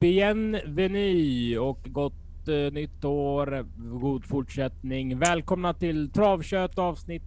bienvenue 0.00 1.58
och 1.58 1.78
gott 1.84 2.48
eh, 2.48 2.72
nytt 2.72 3.04
år. 3.04 3.66
God 4.00 4.24
fortsättning. 4.24 5.18
Välkomna 5.18 5.74
till 5.74 6.10
Travkött 6.10 6.78
avsnitt 6.78 7.22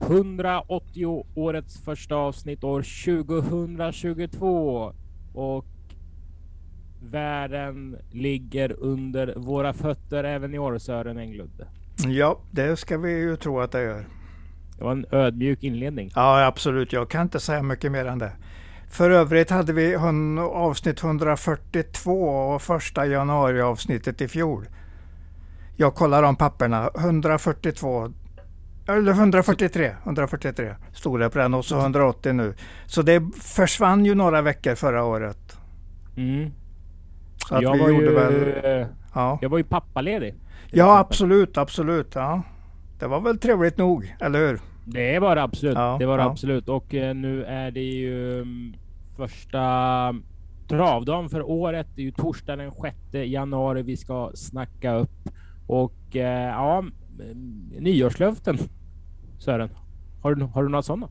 180. 0.00 1.26
Årets 1.34 1.84
första 1.84 2.14
avsnitt 2.14 2.64
år 2.64 2.82
2022 3.26 4.92
och 5.34 5.66
världen 7.02 7.98
ligger 8.12 8.72
under 8.80 9.34
våra 9.36 9.72
fötter 9.72 10.24
även 10.24 10.54
i 10.54 10.58
år 10.58 10.78
Sören 10.78 11.18
Englund. 11.18 11.66
Ja, 12.06 12.40
det 12.50 12.76
ska 12.76 12.98
vi 12.98 13.10
ju 13.10 13.36
tro 13.36 13.60
att 13.60 13.72
det 13.72 13.82
gör. 13.82 14.06
Det 14.78 14.84
var 14.84 14.92
en 14.92 15.06
ödmjuk 15.10 15.62
inledning. 15.62 16.10
Ja, 16.14 16.46
absolut. 16.46 16.92
Jag 16.92 17.10
kan 17.10 17.22
inte 17.22 17.40
säga 17.40 17.62
mycket 17.62 17.92
mer 17.92 18.04
än 18.04 18.18
det. 18.18 18.32
För 18.90 19.10
övrigt 19.10 19.50
hade 19.50 19.72
vi 19.72 19.96
avsnitt 20.52 21.02
142 21.02 22.28
och 22.28 22.62
första 22.62 23.06
januari 23.06 23.60
avsnittet 23.60 24.20
i 24.20 24.28
fjol. 24.28 24.68
Jag 25.76 25.94
kollar 25.94 26.22
de 26.22 26.36
papperna. 26.36 26.90
142 26.98 28.12
eller 28.88 29.12
143, 29.12 29.94
143 30.04 30.74
stod 30.92 31.20
det 31.20 31.30
på 31.30 31.38
den 31.38 31.54
och 31.54 31.64
så 31.64 31.78
180 31.78 32.32
nu. 32.32 32.54
Så 32.86 33.02
det 33.02 33.22
försvann 33.42 34.04
ju 34.04 34.14
några 34.14 34.42
veckor 34.42 34.74
förra 34.74 35.04
året. 35.04 35.58
Mm. 36.16 36.50
Så 37.48 37.58
jag, 37.62 37.72
vi 37.72 37.78
var 37.78 37.88
gjorde 37.88 38.04
ju, 38.04 38.14
väl, 38.14 38.86
ja. 39.14 39.38
jag 39.42 39.48
var 39.48 39.58
ju 39.58 39.64
pappaledig. 39.64 40.34
Ja, 40.70 40.98
absolut, 40.98 41.58
absolut. 41.58 42.14
Ja. 42.14 42.42
Det 42.98 43.06
var 43.06 43.20
väl 43.20 43.38
trevligt 43.38 43.78
nog, 43.78 44.16
eller 44.20 44.38
hur? 44.38 44.60
Det 44.88 45.18
var 45.18 45.36
det 45.36 45.42
absolut. 45.42 45.74
Ja, 45.74 45.96
det 45.98 46.06
var 46.06 46.18
det 46.18 46.24
ja. 46.24 46.30
absolut. 46.30 46.68
Och 46.68 46.94
eh, 46.94 47.14
nu 47.14 47.44
är 47.44 47.70
det 47.70 47.80
ju 47.80 48.40
um, 48.40 48.74
första 49.16 50.14
travdagen 50.68 51.28
för 51.28 51.42
året. 51.42 51.86
Det 51.94 52.00
är 52.00 52.04
ju 52.04 52.12
torsdag 52.12 52.56
den 52.56 52.72
6 52.72 52.96
januari 53.12 53.82
vi 53.82 53.96
ska 53.96 54.30
snacka 54.34 54.94
upp. 54.94 55.28
Och 55.66 56.16
eh, 56.16 56.48
ja, 56.48 56.84
nyårslöften 57.78 58.58
Sören. 59.38 59.70
Har 60.22 60.34
du, 60.34 60.44
har 60.44 60.62
du 60.62 60.68
några 60.68 60.82
sådana? 60.82 61.08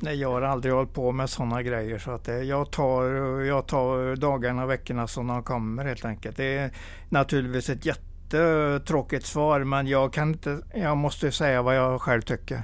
Nej, 0.00 0.20
jag 0.20 0.30
har 0.30 0.42
aldrig 0.42 0.74
hållit 0.74 0.92
på 0.92 1.12
med 1.12 1.30
sådana 1.30 1.62
grejer. 1.62 1.98
Så 1.98 2.10
att 2.10 2.24
det, 2.24 2.42
jag, 2.42 2.70
tar, 2.70 3.04
jag 3.40 3.66
tar 3.66 4.16
dagarna 4.16 4.64
och 4.64 4.70
veckorna 4.70 5.06
som 5.06 5.26
de 5.26 5.42
kommer 5.42 5.84
helt 5.84 6.04
enkelt. 6.04 6.36
Det 6.36 6.58
är 6.58 6.70
naturligtvis 7.08 7.70
ett 7.70 7.86
jättetråkigt 7.86 9.26
svar 9.26 9.64
men 9.64 9.86
jag, 9.86 10.12
kan 10.12 10.28
inte, 10.28 10.58
jag 10.74 10.96
måste 10.96 11.32
säga 11.32 11.62
vad 11.62 11.76
jag 11.76 12.00
själv 12.00 12.22
tycker. 12.22 12.62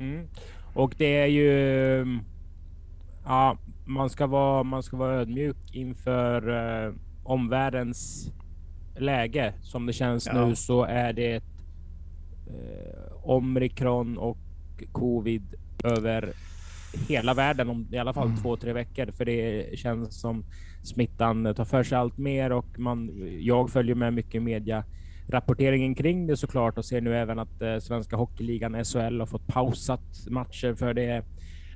Mm. 0.00 0.28
Och 0.74 0.94
det 0.98 1.16
är 1.16 1.26
ju... 1.26 2.20
Ja, 3.24 3.58
man 3.84 4.10
ska 4.10 4.26
vara, 4.26 4.62
man 4.62 4.82
ska 4.82 4.96
vara 4.96 5.14
ödmjuk 5.14 5.56
inför 5.72 6.48
eh, 6.86 6.94
omvärldens 7.24 8.32
läge. 8.96 9.54
Som 9.62 9.86
det 9.86 9.92
känns 9.92 10.26
ja. 10.26 10.46
nu 10.46 10.56
så 10.56 10.84
är 10.84 11.12
det 11.12 11.32
ett, 11.32 11.64
eh, 12.46 13.12
omikron 13.22 14.18
och 14.18 14.38
covid 14.92 15.54
över 15.84 16.32
hela 17.08 17.34
världen 17.34 17.68
om 17.68 17.88
i 17.92 17.98
alla 17.98 18.12
fall 18.12 18.26
mm. 18.26 18.38
två, 18.38 18.56
tre 18.56 18.72
veckor. 18.72 19.06
För 19.12 19.24
det 19.24 19.78
känns 19.78 20.20
som 20.20 20.44
smittan 20.82 21.54
tar 21.54 21.64
för 21.64 21.82
sig 21.82 21.98
allt 21.98 22.18
mer 22.18 22.52
och 22.52 22.78
man, 22.78 23.10
jag 23.40 23.70
följer 23.70 23.94
med 23.94 24.14
mycket 24.14 24.42
media 24.42 24.84
rapporteringen 25.28 25.94
kring 25.94 26.26
det 26.26 26.36
såklart 26.36 26.78
och 26.78 26.84
ser 26.84 27.00
nu 27.00 27.16
även 27.16 27.38
att 27.38 27.62
eh, 27.62 27.78
svenska 27.78 28.16
hockeyligan 28.16 28.84
SHL 28.84 29.20
har 29.20 29.26
fått 29.26 29.46
pausat 29.46 30.26
matcher 30.30 30.74
för 30.74 30.94
det. 30.94 31.24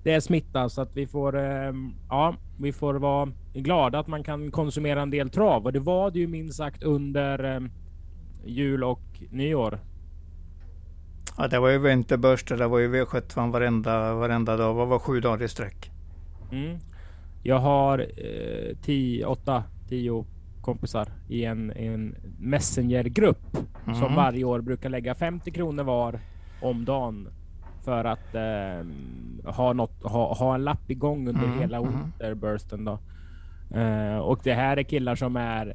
Det 0.02 0.12
är 0.12 0.20
smitta 0.20 0.68
så 0.68 0.82
att 0.82 0.96
vi 0.96 1.06
får. 1.06 1.38
Eh, 1.38 1.72
ja, 2.08 2.34
vi 2.58 2.72
får 2.72 2.94
vara 2.94 3.32
glada 3.54 3.98
att 3.98 4.06
man 4.06 4.24
kan 4.24 4.50
konsumera 4.50 5.02
en 5.02 5.10
del 5.10 5.30
trav 5.30 5.64
och 5.64 5.72
det 5.72 5.80
var 5.80 6.10
det 6.10 6.18
ju 6.18 6.26
minst 6.26 6.56
sagt 6.56 6.82
under 6.82 7.54
eh, 7.54 7.60
jul 8.44 8.84
och 8.84 9.22
nyår. 9.30 9.78
Ja, 11.38 11.48
det 11.48 11.58
var 11.58 11.68
ju 11.68 11.78
vinterbörs, 11.78 12.44
det 12.44 12.66
var 12.66 12.78
ju 12.78 12.88
V75 12.88 13.52
varenda, 13.52 14.14
varenda 14.14 14.56
dag. 14.56 14.76
Det 14.76 14.84
var 14.84 14.98
sju 14.98 15.20
dagar 15.20 15.44
i 15.44 15.48
sträck. 15.48 15.90
Mm. 16.52 16.78
Jag 17.42 17.58
har 17.58 17.98
eh, 17.98 18.76
tio, 18.82 19.26
åtta, 19.26 19.64
tio 19.88 20.24
kompisar 20.62 21.08
i 21.28 21.44
en, 21.44 21.72
en 21.72 22.16
Messengergrupp 22.38 23.56
mm. 23.86 23.94
som 23.94 24.14
varje 24.14 24.44
år 24.44 24.60
brukar 24.60 24.88
lägga 24.88 25.14
50 25.14 25.50
kronor 25.50 25.84
var 25.84 26.20
om 26.62 26.84
dagen 26.84 27.28
för 27.84 28.04
att 28.04 28.34
eh, 28.34 28.86
ha, 29.54 29.72
något, 29.72 30.02
ha, 30.02 30.34
ha 30.34 30.54
en 30.54 30.64
lapp 30.64 30.90
igång 30.90 31.28
under 31.28 31.44
mm. 31.44 31.58
hela 31.58 31.76
mm. 31.76 31.90
winterbursten. 31.90 32.84
Då. 32.84 32.98
Eh, 33.78 34.16
och 34.16 34.40
det 34.42 34.54
här 34.54 34.76
är 34.76 34.82
killar 34.82 35.14
som 35.14 35.36
är 35.36 35.66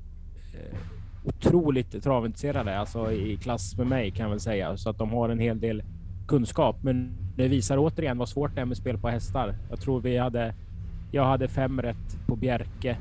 eh, 0.53 0.78
otroligt 1.24 2.04
travintresserade, 2.04 2.80
alltså 2.80 3.12
i 3.12 3.38
klass 3.38 3.78
med 3.78 3.88
mig 3.88 4.12
kan 4.12 4.24
jag 4.24 4.30
väl 4.30 4.40
säga, 4.40 4.78
så 4.78 4.90
att 4.90 4.98
de 4.98 5.09
har 5.09 5.30
en 5.30 5.40
hel 5.40 5.59
del 5.59 5.84
kunskap. 6.28 6.84
Men 6.84 7.18
det 7.36 7.48
visar 7.48 7.78
återigen 7.78 8.18
vad 8.18 8.30
svårt 8.30 8.56
det 8.56 8.62
är 8.62 8.66
med 8.66 8.78
spel 8.78 8.98
på 8.98 9.09
hästar. 9.09 9.56
Jag 9.69 9.81
tror 9.81 10.02
vi 10.02 10.18
hade. 10.18 10.56
Jag 11.12 11.25
hade 11.25 11.48
fem 11.48 11.81
rätt 11.81 12.28
på 12.28 12.36
Bjerke 12.36 12.98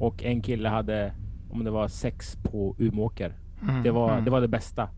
och 0.00 0.24
en 0.24 0.42
kille 0.42 0.68
hade 0.68 1.12
om 1.56 1.64
det 1.64 1.70
var 1.70 1.88
sex 1.88 2.36
på 2.36 2.76
Umåker. 2.78 3.32
Mm, 3.62 3.82
det, 3.82 3.90
var, 3.90 4.12
mm. 4.12 4.24
det 4.24 4.30
var 4.30 4.40
det 4.40 4.48
bästa. 4.48 4.88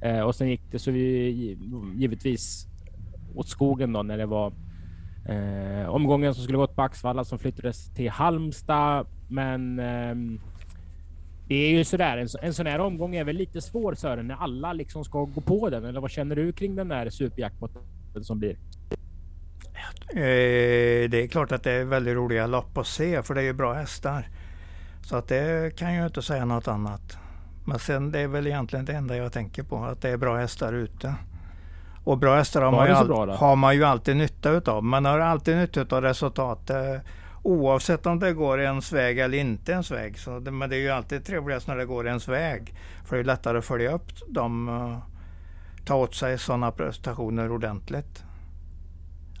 Eh, 0.00 0.20
och 0.20 0.34
sen 0.34 0.48
gick 0.48 0.62
det 0.70 0.78
så 0.78 0.90
vi 0.90 1.58
givetvis 1.94 2.66
åt 3.34 3.48
skogen 3.48 3.92
då 3.92 4.02
när 4.02 4.18
det 4.18 4.26
var 4.26 4.52
eh, 5.28 5.88
omgången 5.88 6.34
som 6.34 6.44
skulle 6.44 6.58
gått 6.58 6.76
på 6.76 6.82
Axvalla 6.82 7.24
som 7.24 7.38
flyttades 7.38 7.94
till 7.94 8.10
Halmstad. 8.10 9.06
Men 9.28 9.78
eh, 9.78 10.40
det 11.48 11.54
är 11.54 11.70
ju 11.70 11.84
sådär. 11.84 12.18
En, 12.18 12.28
en 12.42 12.54
sån 12.54 12.66
här 12.66 12.78
omgång 12.78 13.16
är 13.16 13.24
väl 13.24 13.36
lite 13.36 13.60
svår 13.60 13.94
Sören 13.94 14.26
när 14.26 14.34
alla 14.34 14.72
liksom 14.72 15.04
ska 15.04 15.24
gå 15.24 15.40
på 15.40 15.70
den. 15.70 15.84
Eller 15.84 16.00
vad 16.00 16.10
känner 16.10 16.36
du 16.36 16.52
kring 16.52 16.76
den 16.76 16.88
där 16.88 17.10
superjackpotten 17.10 17.82
som 18.22 18.38
blir? 18.38 18.56
Eh, 20.10 21.10
det 21.10 21.22
är 21.22 21.26
klart 21.26 21.52
att 21.52 21.62
det 21.62 21.72
är 21.72 21.84
väldigt 21.84 22.14
roliga 22.14 22.46
lopp 22.46 22.78
att 22.78 22.86
se 22.86 23.22
för 23.22 23.34
det 23.34 23.40
är 23.40 23.44
ju 23.44 23.52
bra 23.52 23.72
hästar. 23.72 24.28
Så 25.08 25.16
att 25.16 25.28
det 25.28 25.76
kan 25.76 25.94
jag 25.94 26.06
inte 26.06 26.22
säga 26.22 26.44
något 26.44 26.68
annat. 26.68 27.18
Men 27.64 27.78
sen 27.78 28.12
det 28.12 28.20
är 28.20 28.28
väl 28.28 28.46
egentligen 28.46 28.84
det 28.84 28.92
enda 28.92 29.16
jag 29.16 29.32
tänker 29.32 29.62
på, 29.62 29.84
att 29.84 30.02
det 30.02 30.10
är 30.10 30.16
bra 30.16 30.36
hästar 30.36 30.72
ute. 30.72 31.14
Och 32.04 32.18
bra 32.18 32.36
hästar 32.36 32.62
har, 32.62 32.72
man 32.72 32.86
ju, 32.86 32.92
all, 32.92 33.30
har 33.30 33.56
man 33.56 33.76
ju 33.76 33.84
alltid 33.84 34.16
nytta 34.16 34.50
utav. 34.50 34.84
Man 34.84 35.04
har 35.04 35.18
alltid 35.18 35.56
nytta 35.56 35.96
av 35.96 36.02
resultat. 36.02 36.70
Eh, 36.70 36.96
oavsett 37.42 38.06
om 38.06 38.18
det 38.18 38.32
går 38.32 38.60
ens 38.60 38.92
väg 38.92 39.18
eller 39.18 39.38
inte 39.38 39.72
ens 39.72 39.90
väg. 39.90 40.18
Så 40.18 40.40
det, 40.40 40.50
men 40.50 40.70
det 40.70 40.76
är 40.76 40.80
ju 40.80 40.90
alltid 40.90 41.24
trevligast 41.24 41.68
när 41.68 41.76
det 41.76 41.84
går 41.84 42.06
ens 42.06 42.28
väg. 42.28 42.74
För 43.04 43.16
det 43.16 43.22
är 43.22 43.24
lättare 43.24 43.58
att 43.58 43.64
följa 43.64 43.92
upp 43.92 44.28
dem. 44.28 44.68
Uh, 44.68 44.98
ta 45.84 45.94
åt 45.94 46.14
sig 46.14 46.38
sådana 46.38 46.70
prestationer 46.70 47.52
ordentligt. 47.52 48.24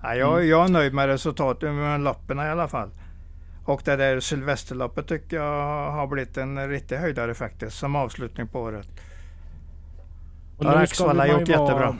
Ja, 0.02 0.14
jag, 0.14 0.32
mm. 0.32 0.48
jag 0.48 0.64
är 0.64 0.68
nöjd 0.68 0.94
med 0.94 1.06
resultatet 1.06 1.74
med 1.74 2.00
loppen 2.00 2.38
i 2.38 2.42
alla 2.42 2.68
fall. 2.68 2.90
Och 3.68 3.82
det 3.84 3.96
där 3.96 4.20
Sylvesterloppet 4.20 5.06
tycker 5.06 5.36
jag 5.36 5.90
har 5.90 6.06
blivit 6.06 6.36
en 6.36 6.68
riktig 6.68 6.96
höjdare 6.96 7.34
faktiskt 7.34 7.78
som 7.78 7.96
avslutning 7.96 8.48
på 8.48 8.60
året. 8.60 8.88
Och 10.56 10.64
har 10.64 10.76
Axvalla 10.76 11.26
gjort 11.26 11.48
vara... 11.48 11.60
jättebra. 11.60 11.96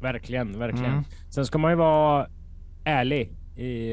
Verkligen, 0.00 0.58
verkligen. 0.58 0.92
Mm. 0.92 1.04
Sen 1.30 1.46
ska 1.46 1.58
man 1.58 1.70
ju 1.70 1.76
vara 1.76 2.26
ärlig 2.84 3.32
i, 3.56 3.92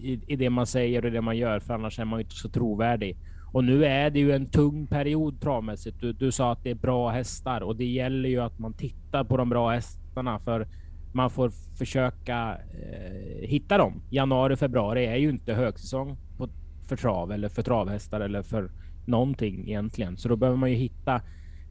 i, 0.00 0.20
i 0.26 0.36
det 0.36 0.50
man 0.50 0.66
säger 0.66 1.04
och 1.04 1.12
det 1.12 1.20
man 1.20 1.36
gör, 1.36 1.60
för 1.60 1.74
annars 1.74 1.98
är 1.98 2.04
man 2.04 2.18
ju 2.18 2.24
inte 2.24 2.36
så 2.36 2.48
trovärdig. 2.48 3.16
Och 3.52 3.64
nu 3.64 3.84
är 3.84 4.10
det 4.10 4.18
ju 4.18 4.32
en 4.32 4.46
tung 4.46 4.86
period 4.86 5.40
travmässigt. 5.40 6.00
Du, 6.00 6.12
du 6.12 6.32
sa 6.32 6.52
att 6.52 6.62
det 6.62 6.70
är 6.70 6.74
bra 6.74 7.10
hästar 7.10 7.60
och 7.60 7.76
det 7.76 7.86
gäller 7.86 8.28
ju 8.28 8.40
att 8.40 8.58
man 8.58 8.72
tittar 8.72 9.24
på 9.24 9.36
de 9.36 9.48
bra 9.48 9.70
hästarna 9.70 10.38
för 10.38 10.68
man 11.12 11.30
får 11.30 11.50
försöka 11.78 12.58
eh, 12.72 13.48
hitta 13.48 13.78
dem. 13.78 14.02
Januari, 14.10 14.56
februari 14.56 15.06
är 15.06 15.16
ju 15.16 15.30
inte 15.30 15.54
högsäsong 15.54 16.16
på, 16.36 16.48
för 16.88 16.96
trav 16.96 17.32
eller 17.32 17.48
för 17.48 17.62
travhästar 17.62 18.20
eller 18.20 18.42
för 18.42 18.70
någonting 19.06 19.68
egentligen. 19.68 20.16
Så 20.16 20.28
då 20.28 20.36
behöver 20.36 20.58
man 20.58 20.70
ju 20.70 20.76
hitta 20.76 21.20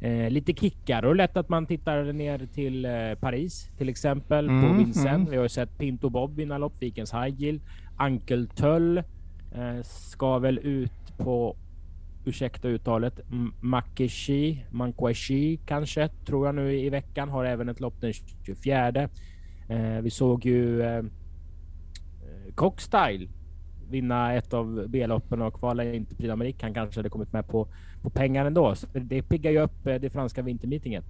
eh, 0.01 0.29
lite 0.29 0.53
kickar 0.53 1.05
och 1.05 1.15
lätt 1.15 1.37
att 1.37 1.49
man 1.49 1.65
tittar 1.65 2.13
ner 2.13 2.47
till 2.53 2.85
eh, 2.85 2.91
Paris 3.19 3.69
till 3.77 3.89
exempel 3.89 4.49
mm, 4.49 4.69
på 4.69 4.77
Vincent. 4.77 5.07
Mm. 5.07 5.31
Vi 5.31 5.35
har 5.35 5.43
ju 5.43 5.49
sett 5.49 5.77
Pinto 5.77 6.09
Bob 6.09 6.35
vinna 6.35 6.57
lopp, 6.57 6.73
Vikens 6.79 7.13
High 7.13 7.41
Yield. 7.41 7.61
Ankeltöll 7.97 8.97
eh, 8.97 9.81
ska 9.83 10.39
väl 10.39 10.57
ut 10.57 11.17
på 11.17 11.55
ursäkta 12.25 12.67
uttalet, 12.67 13.19
Makeshi, 13.59 14.65
Mankweshi 14.71 15.59
kanske, 15.65 16.07
tror 16.07 16.45
jag 16.45 16.55
nu 16.55 16.79
i 16.79 16.89
veckan, 16.89 17.29
har 17.29 17.45
även 17.45 17.69
ett 17.69 17.79
lopp 17.79 18.01
den 18.01 18.13
24. 18.13 19.09
Eh, 19.69 20.01
vi 20.01 20.09
såg 20.09 20.45
ju 20.45 20.81
eh, 20.81 21.03
Cockstyle 22.55 23.29
vinna 23.89 24.33
ett 24.33 24.53
av 24.53 24.85
B-loppen 24.89 25.41
och 25.41 25.53
kvala 25.53 25.83
in 25.83 26.05
till 26.05 26.17
Prix 26.17 26.33
d'Amérique. 26.33 26.61
Han 26.61 26.73
kanske 26.73 26.99
hade 26.99 27.09
kommit 27.09 27.33
med 27.33 27.47
på, 27.47 27.67
på 28.01 28.09
pengar 28.09 28.45
ändå. 28.45 28.75
Så 28.75 28.87
det 28.93 29.21
piggar 29.21 29.51
ju 29.51 29.59
upp 29.59 29.87
eh, 29.87 29.95
det 29.95 30.09
franska 30.09 30.41
vintermeetinget. 30.41 31.05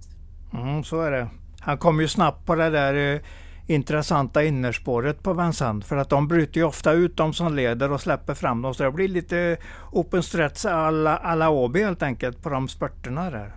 Mm, 0.52 0.84
så 0.84 1.00
är 1.00 1.10
det. 1.10 1.28
Han 1.60 1.78
kom 1.78 2.00
ju 2.00 2.08
snabbt 2.08 2.46
på 2.46 2.54
det 2.54 2.70
där 2.70 3.14
eh, 3.14 3.20
intressanta 3.70 4.44
innerspåret 4.44 5.22
på 5.22 5.32
Vincennes. 5.32 5.86
För 5.86 5.96
att 5.96 6.08
de 6.08 6.28
bryter 6.28 6.60
ju 6.60 6.66
ofta 6.66 6.92
ut 6.92 7.16
de 7.16 7.32
som 7.32 7.56
leder 7.56 7.92
och 7.92 8.00
släpper 8.00 8.34
fram 8.34 8.62
dem. 8.62 8.74
Så 8.74 8.82
det 8.82 8.90
blir 8.90 9.08
lite 9.08 9.56
open 9.92 10.22
stretch 10.22 10.64
alla, 10.64 11.16
alla 11.16 11.50
Åby 11.50 11.82
helt 11.82 12.02
enkelt 12.02 12.42
på 12.42 12.48
de 12.48 12.68
spurterna 12.68 13.30
där. 13.30 13.54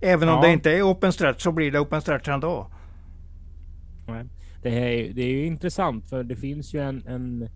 Även 0.00 0.28
om 0.28 0.34
ja. 0.34 0.42
det 0.42 0.52
inte 0.52 0.70
är 0.70 0.82
open 0.82 1.12
stretch 1.12 1.42
så 1.42 1.52
blir 1.52 1.72
det 1.72 1.80
open 1.80 2.00
stretch 2.00 2.28
ändå. 2.28 2.66
Det, 4.62 4.68
är, 4.68 5.14
det 5.14 5.22
är 5.22 5.32
ju 5.32 5.46
intressant 5.46 6.08
för 6.08 6.24
det 6.24 6.36
finns 6.36 6.74
ju 6.74 6.80
en, 6.80 7.06
en 7.06 7.48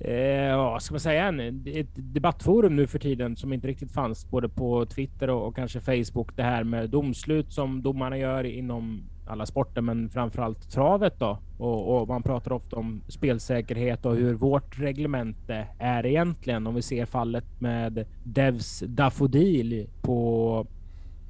eh, 0.00 0.56
vad 0.56 0.82
ska 0.82 0.94
man 0.94 1.00
säga, 1.00 1.24
en, 1.28 1.64
ett 1.66 1.94
debattforum 1.94 2.76
nu 2.76 2.86
för 2.86 2.98
tiden 2.98 3.36
som 3.36 3.52
inte 3.52 3.68
riktigt 3.68 3.92
fanns 3.92 4.30
både 4.30 4.48
på 4.48 4.86
Twitter 4.86 5.30
och, 5.30 5.46
och 5.46 5.56
kanske 5.56 5.80
Facebook. 5.80 6.36
Det 6.36 6.42
här 6.42 6.64
med 6.64 6.90
domslut 6.90 7.52
som 7.52 7.82
domarna 7.82 8.18
gör 8.18 8.44
inom 8.44 9.10
alla 9.26 9.46
sporter, 9.46 9.80
men 9.80 10.10
framförallt 10.10 10.70
travet 10.70 11.18
då. 11.18 11.38
Och, 11.58 12.00
och, 12.00 12.08
man 12.08 12.22
pratar 12.22 12.52
ofta 12.52 12.76
om 12.76 13.02
spelsäkerhet 13.08 14.06
och 14.06 14.16
hur 14.16 14.34
vårt 14.34 14.78
reglemente 14.78 15.66
är 15.78 16.06
egentligen. 16.06 16.66
Om 16.66 16.74
vi 16.74 16.82
ser 16.82 17.06
fallet 17.06 17.60
med 17.60 18.06
Devs 18.24 18.80
Dafodil 18.86 19.86
på 20.02 20.66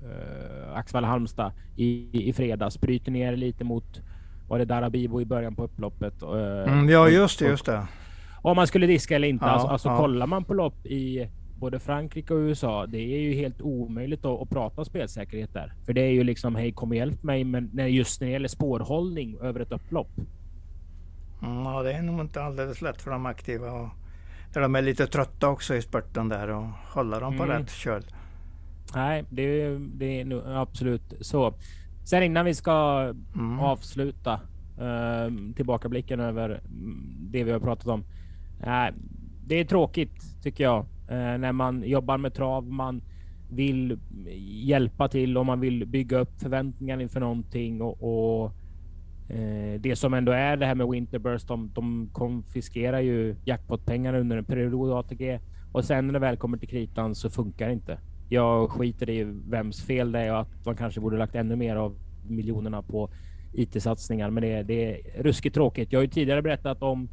eh, 0.03 0.77
Axvalla 0.77 1.07
Halmstad 1.07 1.53
i, 1.77 2.09
i 2.29 2.33
fredags. 2.33 2.81
Bryter 2.81 3.13
ner 3.13 3.37
lite 3.37 3.65
mot 3.65 4.01
var 4.49 4.59
det 4.59 4.65
Darabibo 4.65 5.21
i 5.21 5.25
början 5.25 5.55
på 5.55 5.65
upploppet. 5.65 6.23
Eh, 6.23 6.73
mm, 6.73 6.89
ja, 6.89 7.09
just 7.09 7.39
det, 7.39 7.47
just 7.47 7.67
det. 7.67 7.87
Om 8.43 8.57
man 8.57 8.67
skulle 8.67 8.87
diska 8.87 9.17
eller 9.17 9.29
inte. 9.29 9.45
Ja, 9.45 9.51
alltså, 9.51 9.69
alltså 9.69 9.89
ja. 9.89 9.97
kollar 9.97 10.27
man 10.27 10.45
på 10.45 10.55
lopp 10.55 10.87
i 10.87 11.29
både 11.65 11.81
Frankrike 11.81 12.35
och 12.35 12.39
USA. 12.39 12.87
Det 12.87 12.99
är 12.99 13.21
ju 13.21 13.35
helt 13.35 13.61
omöjligt 13.61 14.25
att, 14.25 14.43
att 14.43 14.51
prata 14.51 14.85
spelsäkerhet 14.85 15.53
där, 15.53 15.73
för 15.87 15.93
det 15.93 16.01
är 16.01 16.11
ju 16.11 16.25
liksom 16.25 16.55
hej, 16.55 16.73
kom 16.73 16.91
och 16.91 16.97
hjälp 16.97 17.23
mig. 17.23 17.45
Men 17.45 17.71
när 17.73 17.87
just 17.87 18.21
när 18.21 18.29
det 18.29 18.33
gäller 18.33 18.49
spårhållning 18.49 19.39
över 19.41 19.61
ett 19.61 19.73
upplopp. 19.73 20.09
Mm, 21.43 21.65
ja, 21.65 21.83
det 21.83 21.93
är 21.93 22.03
nog 22.03 22.21
inte 22.21 22.43
alldeles 22.43 22.83
lätt 22.83 23.03
för 23.03 23.11
de 23.11 23.27
aktiva. 23.27 23.73
Och, 23.73 23.89
där 24.53 24.61
de 24.61 24.75
är 24.75 24.83
lite 24.83 25.07
trötta 25.07 25.49
också 25.49 25.75
i 25.75 25.83
spurten 25.83 26.29
där 26.29 26.49
och 26.49 26.65
hålla 26.95 27.21
dem 27.21 27.37
på 27.37 27.43
mm. 27.43 27.59
rätt 27.59 27.71
köl. 27.71 28.05
Nej, 28.95 29.25
det 29.31 29.43
är, 29.43 29.79
det 29.79 30.21
är 30.21 30.25
nog 30.25 30.43
absolut 30.47 31.13
så. 31.21 31.55
Sen 32.05 32.23
innan 32.23 32.45
vi 32.45 32.55
ska 32.55 33.01
mm. 33.35 33.61
avsluta 33.61 34.41
uh, 34.81 35.55
tillbakablicken 35.57 36.21
över 36.21 36.51
mm, 36.51 37.17
det 37.31 37.45
vi 37.45 37.53
har 37.53 37.61
pratat 37.61 37.87
om. 37.87 38.05
Uh, 38.61 38.97
det 39.47 39.61
är 39.61 39.65
tråkigt 39.65 40.43
tycker 40.43 40.65
jag 40.65 40.87
Eh, 41.09 41.39
när 41.39 41.53
man 41.53 41.83
jobbar 41.83 42.19
med 42.19 42.35
trav. 42.35 42.73
Man 42.73 43.03
vill 43.51 43.99
hjälpa 44.63 45.09
till 45.09 45.39
och 45.39 45.47
man 45.47 45.61
vill 45.61 45.87
bygga 45.87 46.19
upp 46.19 46.41
förväntningar 46.41 47.01
inför 47.01 47.21
någonting 47.21 47.83
och, 47.83 48.03
och 48.03 48.53
eh, 49.29 49.81
det 49.81 49.97
som 49.97 50.15
ändå 50.15 50.33
är 50.33 50.57
det 50.57 50.67
här 50.67 50.75
med 50.75 50.89
Winterburst. 50.89 51.49
De, 51.49 51.71
de 51.75 52.09
konfiskerar 52.13 53.01
ju 53.01 53.37
jackpotpengarna 53.45 54.19
under 54.19 54.37
en 54.37 54.45
period 54.45 54.93
ATG 54.93 55.41
och 55.73 55.85
sen 55.85 56.07
när 56.07 56.13
det 56.13 56.19
väl 56.19 56.37
kommer 56.37 56.59
till 56.59 56.69
kritan 56.69 57.15
så 57.15 57.31
funkar 57.31 57.67
det 57.67 57.73
inte 57.73 57.99
jag 58.29 58.71
skiter 58.71 59.11
i 59.11 59.25
vems 59.49 59.83
fel 59.83 60.13
det 60.13 60.19
är 60.19 60.33
och 60.33 60.41
att 60.41 60.67
man 60.67 60.77
kanske 60.77 61.01
borde 61.01 61.19
lagt 61.19 61.35
ännu 61.35 61.57
mer 61.57 61.77
av 61.77 61.97
miljonerna 62.29 62.83
på 62.83 63.11
IT-satsningar. 63.53 64.31
Men 64.31 64.43
det, 64.43 64.63
det 64.63 64.95
är 64.95 65.23
ruskigt 65.23 65.55
tråkigt. 65.55 65.93
Jag 65.93 65.99
har 65.99 66.05
ju 66.05 66.11
tidigare 66.11 66.43
berättat 66.43 66.83
om 66.83 67.09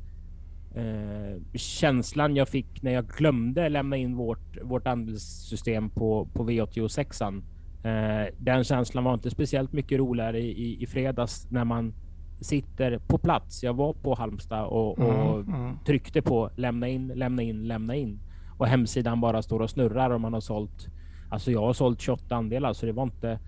eh, 0.75 1.41
känslan 1.53 2.35
jag 2.35 2.49
fick 2.49 2.83
när 2.83 2.91
jag 2.91 3.07
glömde 3.07 3.69
lämna 3.69 3.97
in 3.97 4.15
vårt, 4.15 4.57
vårt 4.61 4.87
andelssystem 4.87 5.89
på, 5.89 6.27
på 6.33 6.49
V86. 6.49 7.43
Eh, 7.83 8.33
den 8.37 8.63
känslan 8.63 9.03
var 9.03 9.13
inte 9.13 9.29
speciellt 9.29 9.73
mycket 9.73 9.99
roligare 9.99 10.39
i, 10.39 10.51
i, 10.51 10.83
i 10.83 10.87
fredags 10.87 11.47
när 11.51 11.65
man 11.65 11.93
sitter 12.41 12.97
på 12.97 13.17
plats. 13.17 13.63
Jag 13.63 13.73
var 13.73 13.93
på 13.93 14.15
Halmstad 14.15 14.65
och, 14.65 14.99
och 14.99 15.39
mm, 15.39 15.53
mm. 15.55 15.77
tryckte 15.85 16.21
på 16.21 16.51
lämna 16.55 16.87
in, 16.87 17.07
lämna 17.07 17.41
in, 17.41 17.67
lämna 17.67 17.95
in 17.95 18.19
och 18.57 18.67
hemsidan 18.67 19.21
bara 19.21 19.41
står 19.41 19.59
och 19.59 19.69
snurrar 19.69 20.09
och 20.09 20.21
man 20.21 20.33
har 20.33 20.41
sålt 20.41 20.87
Alltså 21.31 21.51
jag 21.51 21.61
har 21.61 21.73
sålt 21.73 22.01
28 22.01 22.35
andelar 22.35 22.73
så 22.73 22.85
det 22.85 22.91
var 22.91 23.03
inte 23.03 23.39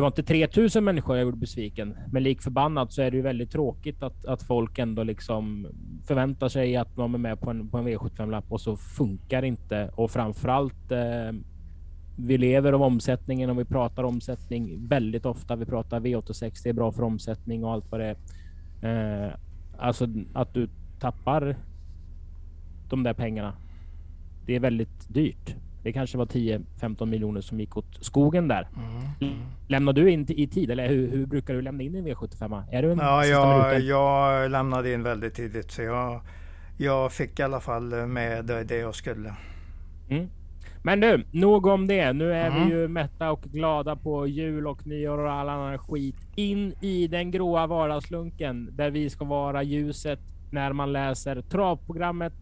det 0.00 0.02
var 0.02 0.08
inte 0.08 0.22
3000 0.22 0.84
människor 0.84 1.16
jag 1.16 1.24
gjorde 1.24 1.36
besviken, 1.36 1.96
men 2.12 2.22
lik 2.22 2.42
förbannat 2.42 2.92
så 2.92 3.02
är 3.02 3.10
det 3.10 3.16
ju 3.16 3.22
väldigt 3.22 3.50
tråkigt 3.50 4.02
att, 4.02 4.24
att 4.24 4.42
folk 4.42 4.78
ändå 4.78 5.02
liksom 5.02 5.66
förväntar 6.06 6.48
sig 6.48 6.76
att 6.76 6.96
de 6.96 7.14
är 7.14 7.18
med 7.18 7.40
på 7.40 7.50
en, 7.50 7.68
på 7.68 7.78
en 7.78 7.88
V75-lapp 7.88 8.44
och 8.48 8.60
så 8.60 8.76
funkar 8.76 9.42
inte. 9.42 9.90
Och 9.94 10.10
framförallt 10.10 10.92
eh, 10.92 11.32
vi 12.16 12.38
lever 12.38 12.72
av 12.72 12.82
omsättningen 12.82 13.50
och 13.50 13.58
vi 13.58 13.64
pratar 13.64 14.04
omsättning 14.04 14.88
väldigt 14.88 15.26
ofta. 15.26 15.56
Vi 15.56 15.66
pratar 15.66 16.00
V86, 16.00 16.60
det 16.64 16.68
är 16.68 16.74
bra 16.74 16.92
för 16.92 17.02
omsättning 17.02 17.64
och 17.64 17.72
allt 17.72 17.90
vad 17.90 18.00
det 18.00 18.16
är. 18.82 19.26
Eh, 19.26 19.32
alltså 19.78 20.06
att 20.32 20.54
du 20.54 20.68
tappar 21.00 21.56
de 22.88 23.02
där 23.02 23.14
pengarna. 23.14 23.54
Det 24.46 24.56
är 24.56 24.60
väldigt 24.60 25.08
dyrt. 25.08 25.56
Det 25.82 25.92
kanske 25.92 26.18
var 26.18 26.26
10-15 26.26 27.06
miljoner 27.06 27.40
som 27.40 27.60
gick 27.60 27.76
åt 27.76 27.98
skogen 28.00 28.48
där. 28.48 28.68
Mm. 29.20 29.34
Lämnar 29.68 29.92
du 29.92 30.10
in 30.10 30.26
i 30.28 30.46
tid 30.46 30.70
eller 30.70 30.88
hur, 30.88 31.10
hur, 31.10 31.26
brukar 31.26 31.54
du 31.54 31.62
lämna 31.62 31.82
in 31.82 31.94
en 31.94 32.06
V75? 32.06 32.64
Är 32.72 32.82
du 32.82 32.92
en 32.92 32.98
ja, 32.98 33.24
jag, 33.24 33.80
jag 33.80 34.50
lämnade 34.50 34.92
in 34.92 35.02
väldigt 35.02 35.34
tidigt 35.34 35.70
så 35.70 35.82
jag, 35.82 36.20
jag 36.78 37.12
fick 37.12 37.38
i 37.38 37.42
alla 37.42 37.60
fall 37.60 38.06
med 38.06 38.44
det 38.44 38.76
jag 38.76 38.94
skulle. 38.94 39.34
Mm. 40.10 40.28
Men 40.82 41.00
du, 41.00 41.24
nog 41.30 41.66
om 41.66 41.86
det. 41.86 42.12
Nu 42.12 42.32
är 42.32 42.46
mm. 42.46 42.68
vi 42.68 42.74
ju 42.74 42.88
mätta 42.88 43.30
och 43.30 43.42
glada 43.42 43.96
på 43.96 44.26
jul 44.26 44.66
och 44.66 44.86
nyår 44.86 45.18
och 45.18 45.32
all 45.32 45.48
annan 45.48 45.78
skit. 45.78 46.16
In 46.36 46.74
i 46.80 47.06
den 47.06 47.30
gråa 47.30 47.66
vardagslunken 47.66 48.76
där 48.76 48.90
vi 48.90 49.10
ska 49.10 49.24
vara 49.24 49.62
ljuset 49.62 50.20
när 50.50 50.72
man 50.72 50.92
läser 50.92 51.42
travprogrammet. 51.42 52.32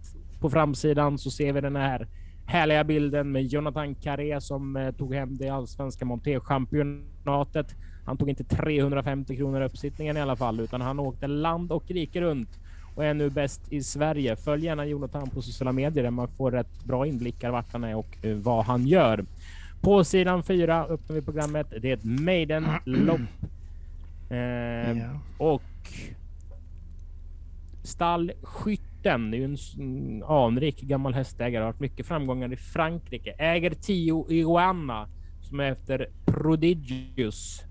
På 0.41 0.51
framsidan 0.51 1.19
så 1.19 1.31
ser 1.31 1.53
vi 1.53 1.61
den 1.61 1.77
här 1.77 2.09
härliga 2.49 2.85
bilden 2.85 3.33
med 3.33 3.47
Jonathan 3.47 3.95
Carré 3.95 4.41
som 4.41 4.77
eh, 4.77 4.91
tog 4.91 5.15
hem 5.15 5.37
det 5.37 5.49
allsvenska 5.49 6.05
monterchampionatet. 6.05 7.75
Han 8.05 8.17
tog 8.17 8.29
inte 8.29 8.45
350 8.45 9.37
kronor 9.37 9.61
uppsittningen 9.61 10.17
i 10.17 10.21
alla 10.21 10.37
fall, 10.37 10.61
utan 10.61 10.81
han 10.81 11.01
åkte 11.01 11.27
land 11.27 11.73
och 11.73 11.91
rike 11.91 12.21
runt 12.21 12.59
och 12.95 13.05
är 13.05 13.15
nu 13.15 13.31
bäst 13.31 13.73
i 13.73 13.83
Sverige. 13.83 14.37
Följ 14.37 14.65
gärna 14.65 14.87
Jonathan 14.87 15.31
på 15.31 15.43
sociala 15.43 15.73
medier 15.73 16.05
där 16.05 16.11
man 16.11 16.29
får 16.29 16.51
rätt 16.51 16.85
bra 16.85 17.07
inblickar 17.07 17.51
vart 17.51 17.73
han 17.73 17.85
är 17.85 17.97
och 17.97 18.25
eh, 18.25 18.37
vad 18.37 18.65
han 18.65 18.87
gör. 18.87 19.25
På 19.81 20.05
sidan 20.05 20.43
fyra 20.43 20.85
öppnar 20.85 21.17
vi 21.17 21.23
programmet. 21.23 21.67
Det 21.81 21.91
är 21.91 21.95
ett 21.95 22.05
Maiden-lopp. 22.05 23.21
Eh, 24.31 24.37
yeah. 24.37 25.17
Och 25.39 25.63
stallskytt 27.83 28.88
Skytten, 29.09 29.31
det 29.31 29.37
är 29.37 29.39
ju 29.39 29.45
en 29.45 30.23
anrik 30.23 30.81
gammal 30.81 31.15
hästägare, 31.15 31.63
har 31.63 31.67
haft 31.67 31.81
mycket 31.81 32.07
framgångar 32.07 32.53
i 32.53 32.57
Frankrike. 32.57 33.31
Äger 33.39 33.71
Tio 33.71 34.27
Iguana 34.31 35.09
som 35.41 35.61
är 35.61 35.73
efter 35.73 36.07
Prodigious. 36.27 37.65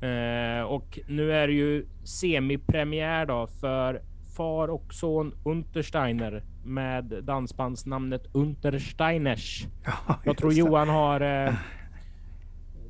Eh, 0.00 0.62
och 0.62 0.98
nu 1.08 1.32
är 1.32 1.46
det 1.46 1.52
ju 1.52 1.86
semipremiär 2.04 3.26
då 3.26 3.46
för 3.46 4.02
far 4.36 4.68
och 4.68 4.94
son 4.94 5.34
Untersteiner 5.44 6.44
med 6.64 7.04
dansbandsnamnet 7.22 8.26
Untersteiners. 8.32 9.66
Ja, 9.84 10.16
Jag 10.24 10.36
tror 10.36 10.52
Johan 10.52 10.88
har 10.88 11.20
eh, 11.20 11.54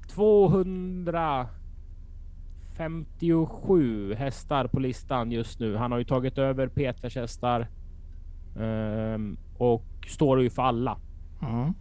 200 0.14 1.46
57 2.76 4.14
hästar 4.14 4.66
på 4.66 4.80
listan 4.80 5.32
just 5.32 5.60
nu. 5.60 5.76
Han 5.76 5.92
har 5.92 5.98
ju 5.98 6.04
tagit 6.04 6.38
över 6.38 6.66
Peters 6.66 7.16
hästar 7.16 7.68
um, 8.56 9.36
och 9.58 9.84
står 10.08 10.42
ju 10.42 10.50
för 10.50 10.62
alla. 10.62 10.98
Mm. 11.42 11.74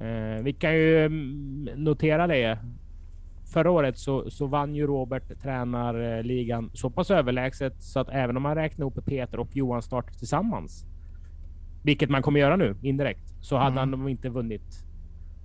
Uh, 0.00 0.42
vi 0.42 0.52
kan 0.52 0.74
ju 0.74 1.04
mm, 1.04 1.68
notera 1.76 2.26
det. 2.26 2.58
Förra 3.52 3.70
året 3.70 3.98
så, 3.98 4.30
så 4.30 4.46
vann 4.46 4.74
ju 4.74 4.86
Robert 4.86 5.42
tränarligan 5.42 6.70
så 6.74 6.90
pass 6.90 7.10
överlägset 7.10 7.82
så 7.82 8.00
att 8.00 8.08
även 8.08 8.36
om 8.36 8.42
man 8.42 8.54
räknar 8.54 8.82
ihop 8.82 9.06
Peter 9.06 9.40
och 9.40 9.56
Johan 9.56 9.82
start 9.82 10.18
tillsammans, 10.18 10.84
vilket 11.82 12.10
man 12.10 12.22
kommer 12.22 12.40
göra 12.40 12.56
nu 12.56 12.76
indirekt, 12.82 13.34
så 13.40 13.56
hade 13.56 13.80
mm. 13.80 14.00
han 14.00 14.08
inte 14.08 14.28
vunnit 14.28 14.89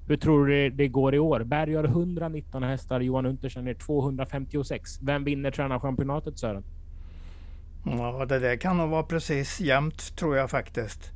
hur 0.07 0.17
tror 0.17 0.47
du 0.47 0.69
det 0.69 0.87
går 0.87 1.15
i 1.15 1.19
år? 1.19 1.39
Berg 1.39 1.75
har 1.75 1.83
119 1.83 2.63
hästar, 2.63 2.99
Johan 2.99 3.25
Untersen 3.25 3.67
är 3.67 3.73
256. 3.73 4.99
Vem 5.01 5.23
vinner 5.23 5.51
tränarchampionatet 5.51 6.39
Sören? 6.39 6.63
Ja, 7.85 8.25
det 8.25 8.39
där 8.39 8.55
kan 8.55 8.77
nog 8.77 8.89
vara 8.89 9.03
precis 9.03 9.59
jämnt 9.59 10.15
tror 10.17 10.37
jag 10.37 10.49
faktiskt. 10.49 11.11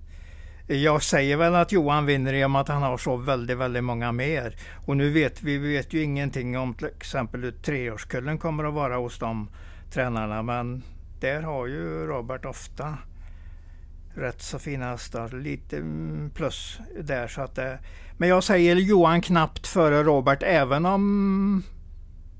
Jag 0.67 1.03
säger 1.03 1.37
väl 1.37 1.55
att 1.55 1.71
Johan 1.71 2.05
vinner 2.05 2.33
i 2.33 2.45
och 2.45 2.51
med 2.51 2.61
att 2.61 2.67
han 2.67 2.81
har 2.81 2.97
så 2.97 3.15
väldigt, 3.15 3.57
väldigt 3.57 3.83
många 3.83 4.11
mer. 4.11 4.55
Och 4.85 4.97
nu 4.97 5.09
vet 5.09 5.43
vi, 5.43 5.57
vi 5.57 5.73
vet 5.73 5.93
ju 5.93 6.03
ingenting 6.03 6.57
om 6.57 6.73
till 6.73 6.87
exempel 6.87 7.43
hur 7.43 7.51
treårskullen 7.51 8.37
kommer 8.37 8.63
att 8.63 8.73
vara 8.73 8.97
hos 8.97 9.19
de 9.19 9.49
tränarna. 9.91 10.41
Men 10.41 10.83
där 11.19 11.41
har 11.41 11.67
ju 11.67 12.07
Robert 12.07 12.45
ofta 12.45 12.97
rätt 14.19 14.41
så 14.41 14.59
fina 14.59 14.85
hästar. 14.85 15.29
Lite 15.29 15.77
mm, 15.77 16.31
plus 16.35 16.79
där. 16.99 17.27
Så 17.27 17.41
att 17.41 17.55
det, 17.55 17.79
men 18.17 18.29
jag 18.29 18.43
säger 18.43 18.75
Johan 18.75 19.21
knappt 19.21 19.67
före 19.67 20.03
Robert 20.03 20.43
även 20.43 20.85
om 20.85 21.63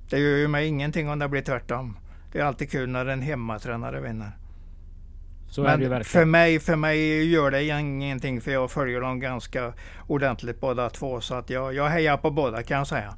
Det 0.09 0.19
gör 0.19 0.37
ju 0.37 0.47
mig 0.47 0.67
ingenting 0.67 1.09
om 1.09 1.19
det 1.19 1.29
blir 1.29 1.41
tvärtom. 1.41 1.97
Det 2.31 2.39
är 2.39 2.43
alltid 2.43 2.71
kul 2.71 2.89
när 2.89 3.05
en 3.05 3.21
hemmatränare 3.21 4.01
vinner. 4.01 4.31
Så 5.49 5.63
Men 5.63 6.03
för 6.03 6.25
mig, 6.25 6.59
för 6.59 6.75
mig 6.75 7.31
gör 7.31 7.51
det 7.51 7.63
ingenting 7.63 8.41
för 8.41 8.51
jag 8.51 8.71
följer 8.71 9.01
dem 9.01 9.19
ganska 9.19 9.73
ordentligt 10.07 10.61
båda 10.61 10.89
två. 10.89 11.21
Så 11.21 11.35
att 11.35 11.49
jag, 11.49 11.73
jag 11.73 11.89
hejar 11.89 12.17
på 12.17 12.31
båda 12.31 12.63
kan 12.63 12.77
jag 12.77 12.87
säga. 12.87 13.15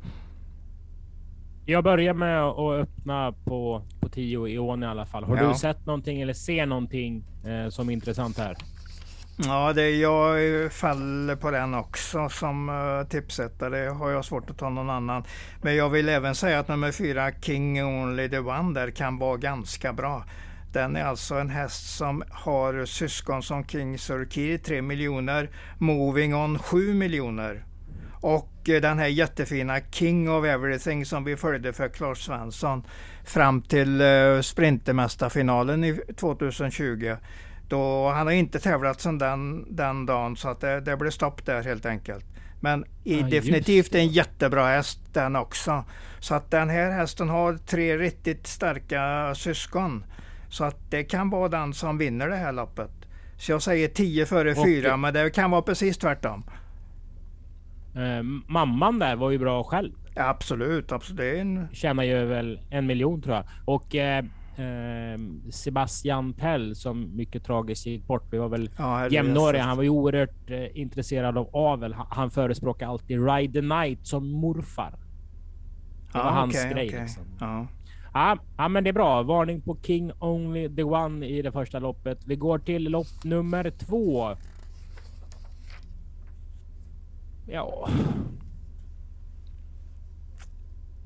Jag 1.72 1.84
börjar 1.84 2.14
med 2.14 2.44
att 2.44 2.82
öppna 2.82 3.34
på, 3.46 3.84
på 4.00 4.10
10 4.10 4.48
i 4.48 4.60
ån 4.60 4.84
i 4.84 4.86
alla 4.86 5.06
fall. 5.06 5.24
Har 5.24 5.38
ja. 5.38 5.50
du 5.50 5.56
sett 5.56 5.86
någonting 5.86 6.22
eller 6.22 6.34
ser 6.34 6.66
någonting 6.66 7.24
eh, 7.46 7.70
som 7.70 7.90
är 7.90 7.94
intressant 7.94 8.38
här? 8.38 8.56
Ja, 9.38 9.74
det, 9.74 9.90
jag 9.90 10.72
faller 10.74 11.36
på 11.36 11.52
den 11.52 11.74
också 11.74 12.30
som 12.30 12.70
uh, 12.70 13.08
tipsättare. 13.08 13.90
har 13.90 14.10
jag 14.10 14.26
svårt 14.26 14.50
att 14.50 14.58
ta 14.58 14.70
någon 14.70 14.90
annan. 14.90 15.24
Men 15.62 15.76
jag 15.76 15.90
vill 15.90 16.10
även 16.10 16.36
säga 16.36 16.60
att 16.60 16.68
nummer 16.68 16.92
fyra, 16.92 17.32
King 17.42 17.84
Only 17.84 18.30
the 18.30 18.40
One, 18.40 18.80
där 18.80 18.92
kan 18.92 19.18
vara 19.18 19.38
ganska 19.38 19.94
bra. 19.94 20.24
Den 20.74 20.96
är 20.96 21.04
alltså 21.04 21.36
en 21.36 21.50
häst 21.50 21.98
som 21.98 22.24
har 22.32 22.86
syskon 22.86 23.44
som 23.44 23.68
King 23.68 23.98
Surkir 23.98 24.58
3 24.58 24.82
miljoner, 24.82 25.50
Moving 25.78 26.36
On 26.36 26.60
7 26.60 26.94
miljoner. 26.94 27.66
Och 28.22 28.51
den 28.66 29.00
här 29.00 29.08
jättefina 29.08 29.80
King 29.92 30.30
of 30.30 30.46
Everything 30.46 31.06
som 31.06 31.24
vi 31.24 31.38
följde 31.38 31.74
för 31.74 31.90
Claes 31.90 32.20
Svensson 32.20 32.84
fram 33.26 33.62
till 33.62 34.02
uh, 34.02 34.42
Sprintermästarfinalen 34.42 35.84
i 35.84 36.00
2020. 36.18 37.16
Då, 37.68 38.10
han 38.10 38.28
har 38.28 38.34
inte 38.34 38.60
tävlat 38.60 39.02
sedan 39.02 39.18
den, 39.18 39.76
den 39.76 40.06
dagen 40.06 40.36
så 40.36 40.50
att 40.50 40.62
det, 40.62 40.82
det 40.82 40.98
blev 40.98 41.12
stopp 41.12 41.46
där 41.46 41.64
helt 41.64 41.86
enkelt. 41.86 42.26
Men 42.60 42.84
ah, 42.84 43.28
definitivt 43.30 43.96
en 43.96 44.08
jättebra 44.08 44.68
häst 44.68 45.00
den 45.14 45.36
också. 45.36 45.84
Så 46.20 46.36
att 46.36 46.52
den 46.52 46.70
här 46.70 46.92
hästen 46.92 47.30
har 47.30 47.58
tre 47.58 47.98
riktigt 47.98 48.48
starka 48.48 49.34
syskon. 49.36 50.06
Så 50.50 50.64
att 50.64 50.92
det 50.92 51.04
kan 51.04 51.30
vara 51.30 51.50
den 51.50 51.74
som 51.74 51.98
vinner 51.98 52.30
det 52.30 52.36
här 52.36 52.52
loppet. 52.52 52.92
Så 53.38 53.52
jag 53.52 53.62
säger 53.62 53.88
10 53.88 54.26
före 54.26 54.56
4, 54.56 54.98
men 54.98 55.14
det 55.14 55.30
kan 55.30 55.52
vara 55.52 55.62
precis 55.62 55.98
tvärtom. 55.98 56.44
Eh, 57.96 58.24
mamman 58.48 59.00
där 59.00 59.16
var 59.16 59.32
ju 59.32 59.38
bra 59.38 59.64
själv. 59.64 59.92
Absolut, 60.16 60.92
absolut. 60.92 61.38
En... 61.38 61.68
Tjänar 61.74 62.04
ju 62.04 62.26
väl 62.26 62.60
en 62.70 62.86
miljon 62.86 63.22
tror 63.22 63.36
jag. 63.36 63.46
Och 63.66 63.96
eh, 63.96 64.26
eh, 64.58 65.20
Sebastian 65.52 66.34
Pell 66.34 66.76
som 66.76 67.16
mycket 67.16 67.44
tragiskt 67.44 67.86
gick 67.86 68.08
bort. 68.08 68.28
Vi 68.32 68.38
var 68.38 68.50
väl 68.50 68.70
ja, 68.78 69.10
jämnåriga. 69.10 69.64
Han 69.64 69.78
var 69.78 69.84
ju 69.84 69.90
oerhört 69.90 70.50
eh, 70.50 70.78
intresserad 70.78 71.38
av 71.38 71.50
avel. 71.56 71.94
Han, 71.94 72.08
han 72.10 72.32
förespråkar 72.32 72.88
alltid 72.88 73.26
Ride 73.26 73.54
the 73.54 73.62
Night 73.62 74.08
som 74.08 74.32
morfar. 74.32 74.94
Det 76.12 76.18
var 76.18 76.26
ah, 76.26 76.30
hans 76.30 76.56
okay, 76.56 76.74
grej. 76.74 76.88
Okay. 76.88 77.02
Liksom. 77.02 77.24
Ja. 77.40 77.68
Ja, 78.14 78.38
ja, 78.58 78.68
men 78.68 78.84
det 78.84 78.90
är 78.90 78.94
bra. 78.94 79.24
Varning 79.24 79.62
på 79.62 79.78
King 79.84 80.12
Only 80.20 80.76
the 80.76 80.84
One 80.84 81.28
i 81.28 81.42
det 81.42 81.52
första 81.52 81.80
loppet. 81.80 82.20
Vi 82.26 82.36
går 82.36 82.60
till 82.60 82.84
lopp 82.84 83.24
nummer 83.24 83.72
två. 83.72 84.36
Ja. 87.52 87.90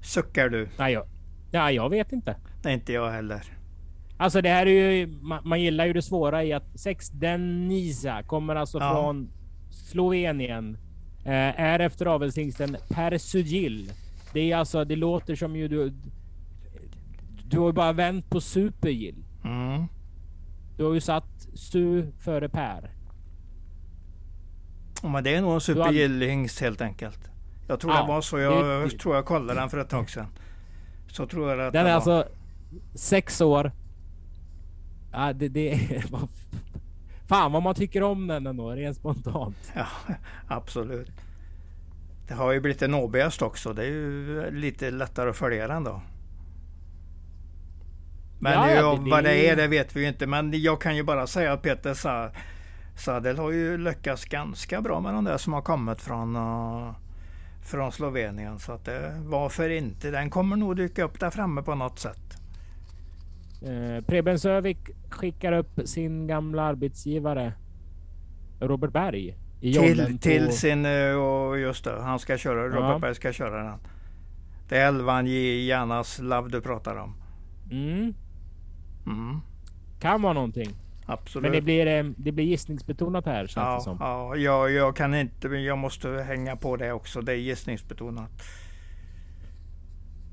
Suckar 0.01 0.49
du? 0.49 0.69
Nej, 0.77 0.93
jag, 0.93 1.05
ja, 1.51 1.71
jag 1.71 1.89
vet 1.89 2.11
inte. 2.11 2.35
Nej, 2.63 2.73
inte 2.73 2.93
jag 2.93 3.11
heller. 3.11 3.43
Alltså 4.17 4.41
det 4.41 4.49
här 4.49 4.65
är 4.65 4.91
ju, 4.91 5.07
man, 5.07 5.41
man 5.43 5.61
gillar 5.61 5.85
ju 5.85 5.93
det 5.93 6.01
svåra 6.01 6.43
i 6.43 6.53
att 6.53 6.79
Sex 6.79 7.09
Denisa 7.09 8.23
kommer 8.23 8.55
alltså 8.55 8.79
ja. 8.79 8.91
från 8.91 9.29
Slovenien. 9.71 10.77
Eh, 11.25 11.59
är 11.61 11.79
efter 11.79 12.05
avelshingsten 12.05 12.77
Persugil. 12.89 13.91
Det 14.33 14.51
är 14.51 14.57
alltså, 14.57 14.85
det 14.85 14.95
låter 14.95 15.35
som 15.35 15.55
ju 15.55 15.67
du, 15.67 15.93
du 17.43 17.59
har 17.59 17.67
ju 17.67 17.73
bara 17.73 17.93
vänt 17.93 18.29
på 18.29 18.41
Supergill. 18.41 19.25
Mm. 19.43 19.83
Du 20.77 20.83
har 20.83 20.93
ju 20.93 21.01
satt 21.01 21.47
Su 21.53 22.11
före 22.19 22.49
Per. 22.49 22.94
Men 25.09 25.23
det 25.23 25.35
är 25.35 25.41
nog 25.41 25.53
en 25.53 25.61
supergillhingst 25.61 26.59
helt 26.59 26.81
enkelt. 26.81 27.19
Jag 27.67 27.79
tror 27.79 27.93
ja, 27.93 28.01
det 28.01 28.07
var 28.07 28.21
så. 28.21 28.39
Jag 28.39 28.89
det, 28.89 28.97
tror 28.97 29.15
jag 29.15 29.25
kollade 29.25 29.59
den 29.59 29.69
för 29.69 29.77
ett 29.77 29.89
tag 29.89 30.09
sedan. 30.09 30.27
Så 31.07 31.27
tror 31.27 31.49
jag 31.49 31.67
att 31.67 31.73
Den 31.73 31.85
är 31.85 31.89
var. 31.89 31.95
alltså 31.95 32.27
sex 32.95 33.41
år. 33.41 33.71
Ja, 35.11 35.33
det, 35.33 35.47
det 35.47 35.73
är... 35.73 36.03
Fan 37.27 37.51
vad 37.51 37.63
man 37.63 37.75
tycker 37.75 38.03
om 38.03 38.27
den 38.27 38.47
ändå, 38.47 38.71
rent 38.71 38.97
spontant. 38.97 39.71
Ja, 39.75 39.87
absolut. 40.47 41.11
Det 42.27 42.33
har 42.33 42.51
ju 42.51 42.59
blivit 42.59 42.81
en 42.81 42.93
åbäst 42.93 43.41
också. 43.41 43.73
Det 43.73 43.83
är 43.83 43.87
ju 43.87 44.51
lite 44.51 44.91
lättare 44.91 45.29
att 45.29 45.37
följa 45.37 45.67
den 45.67 45.83
då. 45.83 46.01
Men 48.39 48.53
ja, 48.53 48.71
ja, 48.71 48.99
det, 49.03 49.11
vad 49.11 49.23
det 49.23 49.49
är 49.49 49.55
det 49.55 49.67
vet 49.67 49.95
vi 49.95 50.01
ju 50.01 50.07
inte. 50.07 50.27
Men 50.27 50.61
jag 50.61 50.81
kan 50.81 50.95
ju 50.95 51.03
bara 51.03 51.27
säga 51.27 51.53
att 51.53 51.61
Peter 51.61 51.93
sa, 51.93 52.31
Sadel 52.95 53.37
har 53.37 53.51
ju 53.51 53.77
lyckats 53.77 54.25
ganska 54.25 54.81
bra 54.81 54.99
med 54.99 55.13
de 55.13 55.23
där 55.23 55.37
som 55.37 55.53
har 55.53 55.61
kommit 55.61 56.01
från, 56.01 56.35
uh, 56.35 56.95
från 57.61 57.91
Slovenien. 57.91 58.59
Så 58.59 58.71
att 58.71 58.85
det, 58.85 59.21
varför 59.25 59.69
inte? 59.69 60.11
Den 60.11 60.29
kommer 60.29 60.55
nog 60.55 60.75
dyka 60.75 61.03
upp 61.03 61.19
där 61.19 61.29
framme 61.29 61.61
på 61.61 61.75
något 61.75 61.99
sätt. 61.99 62.37
Eh, 63.61 64.05
Preben 64.05 64.39
Sövik 64.39 64.77
skickar 65.09 65.51
upp 65.51 65.79
sin 65.85 66.27
gamla 66.27 66.63
arbetsgivare 66.63 67.53
Robert 68.59 68.91
Berg. 68.91 69.37
till, 69.59 70.19
till 70.19 70.51
sin, 70.51 70.85
uh, 70.85 71.15
och 71.15 71.59
just 71.59 71.83
det, 71.83 72.01
han 72.01 72.19
ska 72.19 72.37
köra, 72.37 72.67
Robert 72.67 72.79
ja. 72.79 72.99
Berg 72.99 73.15
ska 73.15 73.33
köra 73.33 73.63
den. 73.63 73.79
Det 74.69 74.77
är 74.77 74.87
elvan 74.87 75.27
Janas 75.67 76.19
Love 76.19 76.49
du 76.49 76.61
pratar 76.61 76.95
om. 76.95 77.15
Mm. 77.71 78.13
Mm. 79.05 79.41
Kan 79.99 80.21
vara 80.21 80.33
någonting. 80.33 80.84
Absolut. 81.05 81.43
Men 81.43 81.51
det 81.51 81.61
blir, 81.61 81.87
eh, 81.87 82.03
det 82.17 82.31
blir 82.31 82.45
gissningsbetonat 82.45 83.25
här 83.25 83.47
känns 83.47 83.55
ja, 83.55 83.75
det 83.75 83.81
som. 83.81 83.97
Ja, 83.99 84.35
jag, 84.35 84.71
jag 84.71 84.95
kan 84.95 85.15
inte, 85.15 85.49
men 85.49 85.63
jag 85.63 85.77
måste 85.77 86.09
hänga 86.09 86.55
på 86.55 86.75
det 86.75 86.91
också. 86.91 87.21
Det 87.21 87.31
är 87.31 87.35
gissningsbetonat. 87.35 88.31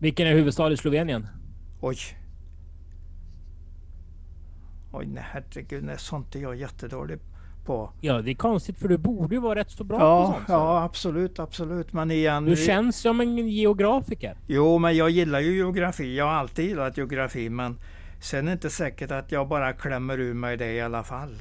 Vilken 0.00 0.26
är 0.26 0.32
huvudstad 0.32 0.72
i 0.72 0.76
Slovenien? 0.76 1.26
Oj. 1.80 1.96
Oj, 4.92 5.06
nej 5.06 5.24
herregud, 5.32 5.84
nej, 5.84 5.98
sånt 5.98 6.34
är 6.34 6.40
jag 6.40 6.56
jättedålig 6.56 7.18
på. 7.64 7.92
Ja, 8.00 8.22
det 8.22 8.30
är 8.30 8.34
konstigt 8.34 8.78
för 8.78 8.88
du 8.88 8.98
borde 8.98 9.34
ju 9.34 9.40
vara 9.40 9.60
rätt 9.60 9.70
så 9.70 9.84
bra 9.84 10.00
ja, 10.00 10.26
på 10.26 10.32
sånt. 10.32 10.46
Så. 10.46 10.52
Ja, 10.52 10.82
absolut, 10.82 11.38
absolut. 11.38 11.92
Men 11.92 12.10
igen. 12.10 12.44
Du 12.44 12.56
känns 12.56 12.96
som 13.00 13.20
en 13.20 13.48
geografiker. 13.48 14.36
Jo, 14.46 14.78
men 14.78 14.96
jag 14.96 15.10
gillar 15.10 15.40
ju 15.40 15.56
geografi. 15.56 16.16
Jag 16.16 16.24
har 16.24 16.32
alltid 16.32 16.64
gillat 16.64 16.96
geografi, 16.96 17.50
men 17.50 17.78
Sen 18.22 18.38
är 18.38 18.42
det 18.42 18.52
inte 18.52 18.70
säkert 18.70 19.10
att 19.10 19.32
jag 19.32 19.48
bara 19.48 19.72
klämmer 19.72 20.20
ur 20.20 20.34
mig 20.34 20.56
det 20.56 20.72
i 20.72 20.80
alla 20.80 21.02
fall. 21.02 21.34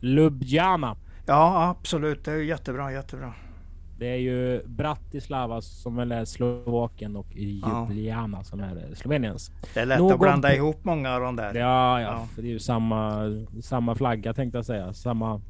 Ljubljana. 0.00 0.96
Ja, 1.26 1.68
absolut. 1.68 2.24
Det 2.24 2.32
är 2.32 2.36
jättebra, 2.36 2.92
jättebra. 2.92 3.34
Det 3.98 4.06
är 4.06 4.16
ju 4.16 4.62
Bratislava 4.66 5.60
som 5.60 5.96
väl 5.96 6.12
är 6.12 6.24
Slovakien 6.24 7.16
och 7.16 7.26
Ljubljana 7.32 8.38
ja. 8.38 8.44
som 8.44 8.60
är 8.60 8.94
Sloveniens. 8.94 9.50
Det 9.74 9.80
är 9.80 9.86
lätt 9.86 9.98
Någon 9.98 10.12
att 10.12 10.20
blanda 10.20 10.54
ihop 10.54 10.84
många 10.84 11.14
av 11.14 11.20
de 11.20 11.36
där. 11.36 11.54
Ja, 11.54 12.00
ja, 12.00 12.00
ja. 12.00 12.28
det 12.36 12.42
är 12.42 12.52
ju 12.52 12.58
samma, 12.58 13.24
samma 13.62 13.94
flagga 13.94 14.34
tänkte 14.34 14.58
jag 14.58 14.66
säga. 14.66 14.92
Samma, 14.92 15.40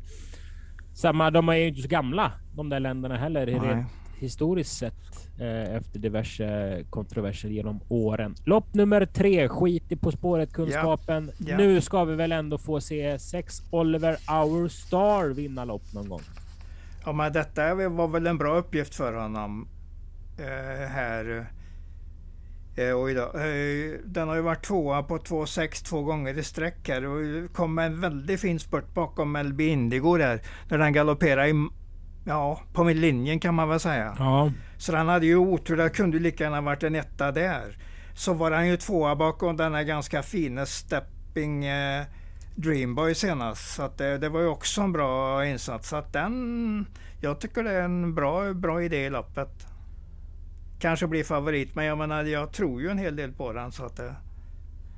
samma, 0.95 1.31
de 1.31 1.49
är 1.49 1.55
ju 1.55 1.69
inte 1.69 1.83
så 1.83 1.89
gamla 1.89 2.33
de 2.55 2.69
där 2.69 2.81
länderna 2.81 3.17
heller. 3.17 3.47
Rent 3.47 3.87
historiskt 4.23 4.76
sett 4.76 5.29
eh, 5.41 5.76
efter 5.76 5.99
diverse 5.99 6.85
kontroverser 6.91 7.49
genom 7.49 7.81
åren. 7.88 8.35
Lopp 8.45 8.75
nummer 8.75 9.07
tre, 9.07 9.49
skit 9.49 9.93
i 9.93 9.97
På 9.97 10.12
spåret-kunskapen. 10.12 11.33
Ja. 11.38 11.47
Ja. 11.49 11.57
Nu 11.57 11.81
ska 11.81 12.05
vi 12.05 12.14
väl 12.14 12.33
ändå 12.33 12.59
få 12.59 12.81
se 12.81 13.19
sex 13.19 13.62
Oliver 13.71 14.12
Our 14.12 14.69
Star 14.69 15.35
vinna 15.35 15.64
lopp 15.64 15.93
någon 15.95 16.09
gång. 16.09 16.23
Ja, 17.05 17.12
men 17.12 17.33
detta 17.33 17.75
var 17.75 18.09
väl 18.09 18.26
en 18.26 18.38
bra 18.38 18.57
uppgift 18.57 18.95
för 18.95 19.12
honom 19.12 19.69
eh, 20.38 20.88
här. 20.88 21.47
Eh, 22.76 23.02
oj 23.02 23.14
då. 23.14 23.23
Eh, 23.23 23.99
den 24.05 24.29
har 24.29 24.37
ju 24.37 24.43
varit 24.43 24.64
tvåa 24.64 25.02
på 25.02 25.19
2,6 25.19 25.85
två 25.85 26.02
gånger 26.02 26.38
i 26.38 26.43
sträck 26.43 26.88
här 26.88 27.07
och 27.07 27.52
kom 27.52 27.75
med 27.75 27.87
en 27.87 28.00
väldigt 28.00 28.41
fin 28.41 28.59
spurt 28.59 28.95
bakom 28.95 29.33
Melby 29.33 29.69
Indigo 29.69 30.17
där. 30.17 30.43
När 30.69 30.79
den 30.79 30.93
galopperade 30.93 31.49
i 31.49 31.69
ja, 32.25 32.61
på 32.73 32.85
min 32.85 33.00
linjen 33.00 33.41
kan 33.41 33.55
man 33.55 33.69
väl 33.69 33.81
säga. 33.81 34.17
Ja. 34.19 34.52
Så 34.79 34.97
han 34.97 35.09
hade 35.09 35.26
ju 35.26 35.37
otur, 35.37 35.76
det 35.76 35.91
kunde 35.91 36.19
lika 36.19 36.45
gärna 36.45 36.61
varit 36.61 36.83
en 36.83 36.95
etta 36.95 37.33
där. 37.33 37.76
Så 38.14 38.33
var 38.33 38.50
han 38.50 38.69
ju 38.69 38.76
tvåa 38.76 39.17
bakom 39.17 39.57
den 39.57 39.75
här 39.75 39.83
ganska 39.83 40.23
fina 40.23 40.67
Stepping 40.67 41.64
eh, 41.64 42.05
Dreamboy 42.55 43.14
senast. 43.14 43.75
Så 43.75 43.91
det, 43.97 44.19
det, 44.19 44.29
var 44.29 44.41
ju 44.41 44.47
också 44.47 44.81
en 44.81 44.93
bra 44.93 45.47
insats. 45.47 45.88
Så 45.88 45.97
att 45.97 46.12
den, 46.12 46.87
jag 47.21 47.41
tycker 47.41 47.64
det 47.64 47.71
är 47.71 47.83
en 47.83 48.14
bra, 48.14 48.52
bra 48.52 48.83
idé 48.83 49.05
i 49.05 49.11
loppet. 49.11 49.67
Kanske 50.79 51.07
blir 51.07 51.25
favorit, 51.25 51.75
men 51.75 51.85
jag 51.85 51.99
menar 51.99 52.25
jag 52.25 52.52
tror 52.52 52.81
ju 52.83 52.88
en 52.88 52.99
hel 52.99 53.17
del 53.17 53.33
på 53.33 53.52
den. 53.52 53.73
Så 53.73 53.85
att 53.85 53.97
det, 53.97 54.14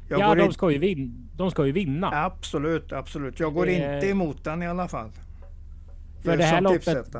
ja, 0.08 0.34
de 0.34 0.52
ska, 0.52 0.70
ju 0.70 0.78
vinna. 0.78 1.12
de 1.36 1.50
ska 1.50 1.66
ju 1.66 1.72
vinna. 1.72 2.24
Absolut, 2.24 2.92
absolut. 2.92 3.40
Jag 3.40 3.54
går 3.54 3.66
det... 3.66 3.72
inte 3.72 4.10
emot 4.10 4.44
den 4.44 4.62
i 4.62 4.66
alla 4.66 4.88
fall. 4.88 5.10
För 6.24 6.36
det 6.36 6.44
här 6.44 6.60
loppet. 6.60 7.16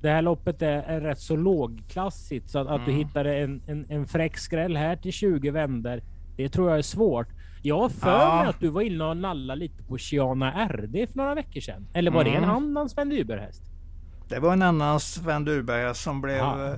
det 0.00 0.08
här 0.08 0.22
loppet 0.22 0.62
är, 0.62 0.82
är 0.82 1.00
rätt 1.00 1.20
så 1.20 1.36
lågklassigt 1.36 2.50
så 2.50 2.58
att, 2.58 2.66
mm. 2.66 2.80
att 2.80 2.86
du 2.86 2.92
hittade 2.92 3.38
en, 3.38 3.62
en, 3.66 3.86
en 3.88 4.06
fräck 4.06 4.38
skräll 4.38 4.76
här 4.76 4.96
till 4.96 5.12
20 5.12 5.50
vänder. 5.50 6.02
Det 6.36 6.48
tror 6.48 6.70
jag 6.70 6.78
är 6.78 6.82
svårt. 6.82 7.28
Jag 7.62 7.78
har 7.78 7.88
för 7.88 8.20
ja. 8.20 8.38
mig 8.40 8.48
att 8.48 8.60
du 8.60 8.68
var 8.68 8.82
inne 8.82 9.04
och 9.04 9.16
nallade 9.16 9.60
lite 9.60 9.82
på 9.82 9.98
Chiana 9.98 10.68
RD 10.68 11.08
för 11.10 11.16
några 11.16 11.34
veckor 11.34 11.60
sedan. 11.60 11.86
Eller 11.94 12.10
var 12.10 12.20
mm. 12.20 12.32
det 12.32 12.38
en 12.38 12.44
mm. 12.44 12.56
annan 12.56 12.88
Sven 12.88 13.08
Dyrberg-häst? 13.08 13.62
Det 14.28 14.38
var 14.38 14.52
en 14.52 14.62
annan 14.62 15.00
Sven 15.00 15.44
Dyrberg 15.44 15.94
som 15.94 16.20
blev 16.20 16.36
ja. 16.36 16.76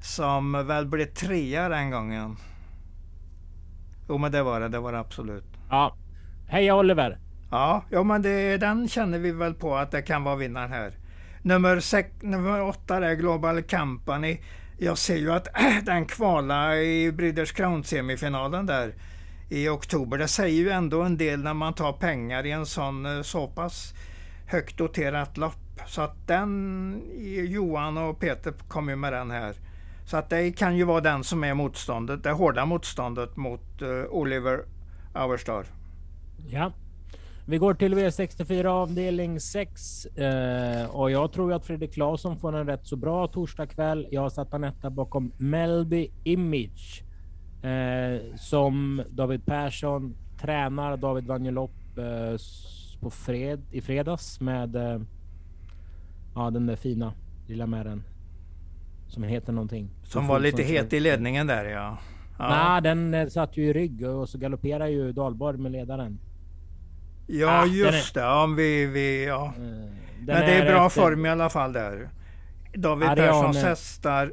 som 0.00 0.66
väl 0.66 0.86
blev 0.86 1.06
trea 1.06 1.68
den 1.68 1.90
gången. 1.90 2.36
Jo 4.08 4.18
men 4.18 4.32
det 4.32 4.42
var 4.42 4.60
det, 4.60 4.68
det 4.68 4.78
var 4.78 4.92
det 4.92 4.98
absolut. 4.98 5.44
Ja. 5.70 5.96
Heja 6.48 6.76
Oliver! 6.76 7.18
Ja, 7.52 7.84
ja 7.90 8.02
men 8.02 8.22
det, 8.22 8.56
den 8.56 8.88
känner 8.88 9.18
vi 9.18 9.32
väl 9.32 9.54
på 9.54 9.76
att 9.76 9.90
det 9.90 10.02
kan 10.02 10.24
vara 10.24 10.36
vinnaren 10.36 10.72
här. 10.72 10.92
Nummer, 11.42 11.80
sex, 11.80 12.10
nummer 12.20 12.62
åtta 12.62 12.96
är 12.96 13.14
Global 13.14 13.62
Company. 13.62 14.38
Jag 14.78 14.98
ser 14.98 15.16
ju 15.16 15.32
att 15.32 15.48
den 15.84 16.06
kvalar 16.06 16.74
i 16.74 17.12
Breeders 17.12 17.52
Crown 17.52 17.84
semifinalen 17.84 18.66
där 18.66 18.94
i 19.50 19.68
oktober. 19.68 20.18
Det 20.18 20.28
säger 20.28 20.56
ju 20.56 20.70
ändå 20.70 21.02
en 21.02 21.16
del 21.16 21.42
när 21.42 21.54
man 21.54 21.74
tar 21.74 21.92
pengar 21.92 22.46
i 22.46 22.50
en 22.50 22.66
sån 22.66 23.06
eh, 23.06 23.22
så 23.22 23.48
pass 23.48 23.94
högt 24.46 24.78
doterat 24.78 25.36
lopp. 25.36 25.80
Så 25.86 26.02
att 26.02 26.26
den, 26.26 27.02
Johan 27.48 27.98
och 27.98 28.20
Peter 28.20 28.52
kom 28.68 28.88
ju 28.88 28.96
med 28.96 29.12
den 29.12 29.30
här. 29.30 29.54
Så 30.06 30.16
att 30.16 30.30
det 30.30 30.52
kan 30.52 30.76
ju 30.76 30.84
vara 30.84 31.00
den 31.00 31.24
som 31.24 31.44
är 31.44 31.54
motståndet, 31.54 32.22
det 32.22 32.30
hårda 32.30 32.64
motståndet 32.64 33.36
mot 33.36 33.82
uh, 33.82 34.04
Oliver 34.04 34.64
Auerstar. 35.12 35.66
Ja. 36.48 36.72
Vi 37.46 37.58
går 37.58 37.74
till 37.74 37.94
V64 37.94 38.66
avdelning 38.66 39.40
6 39.40 40.06
eh, 40.06 40.96
och 40.96 41.10
jag 41.10 41.32
tror 41.32 41.52
att 41.52 41.66
Fredrik 41.66 41.94
Claesson 41.94 42.36
får 42.36 42.56
en 42.56 42.66
rätt 42.66 42.86
så 42.86 42.96
bra 42.96 43.26
torsdag 43.26 43.66
kväll. 43.66 44.06
Jag 44.10 44.20
har 44.20 44.30
satt 44.30 44.54
en 44.54 44.64
etta 44.64 44.90
bakom 44.90 45.32
Melby 45.36 46.10
Image 46.24 47.02
eh, 47.62 48.36
som 48.36 49.02
David 49.10 49.46
Persson 49.46 50.16
tränar 50.40 50.96
David 50.96 51.26
Vanjelop 51.26 51.98
eh, 51.98 52.38
på 53.00 53.10
fred, 53.10 53.62
i 53.70 53.80
fredags 53.80 54.40
med 54.40 54.76
eh, 54.76 55.00
ja, 56.34 56.50
den 56.50 56.66
där 56.66 56.76
fina 56.76 57.12
lilla 57.48 57.66
märren 57.66 58.02
som 59.08 59.22
heter 59.22 59.52
någonting. 59.52 59.90
Som 60.02 60.26
var 60.26 60.40
lite 60.40 60.62
het 60.62 60.92
i 60.92 61.00
ledningen 61.00 61.46
där 61.46 61.64
ja. 61.64 61.98
ja. 62.38 62.48
Nej, 62.48 62.82
den 62.82 63.14
eh, 63.14 63.28
satt 63.28 63.56
ju 63.56 63.64
i 63.64 63.72
rygg 63.72 64.06
och 64.06 64.28
så 64.28 64.38
galopperar 64.38 64.86
ju 64.86 65.12
Dahlborg 65.12 65.58
med 65.58 65.72
ledaren. 65.72 66.18
Ja, 67.34 67.62
ah, 67.62 67.66
just 67.66 68.16
är... 68.16 68.20
det. 68.20 68.42
Om 68.42 68.56
vi, 68.56 68.86
vi, 68.86 69.26
ja. 69.26 69.52
Mm. 69.56 69.90
Men 70.18 70.26
det 70.26 70.32
är, 70.32 70.62
är 70.62 70.72
bra 70.72 70.86
efter... 70.86 71.00
form 71.00 71.26
i 71.26 71.28
alla 71.28 71.50
fall 71.50 71.72
där. 71.72 72.10
David. 72.74 73.08
Perssons 73.08 73.62
hästar. 73.62 74.32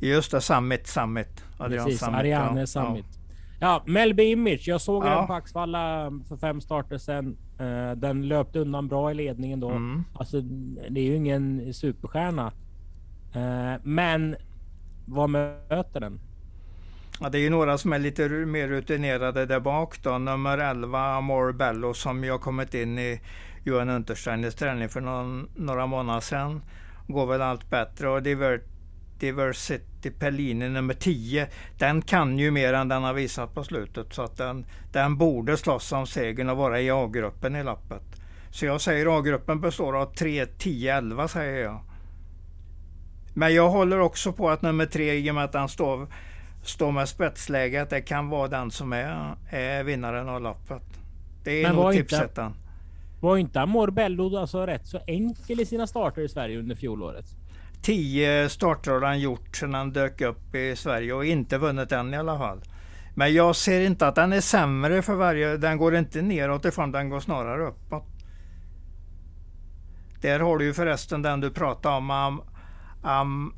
Just 0.00 0.30
det, 0.30 0.40
Summit, 0.40 0.86
Summit. 0.86 1.44
Adrian 1.58 1.84
Precis, 1.84 2.00
Summit, 2.00 2.16
Ariane 2.16 2.60
ja. 2.60 2.66
Summit. 2.66 3.06
Ja, 3.60 3.82
Melby 3.86 4.22
Image. 4.22 4.68
Jag 4.68 4.80
såg 4.80 5.04
ja. 5.04 5.18
den 5.18 5.26
på 5.26 5.32
Axvalla 5.32 6.12
för 6.28 6.36
fem 6.36 6.60
starter 6.60 6.98
sedan. 6.98 7.36
Uh, 7.60 7.92
den 7.92 8.28
löpte 8.28 8.58
undan 8.58 8.88
bra 8.88 9.10
i 9.10 9.14
ledningen 9.14 9.60
då. 9.60 9.70
Mm. 9.70 10.04
Alltså, 10.14 10.40
det 10.90 11.00
är 11.00 11.04
ju 11.04 11.16
ingen 11.16 11.74
superstjärna. 11.74 12.52
Uh, 13.36 13.80
men 13.82 14.36
vad 15.06 15.30
möter 15.30 16.00
den? 16.00 16.20
Ja, 17.20 17.28
det 17.28 17.38
är 17.38 17.40
ju 17.40 17.50
några 17.50 17.78
som 17.78 17.92
är 17.92 17.98
lite 17.98 18.28
mer 18.28 18.68
rutinerade 18.68 19.46
där 19.46 19.60
bak 19.60 20.02
då. 20.02 20.18
Nummer 20.18 20.58
11, 20.58 21.00
Amor 21.00 21.52
Bello, 21.52 21.94
som 21.94 22.24
ju 22.24 22.30
har 22.30 22.38
kommit 22.38 22.74
in 22.74 22.98
i 22.98 23.20
Johan 23.64 23.88
Untersteiners 23.88 24.54
träning 24.54 24.88
för 24.88 25.00
någon, 25.00 25.50
några 25.56 25.86
månader 25.86 26.20
sedan. 26.20 26.62
Går 27.06 27.26
väl 27.26 27.42
allt 27.42 27.70
bättre 27.70 28.08
och 28.08 28.22
Diver, 28.22 28.60
Diversity 29.18 30.10
Pellini 30.10 30.68
nummer 30.68 30.94
10, 30.94 31.48
den 31.78 32.02
kan 32.02 32.38
ju 32.38 32.50
mer 32.50 32.72
än 32.72 32.88
den 32.88 33.02
har 33.02 33.14
visat 33.14 33.54
på 33.54 33.64
slutet. 33.64 34.14
Så 34.14 34.22
att 34.22 34.36
den, 34.36 34.66
den 34.92 35.16
borde 35.16 35.56
slåss 35.56 35.92
om 35.92 36.06
segern 36.06 36.48
och 36.48 36.56
vara 36.56 36.80
i 36.80 36.90
A-gruppen 36.90 37.56
i 37.56 37.64
lappet. 37.64 38.02
Så 38.50 38.66
jag 38.66 38.80
säger 38.80 39.18
A-gruppen 39.18 39.60
består 39.60 39.96
av 39.96 40.14
3, 40.14 40.46
10, 40.46 40.96
11 40.96 41.28
säger 41.28 41.64
jag. 41.64 41.80
Men 43.34 43.54
jag 43.54 43.70
håller 43.70 43.98
också 43.98 44.32
på 44.32 44.50
att 44.50 44.62
nummer 44.62 44.86
3, 44.86 45.14
i 45.14 45.30
och 45.30 45.34
med 45.34 45.44
att 45.44 45.52
den 45.52 45.68
står 45.68 46.08
står 46.62 46.92
med 46.92 47.08
spetsläge 47.08 47.82
att 47.82 47.90
det 47.90 48.00
kan 48.00 48.28
vara 48.28 48.48
den 48.48 48.70
som 48.70 48.92
är, 48.92 49.36
är 49.50 49.84
vinnaren 49.84 50.28
av 50.28 50.40
loppet. 50.40 50.82
Det 51.44 51.62
är 51.62 51.62
Men 51.62 51.76
nog 51.76 51.92
tipsettan. 51.92 52.54
Var 53.20 53.36
inte 53.36 53.60
Amorbello 53.60 54.36
alltså 54.36 54.66
rätt 54.66 54.86
så 54.86 55.00
enkel 55.06 55.60
i 55.60 55.66
sina 55.66 55.86
starter 55.86 56.22
i 56.22 56.28
Sverige 56.28 56.58
under 56.58 56.76
fjolåret? 56.76 57.26
Tio 57.82 58.48
starter 58.48 58.90
har 58.90 59.02
han 59.02 59.20
gjort 59.20 59.56
sedan 59.56 59.74
han 59.74 59.92
dök 59.92 60.20
upp 60.20 60.54
i 60.54 60.76
Sverige 60.76 61.12
och 61.12 61.24
inte 61.24 61.58
vunnit 61.58 61.92
än 61.92 62.14
i 62.14 62.16
alla 62.16 62.38
fall. 62.38 62.60
Men 63.14 63.34
jag 63.34 63.56
ser 63.56 63.80
inte 63.80 64.08
att 64.08 64.14
den 64.14 64.32
är 64.32 64.40
sämre 64.40 65.02
för 65.02 65.14
varje... 65.14 65.56
Den 65.56 65.78
går 65.78 65.96
inte 65.96 66.22
neråt 66.22 66.64
ifrån, 66.64 66.92
den 66.92 67.08
går 67.08 67.20
snarare 67.20 67.66
uppåt. 67.66 68.04
Där 70.20 70.40
har 70.40 70.58
du 70.58 70.64
ju 70.64 70.74
förresten 70.74 71.22
den 71.22 71.40
du 71.40 71.50
pratade 71.50 71.96
om, 71.96 72.10
um, 72.10 72.42
um, 73.10 73.54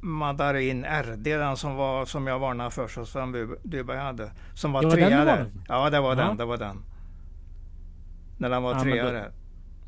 Madarin 0.00 0.84
RD, 0.84 1.24
den 1.24 1.56
som, 1.56 1.76
var, 1.76 2.04
som 2.04 2.26
jag 2.26 2.38
varnade 2.38 2.70
för, 2.70 3.04
som 3.04 3.56
Dubai 3.62 3.96
hade. 3.96 4.30
Som 4.54 4.72
var, 4.72 4.82
var 4.82 4.90
trea 4.90 5.24
där. 5.24 5.46
Ja, 5.68 5.90
det 5.90 6.00
var 6.00 6.16
ja. 6.16 6.24
den. 6.24 6.36
Det 6.36 6.44
var 6.44 6.56
den. 6.56 6.76
När 8.38 8.50
den 8.50 8.62
var 8.62 8.72
ja, 8.72 8.80
trea 8.80 9.12
där. 9.12 9.30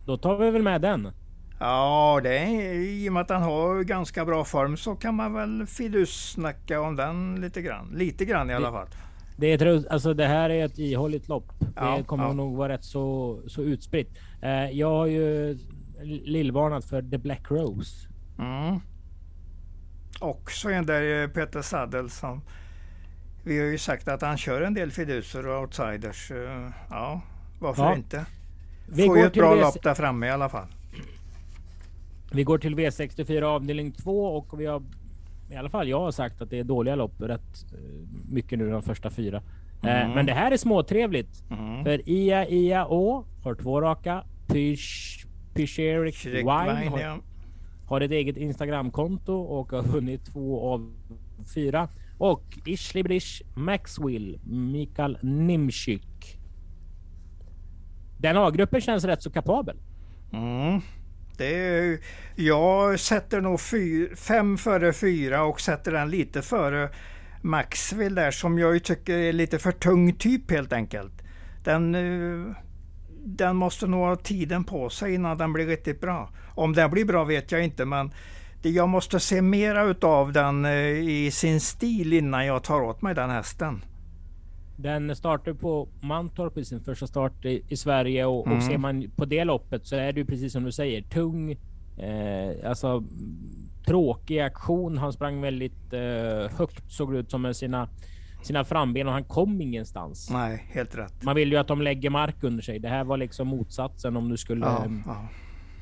Då 0.06 0.16
tar 0.16 0.36
vi 0.36 0.50
väl 0.50 0.62
med 0.62 0.80
den. 0.80 1.08
Ja, 1.60 2.20
det 2.22 2.38
är, 2.38 2.74
i 2.74 3.08
och 3.08 3.12
med 3.12 3.20
att 3.20 3.28
den 3.28 3.42
har 3.42 3.82
ganska 3.82 4.24
bra 4.24 4.44
form 4.44 4.76
så 4.76 4.94
kan 4.94 5.14
man 5.14 5.32
väl 5.32 5.66
snacka 6.06 6.80
om 6.80 6.96
den 6.96 7.40
lite 7.40 7.62
grann. 7.62 7.88
Lite 7.94 8.24
grann 8.24 8.50
i 8.50 8.54
alla 8.54 8.70
fall. 8.70 8.88
Det, 9.36 9.46
är, 9.46 9.92
alltså 9.92 10.14
det 10.14 10.26
här 10.26 10.50
är 10.50 10.64
ett 10.64 10.78
ihålligt 10.78 11.28
lopp. 11.28 11.52
Ja, 11.76 11.96
det 11.96 12.04
kommer 12.04 12.24
ja. 12.24 12.32
nog 12.32 12.56
vara 12.56 12.72
rätt 12.72 12.84
så, 12.84 13.38
så 13.46 13.62
utspritt. 13.62 14.08
Eh, 14.42 14.70
jag 14.70 14.90
har 14.90 15.06
ju 15.06 15.58
lillvarnat 16.24 16.84
för 16.84 17.02
The 17.02 17.18
Black 17.18 17.50
Rose. 17.50 18.08
Mm 18.38 18.80
också 20.22 20.70
en 20.70 20.86
där 20.86 21.22
eh, 21.22 21.28
Peter 21.28 21.62
Saddel 21.62 22.10
som 22.10 22.40
vi 23.44 23.58
har 23.58 23.66
ju 23.66 23.78
sagt 23.78 24.08
att 24.08 24.22
han 24.22 24.38
kör 24.38 24.62
en 24.62 24.74
del 24.74 24.90
fiduser 24.90 25.46
och 25.46 25.60
outsiders. 25.60 26.30
Eh, 26.30 26.68
ja, 26.90 27.20
varför 27.58 27.82
ja. 27.82 27.94
inte? 27.94 28.26
Vi 28.86 29.06
Får 29.06 29.18
ju 29.18 29.24
ett 29.24 29.34
bra 29.34 29.54
lopp 29.54 29.82
där 29.82 29.94
framme 29.94 30.26
i 30.26 30.30
alla 30.30 30.48
fall. 30.48 30.66
Vi 32.32 32.44
går 32.44 32.58
till 32.58 32.74
V64 32.74 33.42
avdelning 33.42 33.92
2 33.92 34.24
och 34.36 34.60
vi 34.60 34.66
har 34.66 34.82
i 35.50 35.56
alla 35.56 35.68
fall 35.68 35.88
jag 35.88 36.00
har 36.00 36.10
sagt 36.10 36.42
att 36.42 36.50
det 36.50 36.58
är 36.58 36.64
dåliga 36.64 36.94
lopp 36.94 37.20
rätt 37.20 37.64
eh, 37.72 37.78
mycket 38.28 38.58
nu 38.58 38.70
de 38.70 38.82
första 38.82 39.10
fyra. 39.10 39.42
Mm. 39.82 40.10
Men 40.10 40.26
det 40.26 40.32
här 40.32 40.50
är 40.50 40.56
småtrevligt. 40.56 41.50
Mm. 41.50 41.84
För 41.84 42.08
Ia 42.08 42.48
Ia 42.48 42.86
Å 42.86 43.24
har 43.42 43.54
två 43.54 43.80
raka. 43.80 44.24
Pysch 44.46 45.26
Pyscheric 45.54 46.26
Wine 46.26 46.44
har, 46.90 47.20
har 47.92 48.00
ett 48.00 48.10
eget 48.10 48.36
Instagramkonto 48.36 49.34
och 49.34 49.72
har 49.72 49.82
vunnit 49.82 50.24
två 50.32 50.72
av 50.72 50.94
fyra. 51.54 51.88
Och 52.18 52.58
Ishley 52.64 53.02
Brish 53.02 53.42
Maxwell 53.54 54.40
Mikael 54.44 55.18
Nimczyk. 55.22 56.38
Den 58.18 58.36
A-gruppen 58.36 58.80
känns 58.80 59.04
rätt 59.04 59.22
så 59.22 59.30
kapabel. 59.30 59.76
Mm. 60.32 60.80
Det 61.36 61.54
är, 61.54 61.98
jag 62.36 63.00
sätter 63.00 63.40
nog 63.40 63.60
fyr, 63.60 64.14
fem 64.16 64.58
före 64.58 64.92
fyra 64.92 65.44
och 65.44 65.60
sätter 65.60 65.92
den 65.92 66.10
lite 66.10 66.42
före 66.42 66.88
Maxwell 67.42 68.14
där 68.14 68.30
som 68.30 68.58
jag 68.58 68.84
tycker 68.84 69.18
är 69.18 69.32
lite 69.32 69.58
för 69.58 69.72
tung 69.72 70.12
typ 70.12 70.50
helt 70.50 70.72
enkelt. 70.72 71.22
Den, 71.64 71.94
eh, 71.94 72.56
den 73.24 73.56
måste 73.56 73.86
nog 73.86 74.00
ha 74.00 74.16
tiden 74.16 74.64
på 74.64 74.90
sig 74.90 75.14
innan 75.14 75.38
den 75.38 75.52
blir 75.52 75.66
riktigt 75.66 76.00
bra. 76.00 76.30
Om 76.54 76.72
den 76.72 76.90
blir 76.90 77.04
bra 77.04 77.24
vet 77.24 77.52
jag 77.52 77.64
inte 77.64 77.84
men 77.84 78.10
jag 78.62 78.88
måste 78.88 79.20
se 79.20 79.42
mera 79.42 79.84
utav 79.84 80.32
den 80.32 80.64
eh, 80.64 80.72
i 81.08 81.30
sin 81.32 81.60
stil 81.60 82.12
innan 82.12 82.46
jag 82.46 82.64
tar 82.64 82.80
åt 82.80 83.02
mig 83.02 83.14
den 83.14 83.30
hästen. 83.30 83.84
Den 84.76 85.16
startar 85.16 85.52
på 85.52 85.88
Mantorp 86.00 86.58
i 86.58 86.64
sin 86.64 86.80
första 86.80 87.06
start 87.06 87.44
i, 87.44 87.64
i 87.68 87.76
Sverige 87.76 88.24
och, 88.24 88.46
mm. 88.46 88.58
och, 88.58 88.64
ser 88.64 88.78
man 88.78 89.10
på 89.16 89.24
det 89.24 89.44
loppet 89.44 89.86
så 89.86 89.96
är 89.96 90.12
det 90.12 90.20
ju 90.20 90.26
precis 90.26 90.52
som 90.52 90.64
du 90.64 90.72
säger 90.72 91.02
tung, 91.02 91.50
eh, 91.98 92.68
alltså 92.68 93.04
tråkig 93.86 94.40
aktion. 94.40 94.98
Han 94.98 95.12
sprang 95.12 95.40
väldigt 95.40 95.92
eh, 95.92 96.58
högt 96.58 96.92
såg 96.92 97.12
det 97.12 97.18
ut 97.18 97.30
som 97.30 97.42
med 97.42 97.56
sina 97.56 97.88
sina 98.42 98.64
framben 98.64 99.06
och 99.06 99.12
han 99.12 99.24
kom 99.24 99.60
ingenstans. 99.60 100.30
Nej, 100.30 100.66
helt 100.70 100.94
rätt. 100.94 101.22
Man 101.22 101.36
vill 101.36 101.52
ju 101.52 101.58
att 101.58 101.68
de 101.68 101.82
lägger 101.82 102.10
mark 102.10 102.36
under 102.40 102.62
sig. 102.62 102.78
Det 102.78 102.88
här 102.88 103.04
var 103.04 103.16
liksom 103.16 103.48
motsatsen 103.48 104.16
om 104.16 104.28
du 104.28 104.36
skulle 104.36 104.66
ja, 104.66 104.86
ja. 105.06 105.28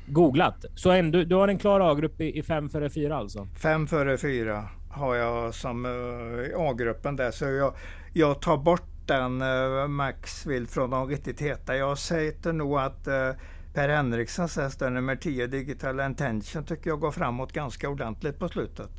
googlat. 0.07 0.65
Så 0.75 0.91
ändå, 0.91 1.23
du 1.23 1.35
har 1.35 1.47
en 1.47 1.57
klar 1.57 1.91
A-grupp 1.91 2.21
i, 2.21 2.39
i 2.39 2.43
fem 2.43 2.69
före 2.69 2.89
fyra 2.89 3.17
alltså? 3.17 3.47
Fem 3.61 3.87
före 3.87 4.17
fyra 4.17 4.69
har 4.89 5.15
jag 5.15 5.53
som 5.53 5.85
uh, 5.85 6.69
A-gruppen 6.69 7.15
där. 7.15 7.31
Så 7.31 7.45
jag, 7.45 7.73
jag 8.13 8.41
tar 8.41 8.57
bort 8.57 8.83
den 9.05 9.41
uh, 9.41 9.87
Maxwell 9.87 10.67
från 10.67 10.89
de 10.89 11.07
riktigt 11.07 11.41
heta. 11.41 11.75
Jag 11.75 11.97
säger 11.97 12.53
nog 12.53 12.79
att 12.79 13.07
uh, 13.07 13.41
Per 13.73 13.89
Henriksens 13.89 14.57
häst, 14.57 14.81
nummer 14.81 15.15
10, 15.15 15.47
Digital 15.47 15.99
Intention, 15.99 16.63
tycker 16.63 16.89
jag 16.89 16.99
går 16.99 17.11
framåt 17.11 17.51
ganska 17.51 17.89
ordentligt 17.89 18.39
på 18.39 18.49
slutet. 18.49 18.89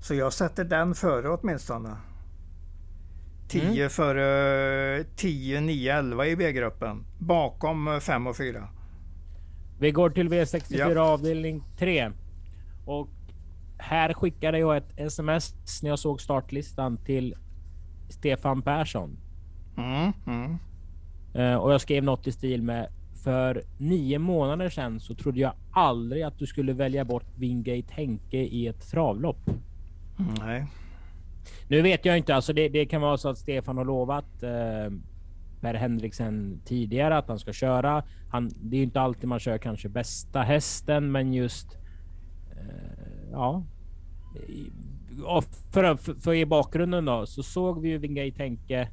Så 0.00 0.14
jag 0.14 0.32
sätter 0.32 0.64
den 0.64 0.94
före 0.94 1.28
åtminstone. 1.28 1.96
10 3.52 3.76
mm. 3.76 3.90
före 3.90 5.04
10, 5.16 5.60
9, 5.60 5.98
11 5.98 6.26
i 6.26 6.36
B-gruppen. 6.36 7.04
Bakom 7.18 8.00
5 8.00 8.26
och 8.26 8.36
4. 8.36 8.68
Vi 9.78 9.90
går 9.90 10.10
till 10.10 10.28
V64 10.28 10.94
ja. 10.94 11.00
avdelning 11.00 11.62
3. 11.78 12.10
Och 12.86 13.08
här 13.78 14.12
skickade 14.12 14.58
jag 14.58 14.76
ett 14.76 14.92
sms 14.96 15.82
när 15.82 15.90
jag 15.90 15.98
såg 15.98 16.20
startlistan 16.20 16.96
till 16.96 17.34
Stefan 18.08 18.62
Persson. 18.62 19.16
Mm, 19.76 20.12
mm. 20.26 20.58
Uh, 21.36 21.56
och 21.56 21.72
jag 21.72 21.80
skrev 21.80 22.04
något 22.04 22.26
i 22.26 22.32
stil 22.32 22.62
med 22.62 22.88
för 23.24 23.62
nio 23.78 24.18
månader 24.18 24.68
sedan 24.68 25.00
så 25.00 25.14
trodde 25.14 25.40
jag 25.40 25.52
aldrig 25.72 26.22
att 26.22 26.38
du 26.38 26.46
skulle 26.46 26.72
välja 26.72 27.04
bort 27.04 27.26
Wingate 27.36 27.94
Henke 27.94 28.36
i 28.36 28.66
ett 28.66 28.90
travlopp. 28.90 29.50
Nej. 30.40 30.66
Nu 31.72 31.82
vet 31.82 32.04
jag 32.04 32.18
inte, 32.18 32.34
alltså 32.34 32.52
det, 32.52 32.68
det 32.68 32.86
kan 32.86 33.00
vara 33.00 33.16
så 33.16 33.28
att 33.28 33.38
Stefan 33.38 33.76
har 33.76 33.84
lovat 33.84 34.42
eh, 34.42 34.92
Per 35.60 35.74
Henriksen 35.74 36.60
tidigare 36.64 37.16
att 37.16 37.28
han 37.28 37.38
ska 37.38 37.52
köra. 37.52 38.04
Han, 38.30 38.50
det 38.56 38.76
är 38.76 38.82
inte 38.82 39.00
alltid 39.00 39.28
man 39.28 39.38
kör 39.38 39.58
kanske 39.58 39.88
bästa 39.88 40.40
hästen, 40.42 41.12
men 41.12 41.32
just 41.32 41.78
eh, 42.50 43.30
ja. 43.32 43.64
För, 45.72 45.96
för, 45.96 46.14
för 46.14 46.34
i 46.34 46.46
bakgrunden 46.46 47.04
då 47.04 47.26
så 47.26 47.42
såg 47.42 47.80
vi 47.80 47.88
ju 47.88 47.98
Wingate 47.98 48.36
Tänke. 48.36 48.88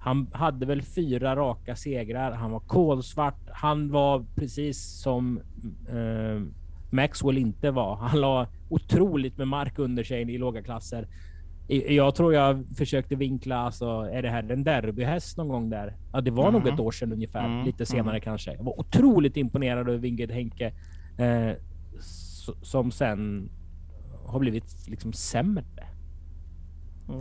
Han 0.00 0.30
hade 0.32 0.66
väl 0.66 0.82
fyra 0.82 1.36
raka 1.36 1.76
segrar. 1.76 2.32
Han 2.32 2.50
var 2.50 2.60
kolsvart. 2.60 3.48
Han 3.52 3.90
var 3.90 4.24
precis 4.34 5.02
som 5.02 5.40
eh, 5.88 6.42
Maxwell 6.90 7.38
inte 7.38 7.70
var. 7.70 7.96
Han 7.96 8.20
la 8.20 8.46
otroligt 8.68 9.38
med 9.38 9.48
mark 9.48 9.78
under 9.78 10.04
sig 10.04 10.34
i 10.34 10.38
låga 10.38 10.62
klasser. 10.62 11.08
Jag 11.68 12.14
tror 12.14 12.34
jag 12.34 12.64
försökte 12.76 13.16
vinkla, 13.16 13.56
alltså, 13.56 13.86
är 14.12 14.22
det 14.22 14.30
här 14.30 14.52
en 14.52 14.64
derbyhäst 14.64 15.36
någon 15.36 15.48
gång 15.48 15.70
där? 15.70 15.96
Ja, 16.12 16.20
det 16.20 16.30
var 16.30 16.48
mm. 16.48 16.62
nog 16.62 16.72
ett 16.72 16.80
år 16.80 16.90
sedan 16.90 17.12
ungefär, 17.12 17.44
mm. 17.44 17.66
lite 17.66 17.86
senare 17.86 18.16
mm. 18.16 18.20
kanske. 18.20 18.52
Jag 18.54 18.64
var 18.64 18.80
otroligt 18.80 19.36
imponerad 19.36 19.88
över 19.88 19.98
Winged 19.98 20.30
Henke 20.30 20.72
eh, 21.18 21.52
som 22.62 22.90
sen 22.90 23.50
har 24.26 24.40
blivit 24.40 24.88
liksom 24.88 25.12
sämre. 25.12 25.64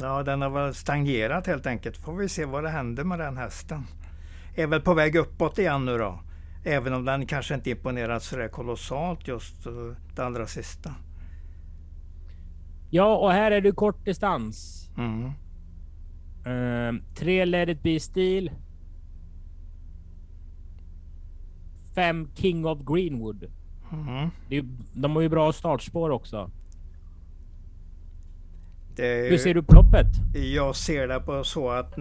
Ja, 0.01 0.23
den 0.23 0.41
har 0.41 0.49
väl 0.49 0.73
stagnerat 0.73 1.47
helt 1.47 1.65
enkelt. 1.65 1.97
Får 1.97 2.15
vi 2.15 2.29
se 2.29 2.45
vad 2.45 2.63
det 2.63 2.69
händer 2.69 3.03
med 3.03 3.19
den 3.19 3.37
hästen. 3.37 3.83
Är 4.55 4.67
väl 4.67 4.81
på 4.81 4.93
väg 4.93 5.15
uppåt 5.15 5.59
igen 5.59 5.85
nu 5.85 5.97
då. 5.97 6.19
Även 6.65 6.93
om 6.93 7.05
den 7.05 7.25
kanske 7.25 7.55
inte 7.55 7.69
imponerat 7.69 8.23
så 8.23 8.37
där 8.37 8.47
kolossalt 8.47 9.27
just 9.27 9.65
eh, 9.65 9.73
det 10.15 10.25
allra 10.25 10.47
sista. 10.47 10.93
Ja, 12.89 13.17
och 13.17 13.31
här 13.31 13.51
är 13.51 13.61
du 13.61 13.71
kort 13.71 14.05
distans. 14.05 14.89
Mm. 14.97 15.31
Uh, 16.47 17.01
tre 17.15 17.45
Let 17.45 17.69
it 17.69 17.83
be 17.83 17.99
stil. 17.99 18.51
Fem 21.95 22.29
King 22.35 22.65
of 22.65 22.79
Greenwood. 22.79 23.45
Mm. 23.91 24.29
Det 24.49 24.57
är, 24.57 24.65
de 24.93 25.15
har 25.15 25.21
ju 25.21 25.29
bra 25.29 25.53
startspår 25.53 26.09
också. 26.09 26.51
Det, 28.95 29.29
Hur 29.29 29.37
ser 29.37 29.53
du 29.53 29.63
på 29.63 29.75
loppet? 29.75 30.07
Jag 30.53 30.75
ser 30.75 31.07
det 31.07 31.19
på 31.19 31.43
så 31.43 31.69
att 31.69 31.93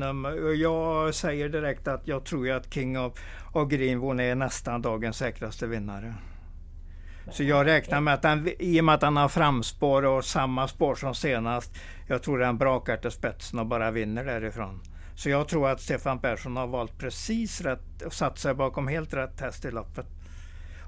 jag 0.58 1.14
säger 1.14 1.48
direkt 1.48 1.88
att 1.88 2.08
jag 2.08 2.24
tror 2.24 2.50
att 2.50 2.74
King 2.74 2.98
of, 2.98 3.12
of 3.52 3.68
Greenwood 3.68 4.20
är 4.20 4.34
nästan 4.34 4.82
dagens 4.82 5.16
säkraste 5.16 5.66
vinnare. 5.66 6.14
Så 7.30 7.42
jag 7.42 7.66
räknar 7.66 8.00
med 8.00 8.14
att 8.14 8.24
han, 8.24 8.48
i 8.58 8.80
och 8.80 8.84
med 8.84 8.94
att 8.94 9.02
han 9.02 9.16
har 9.16 9.28
framspår 9.28 10.04
och 10.04 10.24
samma 10.24 10.68
spår 10.68 10.94
som 10.94 11.14
senast, 11.14 11.74
jag 12.06 12.22
tror 12.22 12.40
han 12.40 12.58
brakar 12.58 12.96
till 12.96 13.10
spetsen 13.10 13.58
och 13.58 13.66
bara 13.66 13.90
vinner 13.90 14.24
därifrån. 14.24 14.80
Så 15.14 15.30
jag 15.30 15.48
tror 15.48 15.68
att 15.68 15.80
Stefan 15.80 16.18
Persson 16.18 16.56
har 16.56 16.66
valt 16.66 16.98
precis 16.98 17.60
rätt 17.60 18.02
och 18.06 18.12
satt 18.12 18.38
sig 18.38 18.54
bakom 18.54 18.88
helt 18.88 19.14
rätt 19.14 19.40
häst 19.40 19.64
i 19.64 19.70
loppet. 19.70 20.06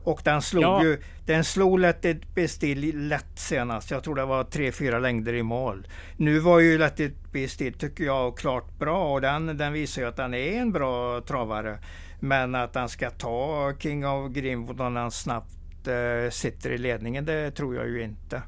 Och 0.04 0.20
den 0.24 0.42
slog 0.42 0.64
ja. 0.64 0.84
ju, 0.84 1.02
den 1.26 1.44
slog 1.44 1.78
lätt 1.78 2.34
Bestill 2.34 3.08
lätt 3.08 3.38
senast. 3.38 3.90
Jag 3.90 4.04
tror 4.04 4.14
det 4.14 4.24
var 4.24 4.44
tre 4.44 4.72
fyra 4.72 4.98
längder 4.98 5.34
i 5.34 5.42
mål. 5.42 5.86
Nu 6.16 6.38
var 6.38 6.58
ju 6.58 6.78
lätt 6.78 7.00
Bestill 7.32 7.74
tycker 7.74 8.04
jag 8.04 8.38
klart 8.38 8.78
bra 8.78 9.12
och 9.12 9.20
den, 9.20 9.56
den 9.56 9.72
visar 9.72 10.02
ju 10.02 10.08
att 10.08 10.18
han 10.18 10.34
är 10.34 10.52
en 10.52 10.72
bra 10.72 11.20
travare. 11.20 11.78
Men 12.20 12.54
att 12.54 12.74
han 12.74 12.88
ska 12.88 13.10
ta 13.10 13.72
King 13.78 14.06
of 14.06 14.32
Greenwood 14.32 14.80
om 14.80 14.96
han 14.96 15.10
snabbt 15.10 15.57
eh, 15.86 16.30
sitter 16.30 16.70
i 16.70 16.78
ledningen, 16.78 17.24
det 17.24 17.50
tror 17.50 17.74
jag 17.74 17.88
ju 17.88 18.02
inte. 18.02 18.42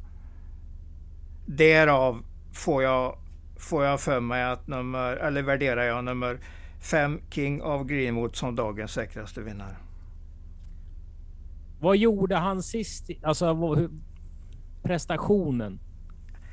Därav 1.46 2.22
får 2.52 2.82
jag, 2.82 3.18
får 3.56 3.84
jag 3.84 4.00
för 4.00 4.20
mig 4.20 4.44
att 4.44 4.66
nummer, 4.66 5.16
eller 5.16 5.42
värderar 5.42 5.82
jag 5.82 6.04
nummer 6.04 6.38
fem 6.80 7.20
King 7.30 7.62
of 7.62 7.86
Greenwood 7.86 8.36
som 8.36 8.54
dagens 8.54 8.92
säkraste 8.92 9.40
vinnare. 9.40 9.76
Vad 11.80 11.96
gjorde 11.96 12.36
han 12.36 12.62
sist? 12.62 13.10
Alltså 13.22 13.88
prestationen 14.82 15.80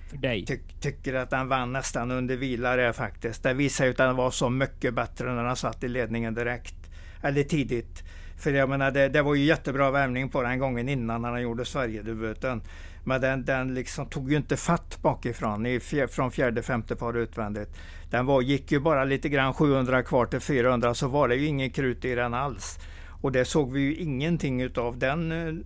för 0.10 0.18
dig? 0.18 0.46
Ty, 0.46 0.60
tycker 0.82 1.14
att 1.14 1.32
han 1.32 1.48
vann 1.48 1.72
nästan 1.72 2.12
under 2.12 2.38
vila 2.38 2.94
faktiskt. 2.94 3.44
Det 3.44 3.54
visar 3.54 3.86
ju 3.86 3.92
att 3.92 4.00
han 4.00 4.16
var 4.16 4.32
så 4.32 4.50
mycket 4.50 4.94
bättre 4.94 5.34
när 5.34 5.44
han 5.44 5.56
satt 5.56 5.84
i 5.84 5.88
ledningen 5.88 6.34
direkt. 6.34 6.76
Eller 7.24 7.44
tidigt. 7.44 8.04
För 8.38 8.54
jag 8.54 8.70
menar, 8.70 8.92
det, 8.92 9.10
det 9.10 9.22
var 9.22 9.36
ju 9.36 9.44
jättebra 9.44 9.92
värmning 9.92 10.30
på 10.30 10.42
den 10.42 10.60
gången 10.60 10.90
innan 10.90 11.24
han 11.24 11.42
gjorde 11.42 11.66
Sverigedebuten. 11.66 12.62
Men 13.04 13.22
den, 13.22 13.46
den 13.46 13.74
liksom 13.74 14.06
tog 14.06 14.32
ju 14.32 14.38
inte 14.38 14.58
fatt 14.58 15.02
bakifrån 15.02 15.66
i, 15.66 15.80
från 16.10 16.32
fjärde, 16.32 16.62
femte 16.62 16.96
par 16.96 17.18
utvändigt. 17.18 17.70
Den 18.10 18.26
var, 18.26 18.42
gick 18.42 18.72
ju 18.72 18.80
bara 18.80 19.04
lite 19.04 19.30
grann 19.30 19.54
700 19.54 20.04
kvar 20.04 20.26
till 20.26 20.40
400 20.40 20.94
så 20.94 21.08
var 21.08 21.28
det 21.28 21.36
ju 21.36 21.46
ingen 21.46 21.70
krut 21.70 22.06
i 22.06 22.16
den 22.16 22.34
alls. 22.34 22.80
Och 23.22 23.32
det 23.32 23.46
såg 23.46 23.74
vi 23.74 23.80
ju 23.80 23.96
ingenting 23.96 24.62
utav. 24.62 24.98
Den, 24.98 25.64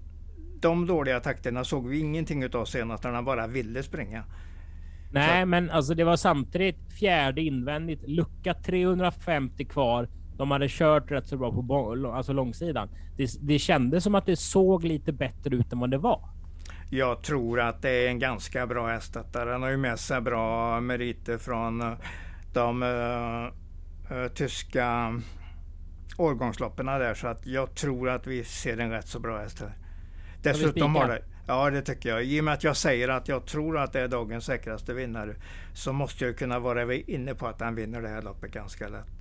de 0.61 0.87
dåliga 0.87 1.19
takterna 1.19 1.63
såg 1.63 1.87
vi 1.87 1.99
ingenting 1.99 2.43
utav 2.43 2.65
senast 2.65 3.03
när 3.03 3.11
han 3.11 3.25
bara 3.25 3.47
ville 3.47 3.83
springa. 3.83 4.23
Nej, 5.11 5.41
så. 5.41 5.45
men 5.45 5.69
alltså 5.69 5.93
det 5.93 6.03
var 6.03 6.15
samtidigt 6.15 6.93
fjärde 6.99 7.41
invändigt, 7.41 8.03
lucka 8.07 8.53
350 8.53 9.65
kvar 9.65 10.07
de 10.37 10.51
hade 10.51 10.67
kört 10.69 11.11
rätt 11.11 11.27
så 11.27 11.37
bra 11.37 11.51
på 11.51 12.13
alltså 12.15 12.33
långsidan. 12.33 12.89
Det, 13.17 13.29
det 13.41 13.59
kändes 13.59 14.03
som 14.03 14.15
att 14.15 14.25
det 14.25 14.35
såg 14.35 14.83
lite 14.83 15.11
bättre 15.11 15.55
ut 15.55 15.73
än 15.73 15.79
vad 15.79 15.91
det 15.91 15.97
var. 15.97 16.29
Jag 16.89 17.23
tror 17.23 17.59
att 17.59 17.81
det 17.81 17.89
är 17.89 18.07
en 18.07 18.19
ganska 18.19 18.67
bra 18.67 18.87
häst. 18.87 19.17
Den 19.33 19.61
har 19.61 19.69
ju 19.69 19.77
med 19.77 19.99
sig 19.99 20.21
bra 20.21 20.79
meriter 20.81 21.37
från 21.37 21.81
eh, 21.81 21.93
de 22.53 22.83
uh, 22.83 24.17
uh, 24.17 24.27
tyska 24.27 25.21
årgångsloppen 26.17 26.85
där. 26.85 27.13
Så 27.13 27.27
att 27.27 27.47
jag 27.47 27.75
tror 27.75 28.09
att 28.09 28.27
vi 28.27 28.43
ser 28.43 28.77
en 28.77 28.91
rätt 28.91 29.07
så 29.07 29.19
bra 29.19 29.39
häst 29.39 29.59
här. 29.59 29.73
Dessutom 30.43 30.95
har 30.95 31.07
det, 31.07 31.21
Ja, 31.47 31.69
det 31.69 31.81
tycker 31.81 32.09
jag. 32.09 32.23
I 32.23 32.39
och 32.39 32.43
med 32.43 32.53
att 32.53 32.63
jag 32.63 32.77
säger 32.77 33.09
att 33.09 33.27
jag 33.27 33.45
tror 33.45 33.77
att 33.77 33.93
det 33.93 34.01
är 34.01 34.07
dagens 34.07 34.45
säkraste 34.45 34.93
vinnare 34.93 35.35
så 35.73 35.93
måste 35.93 36.25
jag 36.25 36.37
kunna 36.37 36.59
vara 36.59 36.93
inne 36.93 37.35
på 37.35 37.47
att 37.47 37.61
han 37.61 37.75
vinner 37.75 38.01
det 38.01 38.09
här 38.09 38.21
loppet 38.21 38.51
ganska 38.51 38.87
lätt. 38.87 39.20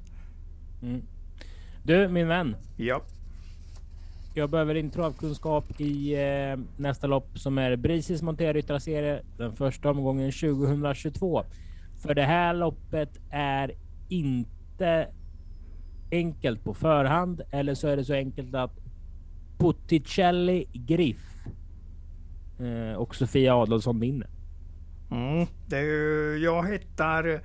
Mm. 0.83 1.03
Du 1.83 2.09
min 2.09 2.29
vän. 2.29 2.57
Ja. 2.77 3.03
Jag 4.35 4.51
behöver 4.51 4.75
din 4.75 4.91
travkunskap 4.91 5.81
i 5.81 6.15
eh, 6.15 6.59
nästa 6.77 7.07
lopp 7.07 7.39
som 7.39 7.59
är 7.59 7.77
Brisis 7.77 8.23
monterryttarserie 8.23 9.23
den 9.39 9.57
första 9.57 9.91
omgången 9.91 10.33
2022. 10.33 11.45
För 12.03 12.15
det 12.15 12.23
här 12.23 12.55
loppet 12.55 13.19
är 13.31 13.73
inte 14.09 15.09
enkelt 16.11 16.65
på 16.65 16.75
förhand 16.75 17.43
eller 17.51 17.75
så 17.75 17.89
är 17.89 17.97
det 17.97 18.05
så 18.05 18.15
enkelt 18.15 18.55
att 18.55 18.79
Botticelli 19.59 20.67
Griff 20.73 21.45
eh, 22.61 22.97
och 22.97 23.15
Sofia 23.15 23.55
Adolfsson 23.55 24.01
vinner. 24.01 24.29
Mm, 25.11 25.47
det 25.67 25.77
är 25.77 25.83
ju, 25.83 26.39
jag 26.45 26.69
hittar 26.69 27.43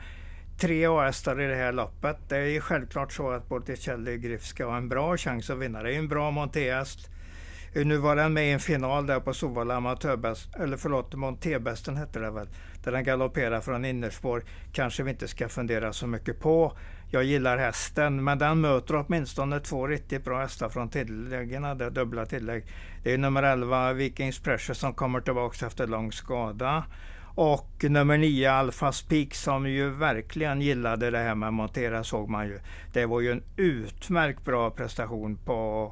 tre 0.57 0.85
A-hästar 0.85 1.41
i 1.41 1.47
det 1.47 1.55
här 1.55 1.71
loppet. 1.71 2.17
Det 2.27 2.37
är 2.37 2.59
självklart 2.59 3.11
så 3.11 3.29
att 3.29 3.49
Botticelli 3.49 4.17
Griff 4.17 4.43
ska 4.43 4.65
ha 4.65 4.77
en 4.77 4.89
bra 4.89 5.17
chans 5.17 5.49
att 5.49 5.57
vinna. 5.57 5.83
Det 5.83 5.93
är 5.93 5.99
en 5.99 6.07
bra 6.07 6.31
montéhäst. 6.31 7.09
Nu 7.73 7.97
var 7.97 8.15
den 8.15 8.33
med 8.33 8.47
i 8.47 8.51
en 8.51 8.59
final 8.59 9.05
där 9.05 9.19
på 9.19 9.33
Sovalla 9.33 9.75
Amatörbäst, 9.75 10.55
eller 10.55 10.77
förlåt, 10.77 11.15
Montébästen 11.15 11.97
hette 11.97 12.19
det 12.19 12.31
väl, 12.31 12.47
där 12.83 12.91
den 12.91 13.03
galopperar 13.03 13.61
från 13.61 13.85
innerspår. 13.85 14.43
Kanske 14.73 15.03
vi 15.03 15.11
inte 15.11 15.27
ska 15.27 15.49
fundera 15.49 15.93
så 15.93 16.07
mycket 16.07 16.39
på. 16.39 16.77
Jag 17.11 17.23
gillar 17.23 17.57
hästen, 17.57 18.23
men 18.23 18.37
den 18.37 18.61
möter 18.61 18.95
åtminstone 18.95 19.59
två 19.59 19.87
riktigt 19.87 20.23
bra 20.23 20.39
hästar 20.39 20.69
från 20.69 20.89
tilläggen, 20.89 21.77
det 21.77 21.89
dubbla 21.89 22.25
tillägg. 22.25 22.65
Det 23.03 23.13
är 23.13 23.17
nummer 23.17 23.43
11 23.43 23.93
Vikings 23.93 24.39
Pressure 24.39 24.75
som 24.75 24.93
kommer 24.93 25.21
tillbaka 25.21 25.65
efter 25.65 25.87
lång 25.87 26.11
skada. 26.11 26.85
Och 27.35 27.85
nummer 27.89 28.17
9 28.17 28.51
Alfa 28.51 28.91
Peak 29.09 29.33
som 29.33 29.69
ju 29.69 29.89
verkligen 29.89 30.61
gillade 30.61 31.11
det 31.11 31.17
här 31.17 31.35
med 31.35 31.47
att 31.47 31.53
montera 31.53 32.03
såg 32.03 32.29
man 32.29 32.47
ju. 32.47 32.59
Det 32.93 33.05
var 33.05 33.21
ju 33.21 33.31
en 33.31 33.43
utmärkt 33.57 34.45
bra 34.45 34.71
prestation 34.71 35.37
på, 35.37 35.91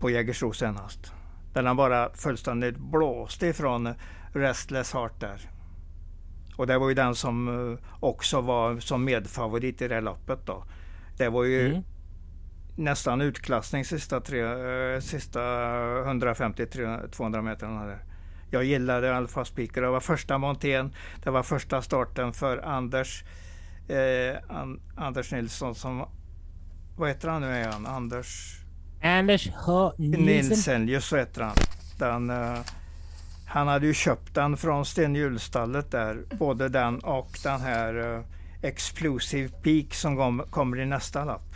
på 0.00 0.10
Jägersro 0.10 0.52
senast. 0.52 1.12
Där 1.52 1.62
han 1.62 1.76
bara 1.76 2.14
fullständigt 2.14 2.76
blåste 2.76 3.46
ifrån 3.46 3.94
Restless 4.32 4.92
Heart 4.92 5.20
där. 5.20 5.40
Och 6.56 6.66
det 6.66 6.78
var 6.78 6.88
ju 6.88 6.94
den 6.94 7.14
som 7.14 7.48
eh, 7.48 7.78
också 8.00 8.40
var 8.40 8.80
som 8.80 9.04
medfavorit 9.04 9.82
i 9.82 9.88
det 9.88 10.00
loppet 10.00 10.46
då. 10.46 10.64
Det 11.16 11.28
var 11.28 11.44
ju 11.44 11.70
mm. 11.70 11.82
nästan 12.76 13.20
utklassning 13.20 13.84
sista, 13.84 14.20
tre, 14.20 14.40
eh, 14.40 15.00
sista 15.00 15.40
150-200 15.40 17.42
meterna 17.42 17.86
där. 17.86 18.11
Jag 18.52 18.64
gillade 18.64 19.16
Alfa 19.16 19.44
Speaker. 19.44 19.82
Det 19.82 19.88
var 19.88 20.00
första 20.00 20.38
montén. 20.38 20.94
Det 21.22 21.30
var 21.30 21.42
första 21.42 21.82
starten 21.82 22.32
för 22.32 22.58
Anders 22.58 23.24
eh, 23.88 24.56
An 24.56 24.80
Anders 24.96 25.32
Nilsson 25.32 25.74
som... 25.74 26.08
Vad 26.96 27.08
heter 27.08 27.28
han 27.28 27.42
nu 27.42 27.56
igen? 27.56 27.86
Anders... 27.86 28.58
Anders 29.02 29.50
H. 29.66 29.92
Nilsson. 29.98 30.24
Nilsen, 30.24 30.88
just 30.88 31.08
så 31.08 31.16
heter 31.16 31.42
han. 31.42 31.56
Den, 31.98 32.30
uh, 32.30 32.58
han 33.46 33.68
hade 33.68 33.86
ju 33.86 33.94
köpt 33.94 34.34
den 34.34 34.56
från 34.56 34.84
Sten 34.84 35.14
Hjulstallet 35.14 35.90
där. 35.90 36.24
Både 36.38 36.68
den 36.68 36.98
och 36.98 37.38
den 37.42 37.60
här 37.60 37.96
uh, 37.98 38.24
Explosive 38.62 39.48
Peak 39.48 39.94
som 39.94 40.16
kom, 40.16 40.42
kommer 40.50 40.80
i 40.80 40.86
nästa 40.86 41.24
lapp. 41.24 41.54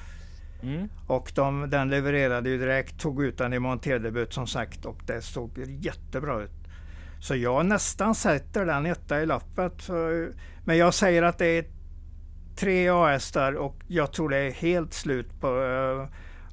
Mm. 0.62 0.88
Och 1.06 1.32
de, 1.34 1.70
den 1.70 1.90
levererade 1.90 2.50
ju 2.50 2.58
direkt, 2.58 3.00
tog 3.00 3.24
ut 3.24 3.38
den 3.38 3.52
i 3.52 3.58
monterdebut 3.58 4.32
som 4.32 4.46
sagt 4.46 4.84
och 4.84 4.98
det 5.06 5.22
såg 5.22 5.58
jättebra 5.58 6.42
ut. 6.42 6.65
Så 7.20 7.36
jag 7.36 7.66
nästan 7.66 8.14
sätter 8.14 8.66
den 8.66 8.86
etta 8.86 9.22
i 9.22 9.26
lappet. 9.26 9.88
Men 10.64 10.76
jag 10.76 10.94
säger 10.94 11.22
att 11.22 11.38
det 11.38 11.46
är 11.46 11.64
tre 12.56 12.90
där 13.32 13.56
och 13.56 13.76
jag 13.88 14.12
tror 14.12 14.28
det 14.28 14.36
är 14.36 14.50
helt 14.50 14.94
slut 14.94 15.40
på... 15.40 15.48
Uh, 15.48 16.08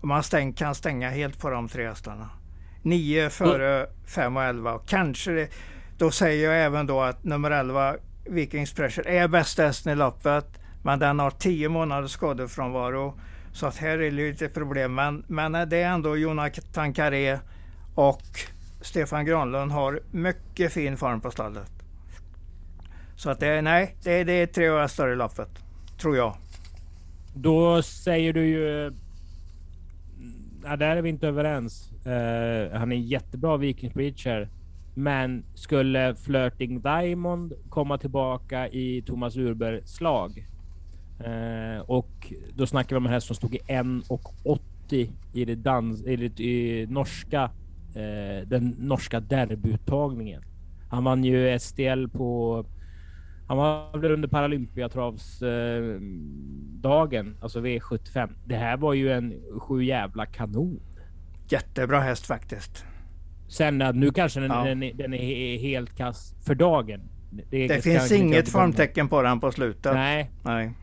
man 0.06 0.24
stäng, 0.24 0.54
kan 0.54 0.76
stänga 0.76 1.10
helt 1.10 1.40
på 1.40 1.50
de 1.50 1.68
tre 1.68 1.88
hästarna. 1.88 2.30
Nio 2.82 3.30
före 3.30 3.88
fem 4.06 4.38
och 4.38 4.44
elva. 4.44 4.80
Kanske 4.88 5.32
det, 5.32 5.50
då 5.98 6.12
säger 6.12 6.52
jag 6.52 6.66
även 6.66 6.88
då 6.88 7.02
att 7.02 7.24
nummer 7.24 7.52
elva 7.52 7.96
Vikings 8.26 8.74
Pressure 8.74 9.10
är 9.10 9.28
bästa 9.28 9.64
hästen 9.64 9.94
i 9.94 9.96
loppet. 9.96 10.46
Men 10.84 11.00
den 11.00 11.20
har 11.20 11.32
tio 11.32 11.70
månaders 11.70 12.12
skadefrånvaro. 12.12 13.20
Så 13.54 13.66
att 13.66 13.78
här 13.78 13.90
är 13.90 13.98
det 13.98 14.12
lite 14.12 14.50
problem. 14.50 14.96
Men, 14.96 15.26
men 15.28 15.52
det 15.52 15.78
är 15.78 15.88
ändå 15.88 16.18
Jonathan 16.18 16.94
Carré 16.94 17.40
och 17.96 18.24
Stefan 18.84 19.26
Granlund 19.26 19.72
har 19.72 20.00
mycket 20.12 20.74
fin 20.74 20.98
form 20.98 21.22
på 21.22 21.32
stallet. 21.32 21.72
Så 23.16 23.30
att 23.30 23.40
det 23.40 23.48
är, 23.48 23.62
nej, 23.62 23.96
det, 24.04 24.24
det 24.24 24.34
är 24.34 24.48
tre 24.48 24.70
år 24.70 24.88
större 24.88 25.16
loppet. 25.16 25.50
Tror 26.02 26.18
jag. 26.18 26.36
Då 27.36 27.82
säger 27.82 28.34
du 28.34 28.46
ju... 28.46 28.92
Ja, 30.64 30.76
där 30.76 30.98
är 30.98 31.02
vi 31.02 31.10
inte 31.10 31.28
överens. 31.28 31.92
Uh, 32.06 32.78
han 32.78 32.92
är 32.92 32.96
en 32.96 33.08
jättebra 33.08 33.58
Vikings 33.58 33.94
Breacher. 33.94 34.50
Men 34.96 35.46
skulle 35.56 36.16
Flirting 36.16 36.82
Diamond 36.82 37.54
komma 37.70 37.98
tillbaka 37.98 38.68
i 38.68 39.04
Thomas 39.06 39.38
Urbergs 39.38 39.96
slag 39.96 40.48
uh, 41.20 41.76
eh, 41.76 41.80
och 41.80 42.34
då 42.54 42.66
snackar 42.66 42.96
vi 42.96 42.98
om 42.98 43.06
en 43.06 43.12
häst 43.12 43.28
som 43.28 43.36
stod 43.36 43.56
i 43.56 43.60
1,80 43.60 45.12
i 45.34 45.46
det 45.46 45.56
dans 45.56 46.04
i 46.04 46.16
det 46.16 46.40
i 46.40 46.88
norska 46.90 47.52
uh, 47.98 48.48
den 48.48 48.76
norska 48.80 49.20
derbyuttagningen. 49.20 50.44
Han 50.90 51.04
vann 51.04 51.24
ju 51.24 51.60
STL 51.60 52.08
på 52.08 52.66
han 53.48 53.58
var 53.58 53.98
väl 53.98 54.12
under 54.12 54.28
Paralympiatravsdagen, 54.28 57.28
eh, 57.28 57.44
alltså 57.44 57.60
V75. 57.60 58.30
Det 58.46 58.56
här 58.56 58.78
var 58.78 58.94
ju 58.94 59.12
en 59.12 59.34
sju 59.60 59.84
jävla 59.84 60.26
kanon. 60.26 60.80
Jättebra 61.50 62.00
häst 62.00 62.26
faktiskt. 62.26 62.86
Sen 63.48 63.78
nu 63.78 64.12
kanske 64.12 64.40
den, 64.40 64.52
ja. 64.52 64.64
den, 64.64 64.80
den 64.80 65.14
är 65.14 65.58
helt 65.58 65.98
kass 65.98 66.36
för 66.46 66.56
dagen. 66.56 67.02
Det, 67.50 67.68
det 67.68 67.82
finns 67.82 68.12
inget 68.12 68.50
formtecken 68.50 69.10
på 69.10 69.22
den 69.22 69.40
på 69.40 69.52
slutet. 69.52 69.94
Nej. 69.94 70.32
Nej. 70.44 70.74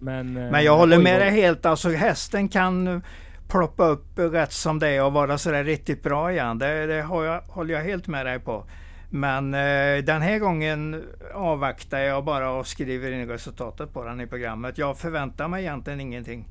Men, 0.00 0.36
eh, 0.36 0.50
Men 0.50 0.64
jag 0.64 0.76
håller 0.76 0.98
med 0.98 1.20
dig 1.20 1.30
helt. 1.30 1.66
Alltså 1.66 1.88
hästen 1.88 2.48
kan 2.48 3.02
ploppa 3.50 3.84
upp 3.84 4.06
rätt 4.16 4.52
som 4.52 4.78
det 4.78 4.88
är 4.88 5.04
och 5.04 5.12
vara 5.12 5.38
sådär 5.38 5.64
riktigt 5.64 6.02
bra 6.02 6.32
igen. 6.32 6.58
Det, 6.58 6.86
det 6.86 6.96
jag, 6.96 7.40
håller 7.40 7.74
jag 7.74 7.82
helt 7.82 8.06
med 8.06 8.26
dig 8.26 8.38
på. 8.38 8.64
Men 9.10 9.54
eh, 9.54 10.04
den 10.04 10.22
här 10.22 10.38
gången 10.38 11.04
avvaktar 11.34 11.98
jag 11.98 12.24
bara 12.24 12.50
och 12.50 12.66
skriver 12.66 13.12
in 13.12 13.28
resultatet 13.28 13.92
på 13.92 14.04
den 14.04 14.20
i 14.20 14.26
programmet. 14.26 14.78
Jag 14.78 14.98
förväntar 14.98 15.48
mig 15.48 15.62
egentligen 15.62 16.00
ingenting. 16.00 16.48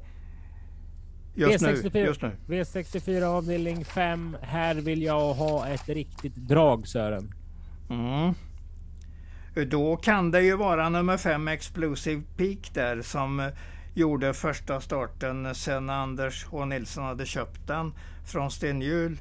Just, 1.35 1.65
V64, 1.65 1.89
nu, 1.93 1.99
just 1.99 2.21
nu. 2.21 2.31
V64 2.47 3.23
avdelning 3.23 3.85
5. 3.85 4.37
Här 4.41 4.75
vill 4.75 5.01
jag 5.01 5.33
ha 5.33 5.67
ett 5.67 5.89
riktigt 5.89 6.35
drag 6.35 6.87
Sören. 6.87 7.33
Mm. 7.89 8.33
Då 9.67 9.95
kan 9.95 10.31
det 10.31 10.41
ju 10.41 10.55
vara 10.55 10.89
nummer 10.89 11.17
5 11.17 11.47
Explosive 11.47 12.21
Peak 12.37 12.73
där 12.73 13.01
som 13.01 13.51
gjorde 13.99 14.33
första 14.33 14.81
starten 14.81 15.55
sen 15.55 15.89
Anders 15.89 16.45
H 16.45 16.65
Nilsson 16.65 17.03
hade 17.03 17.25
köpt 17.25 17.67
den 17.67 17.93
från 18.25 18.51
Sten 18.51 18.81
Hjul 18.81 19.17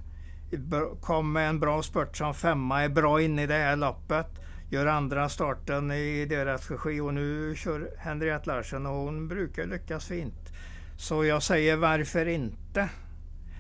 kom 1.01 1.33
med 1.33 1.49
en 1.49 1.61
bra 1.61 1.83
spurt 1.83 2.17
som 2.17 2.35
femma, 2.35 2.83
är 2.83 2.89
bra 2.89 3.23
inne 3.23 3.43
i 3.43 3.47
det 3.47 3.55
här 3.55 3.77
loppet. 3.77 4.27
Gör 4.71 4.87
andra 4.87 5.29
starten 5.29 5.91
i 5.91 6.25
deras 6.25 6.71
regi 6.71 7.01
och 7.01 7.15
nu 7.15 7.55
kör 7.57 7.91
Henriette 7.99 8.49
Larsen 8.49 8.87
och 8.87 8.95
hon 8.95 9.29
brukar 9.29 9.67
lyckas 9.67 10.07
fint. 10.07 10.53
Så 10.97 11.25
jag 11.25 11.43
säger 11.43 11.77
varför 11.77 12.27
inte? 12.27 12.89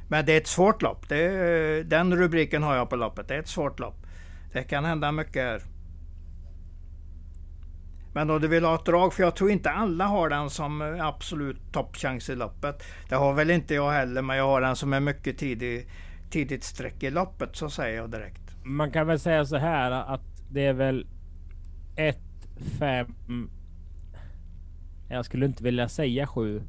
Men 0.09 0.26
det 0.26 0.33
är 0.33 0.40
ett 0.40 0.46
svårt 0.46 0.83
lopp. 0.83 1.09
Det, 1.09 1.83
den 1.83 2.16
rubriken 2.16 2.62
har 2.62 2.76
jag 2.76 2.90
på 2.90 2.96
loppet. 2.96 3.28
Det 3.28 3.35
är 3.35 3.38
ett 3.38 3.48
svårt 3.48 3.81
lopp. 3.81 4.07
Det 4.52 4.62
kan 4.62 4.85
hända 4.85 5.12
mycket 5.12 5.42
här. 5.42 5.62
Men 8.18 8.31
om 8.31 8.40
du 8.40 8.48
vill 8.48 8.64
ha 8.64 8.74
ett 8.74 8.85
drag, 8.85 9.14
för 9.14 9.22
jag 9.22 9.37
tror 9.37 9.50
inte 9.50 9.70
alla 9.70 10.07
har 10.07 10.28
den 10.28 10.50
som 10.50 10.98
absolut 11.00 11.72
toppchans 11.72 12.31
i 12.31 12.37
loppet. 12.37 12.83
Det 13.09 13.14
har 13.14 13.35
väl 13.35 13.50
inte 13.50 13.74
jag 13.74 13.90
heller, 13.90 14.22
men 14.22 14.37
jag 14.37 14.44
har 14.44 14.61
den 14.61 14.76
som 14.76 14.92
är 14.92 15.00
mycket 15.00 15.38
tidig 15.38 15.88
tidigt 16.31 16.64
streck 16.64 17.02
i 17.02 17.11
loppet 17.11 17.57
så 17.57 17.70
säger 17.70 17.96
jag 17.96 18.11
direkt. 18.11 18.57
Man 18.64 18.90
kan 18.90 19.07
väl 19.07 19.18
säga 19.18 19.44
så 19.44 19.57
här 19.57 19.90
att 19.90 20.20
det 20.50 20.66
är 20.66 20.72
väl 20.72 21.07
1, 21.96 22.18
5. 22.78 23.50
Jag 25.09 25.24
skulle 25.24 25.46
inte 25.46 25.64
vilja 25.64 25.88
säga 25.88 26.26
7, 26.26 26.62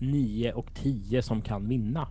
9 0.00 0.52
och 0.52 0.74
10 0.74 1.22
som 1.22 1.42
kan 1.42 1.68
vinna. 1.68 2.08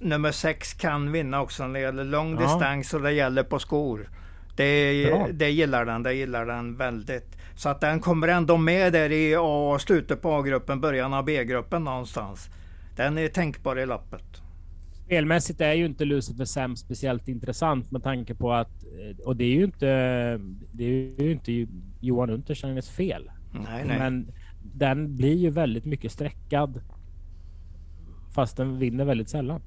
Nummer 0.00 0.32
6 0.32 0.74
kan 0.74 1.12
vinna 1.12 1.40
också 1.40 1.66
när 1.66 1.72
det 1.72 1.80
gäller 1.80 2.04
lång 2.04 2.34
ja. 2.34 2.40
distans 2.40 2.94
och 2.94 3.02
det 3.02 3.12
gäller 3.12 3.42
på 3.42 3.58
skor. 3.58 4.10
Det, 4.58 5.32
det 5.32 5.50
gillar 5.50 5.84
den, 5.84 6.02
det 6.02 6.14
gillar 6.14 6.46
den 6.46 6.76
väldigt. 6.76 7.38
Så 7.56 7.68
att 7.68 7.80
den 7.80 8.00
kommer 8.00 8.28
ändå 8.28 8.56
med 8.56 8.92
där 8.92 9.12
i 9.12 9.36
A, 9.38 9.78
slutet 9.78 10.22
på 10.22 10.32
A-gruppen, 10.32 10.80
början 10.80 11.14
av 11.14 11.24
B-gruppen 11.24 11.84
någonstans. 11.84 12.50
Den 12.96 13.18
är 13.18 13.28
tänkbar 13.28 13.78
i 13.78 13.86
loppet. 13.86 14.42
Spelmässigt 15.04 15.60
är 15.60 15.72
ju 15.72 15.86
inte 15.86 16.04
Lucifer 16.04 16.44
Sam 16.44 16.76
speciellt 16.76 17.28
intressant 17.28 17.90
med 17.90 18.02
tanke 18.02 18.34
på 18.34 18.52
att, 18.52 18.84
och 19.24 19.36
det 19.36 19.44
är 19.44 19.54
ju 19.54 19.64
inte, 19.64 19.86
det 20.72 20.84
är 20.84 21.22
ju 21.22 21.32
inte 21.32 21.66
Johan 22.00 22.30
Untersteiners 22.30 22.90
fel. 22.90 23.30
Nej, 23.52 23.84
nej. 23.86 23.98
Men 23.98 24.32
den 24.62 25.16
blir 25.16 25.36
ju 25.36 25.50
väldigt 25.50 25.84
mycket 25.84 26.12
streckad. 26.12 26.80
Fast 28.34 28.56
den 28.56 28.78
vinner 28.78 29.04
väldigt 29.04 29.28
sällan. 29.28 29.62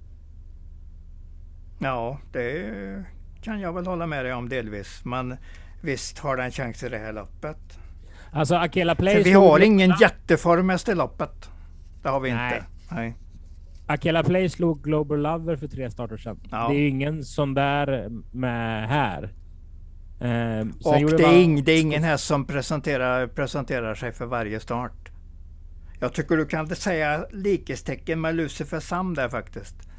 Ja, 1.80 2.20
det 2.32 3.06
kan 3.42 3.60
jag 3.60 3.74
väl 3.74 3.88
hålla 3.88 4.08
med 4.08 4.26
dig 4.26 4.34
om 4.34 4.50
delvis. 4.50 5.02
Men 5.06 5.38
visst 5.82 6.20
har 6.20 6.38
den 6.38 6.52
chans 6.52 6.84
i 6.84 6.90
det 6.90 6.98
här 6.98 7.14
loppet. 7.14 7.80
Alltså 8.32 8.56
Akela 8.56 8.96
Play. 8.96 9.16
För 9.16 9.24
vi 9.24 9.32
har 9.32 9.60
ingen 9.60 9.94
jätteform 10.02 10.70
efter 10.70 10.96
loppet. 10.96 11.50
Det 12.02 12.10
har 12.10 12.20
vi 12.20 12.34
Nej. 12.34 12.54
inte. 12.54 12.66
Nej. 12.96 13.18
Akela 13.88 14.24
Play 14.24 14.50
slog 14.50 14.84
Global 14.84 15.22
Lover 15.22 15.56
för 15.56 15.68
tre 15.68 15.92
starter 15.92 16.18
sedan. 16.18 16.40
Ja. 16.52 16.68
Det 16.70 16.76
är 16.76 16.88
ingen 16.88 17.24
sån 17.24 17.54
där 17.54 18.10
med 18.32 18.90
här. 18.90 19.24
Eh, 20.20 20.68
och 20.84 21.18
det 21.18 21.24
är, 21.24 21.42
ing, 21.42 21.64
det 21.64 21.72
är 21.72 21.82
ingen 21.82 22.04
häst 22.04 22.26
som 22.26 22.46
presenterar, 22.46 23.28
presenterar 23.28 23.96
sig 23.96 24.12
för 24.12 24.26
varje 24.26 24.60
start. 24.60 25.12
Jag 26.00 26.14
tycker 26.14 26.38
du 26.38 26.46
kan 26.46 26.68
säga 26.68 27.26
likhetstecken 27.32 28.22
med 28.22 28.36
Lucifer 28.36 28.80
Sam 28.80 29.14
där 29.14 29.30
faktiskt. 29.30 29.91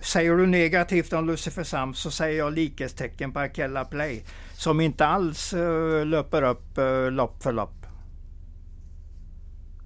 Säger 0.00 0.36
du 0.36 0.46
negativt 0.46 1.12
om 1.12 1.26
Lucifer 1.26 1.64
Sam 1.64 1.94
så 1.94 2.10
säger 2.10 2.38
jag 2.38 2.52
likhetstecken 2.52 3.32
på 3.32 3.40
Akella 3.40 3.84
Play. 3.84 4.24
Som 4.52 4.80
inte 4.80 5.06
alls 5.06 5.54
uh, 5.54 6.06
löper 6.06 6.42
upp 6.42 6.78
uh, 6.78 7.10
lopp 7.10 7.42
för 7.42 7.52
lopp. 7.52 7.86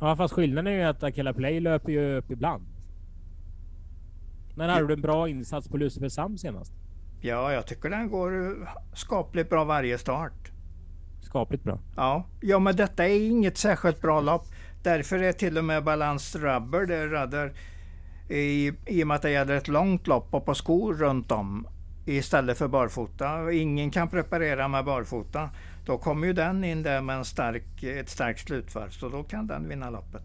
Ja 0.00 0.16
fast 0.16 0.34
skillnaden 0.34 0.72
är 0.72 0.76
ju 0.76 0.82
att 0.82 1.02
Akella 1.02 1.32
Play 1.32 1.60
löper 1.60 1.92
ju 1.92 2.16
upp 2.16 2.30
ibland. 2.30 2.66
När 4.56 4.68
hade 4.68 4.86
du 4.86 4.94
en 4.94 5.00
bra 5.00 5.28
insats 5.28 5.68
på 5.68 5.76
Lucifer 5.76 6.08
Sam 6.08 6.38
senast? 6.38 6.72
Ja, 7.20 7.52
jag 7.52 7.66
tycker 7.66 7.90
den 7.90 8.10
går 8.10 8.56
skapligt 8.94 9.50
bra 9.50 9.64
varje 9.64 9.98
start. 9.98 10.50
Skapligt 11.20 11.64
bra? 11.64 11.78
Ja, 11.96 12.26
ja 12.40 12.58
men 12.58 12.76
detta 12.76 13.08
är 13.08 13.26
inget 13.26 13.58
särskilt 13.58 14.00
bra 14.00 14.20
lopp. 14.20 14.46
Därför 14.82 15.22
är 15.22 15.32
till 15.32 15.58
och 15.58 15.64
med 15.64 15.84
Balans 15.84 16.36
Rubber, 16.36 16.86
det 16.86 17.06
Rudder, 17.06 17.52
I, 18.32 18.72
I 18.86 19.02
och 19.02 19.06
med 19.06 19.14
att 19.14 19.22
det 19.22 19.30
gäller 19.30 19.54
ett 19.54 19.68
långt 19.68 20.06
lopp 20.06 20.34
och 20.34 20.44
på 20.44 20.54
skor 20.54 20.94
runt 20.94 21.32
om 21.32 21.66
istället 22.06 22.58
för 22.58 22.68
barfota. 22.68 23.52
Ingen 23.52 23.90
kan 23.90 24.08
preparera 24.08 24.68
med 24.68 24.84
barfota. 24.84 25.50
Då 25.86 25.98
kommer 25.98 26.26
ju 26.26 26.32
den 26.32 26.64
in 26.64 26.82
där 26.82 27.00
med 27.00 27.16
en 27.16 27.24
stark, 27.24 27.82
ett 27.82 28.08
starkt 28.08 28.40
slutvarv, 28.40 28.88
så 28.88 29.08
då 29.08 29.22
kan 29.22 29.46
den 29.46 29.68
vinna 29.68 29.90
loppet. 29.90 30.22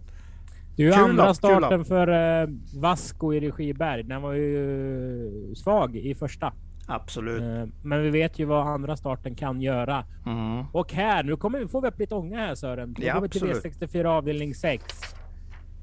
Det 0.76 0.84
är 0.84 0.88
ju 0.88 0.94
andra 0.94 1.28
lopp, 1.28 1.36
starten 1.36 1.86
för 1.86 2.08
eh, 2.42 2.50
Vasco 2.76 3.34
i 3.34 3.40
Regiberg. 3.40 4.04
Den 4.04 4.22
var 4.22 4.34
ju 4.34 5.56
svag 5.56 5.96
i 5.96 6.16
första. 6.16 6.54
Absolut. 6.88 7.42
Eh, 7.42 7.66
men 7.84 8.04
vi 8.04 8.10
vet 8.10 8.40
ju 8.40 8.46
vad 8.46 8.68
andra 8.68 8.98
starten 8.98 9.36
kan 9.36 9.62
göra. 9.62 10.06
Mm. 10.26 10.66
Och 10.72 10.94
här, 10.94 11.24
nu 11.24 11.38
kommer 11.38 11.60
vi, 11.60 11.68
får 11.68 11.82
vi 11.82 11.88
upp 11.88 12.00
lite 12.00 12.16
ånga 12.16 12.38
här 12.38 12.56
Sören. 12.56 12.96
Nu 12.98 13.06
ja, 13.06 13.14
går 13.14 13.22
vi 13.22 13.30
till 13.30 13.44
V64 13.44 14.06
avdelning 14.06 14.56
6. 14.56 14.84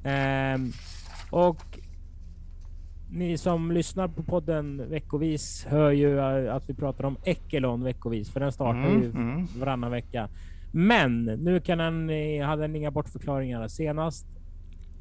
Eh, 0.04 0.58
och 1.30 1.78
ni 3.14 3.38
som 3.38 3.72
lyssnar 3.72 4.09
på 4.09 4.22
podden 4.22 4.90
veckovis 4.90 5.66
hör 5.68 5.90
ju 5.90 6.20
att 6.50 6.68
vi 6.70 6.74
pratar 6.74 7.05
om 7.05 7.16
Ekelon 7.24 7.83
veckovis, 7.83 8.31
för 8.31 8.40
den 8.40 8.53
startar 8.53 8.87
mm, 8.87 9.03
ju 9.03 9.11
mm. 9.11 9.46
varannan 9.59 9.90
vecka. 9.90 10.29
Men 10.72 11.24
nu 11.24 11.61
kan 11.61 11.79
den, 11.79 12.11
hade 12.42 12.62
den 12.62 12.77
inga 12.77 12.90
bortförklaringar. 12.90 13.68
Senast 13.68 14.27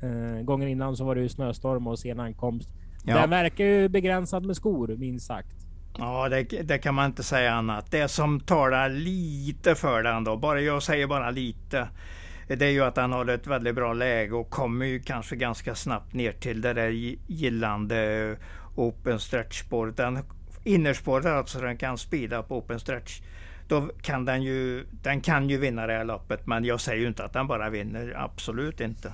eh, 0.03 0.43
gången 0.43 0.69
innan 0.69 0.95
så 0.95 1.05
var 1.05 1.15
det 1.15 1.21
ju 1.21 1.29
snöstorm 1.29 1.87
och 1.87 1.99
sen 1.99 2.19
ankomst. 2.19 2.69
Ja. 3.05 3.21
Den 3.21 3.29
verkar 3.29 3.65
ju 3.65 3.89
begränsad 3.89 4.45
med 4.45 4.55
skor, 4.55 4.95
minst 4.97 5.25
sagt. 5.25 5.63
Ja, 5.97 6.29
det, 6.29 6.43
det, 6.43 6.77
kan 6.77 6.95
man 6.95 7.05
inte 7.05 7.23
säga 7.23 7.53
annat. 7.53 7.91
Det 7.91 8.07
som 8.07 8.39
talar 8.39 8.89
lite 8.89 9.75
för 9.75 10.03
den 10.03 10.23
då, 10.23 10.37
bara 10.37 10.61
jag 10.61 10.83
säger 10.83 11.07
bara 11.07 11.31
lite, 11.31 11.87
det 12.55 12.65
är 12.65 12.71
ju 12.71 12.83
att 12.83 12.97
han 12.97 13.11
har 13.11 13.29
ett 13.29 13.47
väldigt 13.47 13.75
bra 13.75 13.93
läge 13.93 14.33
och 14.33 14.49
kommer 14.49 14.85
ju 14.85 14.99
kanske 14.99 15.35
ganska 15.35 15.75
snabbt 15.75 16.13
ner 16.13 16.31
till 16.31 16.61
det 16.61 16.73
där 16.73 16.89
gillande 17.27 18.35
open 18.75 19.19
stretch-spåret. 19.19 19.99
Innerspåret 20.63 21.25
alltså, 21.25 21.59
den 21.59 21.77
kan 21.77 21.97
speeda 21.97 22.43
på 22.43 22.57
open 22.57 22.79
stretch. 22.79 23.21
Då 23.67 23.89
kan 24.01 24.25
den 24.25 24.43
ju, 24.43 24.85
den 24.91 25.21
kan 25.21 25.49
ju 25.49 25.57
vinna 25.57 25.87
det 25.87 25.93
här 25.93 26.05
loppet, 26.05 26.47
men 26.47 26.65
jag 26.65 26.81
säger 26.81 27.01
ju 27.01 27.07
inte 27.07 27.25
att 27.25 27.33
den 27.33 27.47
bara 27.47 27.69
vinner. 27.69 28.13
Absolut 28.17 28.81
inte. 28.81 29.13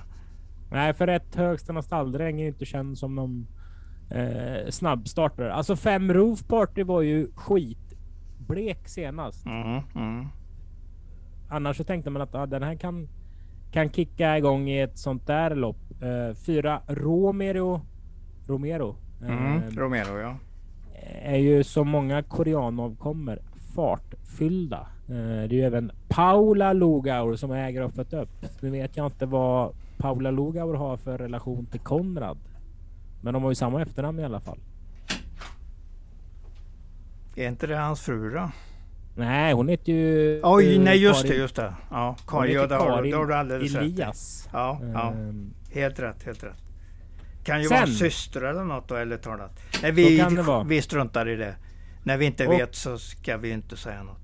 Nej, 0.70 0.94
för 0.94 1.08
ett 1.08 1.34
högsta 1.34 1.82
stalldräng 1.82 2.40
är 2.40 2.46
inte 2.46 2.64
känd 2.64 2.98
som 2.98 3.14
någon 3.14 3.46
eh, 4.10 4.70
snabbstartare. 4.70 5.52
Alltså 5.52 5.76
fem 5.76 6.12
Roof 6.12 6.48
Party 6.48 6.82
var 6.82 7.02
ju 7.02 7.30
skitblek 7.34 8.88
senast. 8.88 9.46
Mm, 9.46 9.80
mm. 9.94 10.26
Annars 11.50 11.76
så 11.76 11.84
tänkte 11.84 12.10
man 12.10 12.22
att 12.22 12.34
ah, 12.34 12.46
den 12.46 12.62
här 12.62 12.74
kan 12.74 13.08
kan 13.72 13.90
kicka 13.90 14.38
igång 14.38 14.68
i 14.68 14.80
ett 14.80 14.98
sånt 14.98 15.26
där 15.26 15.54
lopp. 15.54 15.76
Uh, 16.02 16.34
fyra 16.34 16.82
Romero. 16.86 17.80
Romero. 18.46 18.96
Mm, 19.22 19.56
uh, 19.56 19.76
Romero 19.76 20.18
ja. 20.18 20.36
Är 21.22 21.36
ju 21.36 21.64
som 21.64 21.88
många 21.88 22.22
koreanov 22.22 22.96
kommer 22.96 23.38
fartfyllda. 23.74 24.86
Uh, 25.10 25.16
det 25.16 25.22
är 25.22 25.52
ju 25.52 25.62
även 25.62 25.92
Paula 26.08 26.72
Lugaur 26.72 27.36
som 27.36 27.50
äger 27.50 27.82
och 27.82 27.94
fött 27.94 28.12
upp. 28.12 28.46
Nu 28.60 28.70
vet 28.70 28.96
jag 28.96 29.06
inte 29.06 29.26
vad 29.26 29.74
Paula 29.98 30.30
Lugaur 30.30 30.74
har 30.74 30.96
för 30.96 31.18
relation 31.18 31.66
till 31.66 31.80
Konrad. 31.80 32.38
Men 33.22 33.34
de 33.34 33.42
har 33.42 33.50
ju 33.50 33.54
samma 33.54 33.82
efternamn 33.82 34.20
i 34.20 34.24
alla 34.24 34.40
fall. 34.40 34.58
Är 37.36 37.48
inte 37.48 37.66
det 37.66 37.76
hans 37.76 38.00
fru 38.00 38.30
då? 38.30 38.50
Nej, 39.20 39.52
hon 39.52 39.68
heter 39.68 39.92
ju... 39.92 40.40
Oj, 40.42 40.78
nej 40.78 41.02
just 41.02 41.22
Karin, 41.22 41.32
det, 41.32 41.38
just 41.38 41.56
det. 41.56 41.74
Ja, 41.90 42.16
Karin, 42.26 42.54
ja, 42.54 42.66
det 42.66 42.74
har, 42.74 43.02
det 43.02 43.16
har 43.16 43.26
du 43.26 43.34
alldeles 43.34 43.74
Elias. 43.74 44.42
rätt 44.44 44.52
Ja, 44.52 44.80
ja. 44.94 45.12
Um, 45.12 45.54
helt 45.72 45.98
rätt, 45.98 46.22
helt 46.22 46.44
rätt. 46.44 46.62
Kan 47.44 47.62
ju 47.62 47.68
sen, 47.68 47.76
vara 47.76 47.86
syster 47.86 48.42
eller 48.42 48.64
något 48.64 48.88
då, 48.88 48.94
eller 48.94 49.16
talat. 49.16 49.60
Nej, 49.82 49.92
vi, 49.92 50.24
vi 50.66 50.82
struntar 50.82 51.28
i 51.28 51.36
det. 51.36 51.54
När 52.04 52.16
vi 52.16 52.26
inte 52.26 52.46
och, 52.46 52.52
vet 52.52 52.74
så 52.74 52.98
ska 52.98 53.36
vi 53.36 53.50
inte 53.50 53.76
säga 53.76 54.02
något. 54.02 54.16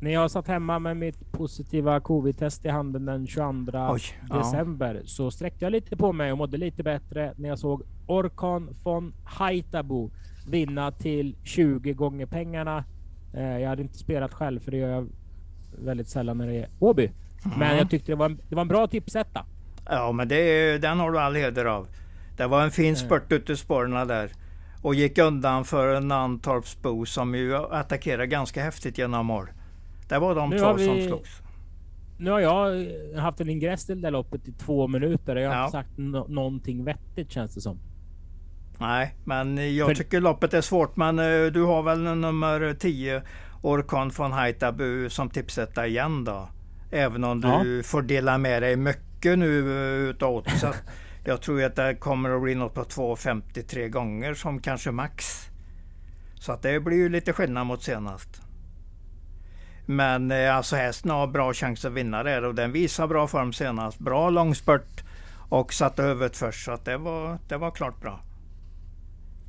När 0.00 0.10
jag 0.10 0.30
satt 0.30 0.48
hemma 0.48 0.78
med 0.78 0.96
mitt 0.96 1.32
positiva 1.32 2.00
covid-test 2.00 2.64
i 2.64 2.68
handen 2.68 3.04
den 3.04 3.26
22 3.26 3.88
Oj, 3.90 4.02
december 4.38 4.94
ja. 4.94 5.00
så 5.04 5.30
sträckte 5.30 5.64
jag 5.64 5.72
lite 5.72 5.96
på 5.96 6.12
mig 6.12 6.32
och 6.32 6.38
mådde 6.38 6.56
lite 6.56 6.82
bättre 6.82 7.34
när 7.36 7.48
jag 7.48 7.58
såg 7.58 7.82
Orkan 8.06 8.76
von 8.82 9.14
Haitabu 9.24 10.10
vinna 10.46 10.92
till 10.92 11.36
20 11.44 11.92
gånger 11.92 12.26
pengarna 12.26 12.78
Eh, 12.78 12.93
jag 13.42 13.68
hade 13.68 13.82
inte 13.82 13.98
spelat 13.98 14.34
själv 14.34 14.60
för 14.60 14.70
det 14.70 14.76
gör 14.76 14.88
jag 14.88 15.06
väldigt 15.78 16.08
sällan 16.08 16.38
när 16.38 16.46
det 16.46 16.54
är 16.54 16.68
Åby. 16.78 17.10
Mm. 17.44 17.58
Men 17.58 17.76
jag 17.76 17.90
tyckte 17.90 18.12
det 18.12 18.16
var 18.16 18.26
en, 18.26 18.40
det 18.48 18.54
var 18.54 18.62
en 18.62 18.68
bra 18.68 18.86
tipsetta. 18.86 19.46
Ja, 19.86 20.12
men 20.12 20.28
det, 20.28 20.78
den 20.78 21.00
har 21.00 21.12
du 21.12 21.18
all 21.18 21.34
heder 21.34 21.64
av. 21.64 21.88
Det 22.36 22.46
var 22.46 22.62
en 22.62 22.70
fin 22.70 22.92
eh. 22.92 22.98
spurt 22.98 23.32
ute 23.32 23.52
i 23.52 23.56
spåren 23.56 24.08
där. 24.08 24.30
Och 24.82 24.94
gick 24.94 25.18
undan 25.18 25.64
för 25.64 26.00
Nantorpsbo 26.00 27.06
som 27.06 27.34
ju 27.34 27.56
attackerade 27.56 28.26
ganska 28.26 28.62
häftigt 28.62 28.98
genom 28.98 29.26
mål. 29.26 29.48
Det 30.08 30.18
var 30.18 30.34
de 30.34 30.50
nu 30.50 30.58
två 30.58 30.72
vi, 30.72 30.84
som 30.84 31.00
slogs. 31.00 31.42
Nu 32.18 32.30
har 32.30 32.40
jag 32.40 32.86
haft 33.16 33.40
en 33.40 33.48
ingress 33.48 33.86
till 33.86 34.00
det 34.00 34.10
loppet 34.10 34.48
i 34.48 34.52
två 34.52 34.88
minuter 34.88 35.36
och 35.36 35.42
jag 35.42 35.48
har 35.48 35.56
ja. 35.56 35.64
inte 35.64 35.72
sagt 35.72 35.98
no 35.98 36.26
någonting 36.28 36.84
vettigt 36.84 37.30
känns 37.30 37.54
det 37.54 37.60
som. 37.60 37.78
Nej, 38.78 39.14
men 39.24 39.76
jag 39.76 39.88
För... 39.88 39.94
tycker 39.94 40.20
loppet 40.20 40.54
är 40.54 40.60
svårt. 40.60 40.96
Men 40.96 41.18
uh, 41.18 41.52
du 41.52 41.62
har 41.62 41.82
väl 41.82 42.00
nummer 42.00 42.74
10 42.74 43.22
Orkan 43.62 44.10
från 44.10 44.32
Haitabu 44.32 45.10
som 45.10 45.30
tipsetta 45.30 45.86
igen 45.86 46.24
då? 46.24 46.48
Även 46.90 47.24
om 47.24 47.40
du 47.40 47.76
ja. 47.76 47.82
får 47.82 48.02
dela 48.02 48.38
med 48.38 48.62
dig 48.62 48.76
mycket 48.76 49.38
nu 49.38 49.62
uh, 49.62 50.10
utav 50.10 50.34
oddset. 50.34 50.82
jag 51.24 51.42
tror 51.42 51.64
att 51.64 51.76
det 51.76 51.94
kommer 51.94 52.30
att 52.30 52.42
bli 52.42 52.54
något 52.54 52.74
på 52.74 52.84
2,53 52.84 53.88
gånger 53.88 54.34
som 54.34 54.60
kanske 54.60 54.90
max. 54.90 55.48
Så 56.34 56.52
att 56.52 56.62
det 56.62 56.80
blir 56.80 56.96
ju 56.96 57.08
lite 57.08 57.32
skillnad 57.32 57.66
mot 57.66 57.82
senast. 57.82 58.40
Men 59.86 60.30
eh, 60.30 60.56
alltså 60.56 60.76
hästen 60.76 61.10
har 61.10 61.26
bra 61.26 61.52
chans 61.52 61.84
att 61.84 61.92
vinna 61.92 62.22
det 62.22 62.46
och 62.46 62.54
den 62.54 62.72
visar 62.72 63.06
bra 63.06 63.26
form 63.26 63.52
senast. 63.52 63.98
Bra 63.98 64.30
långspurt 64.30 65.04
och 65.48 65.72
satte 65.72 66.02
huvudet 66.02 66.36
först 66.36 66.64
så 66.64 66.72
att 66.72 66.84
det 66.84 66.96
var, 66.96 67.38
det 67.48 67.56
var 67.56 67.70
klart 67.70 68.00
bra 68.00 68.20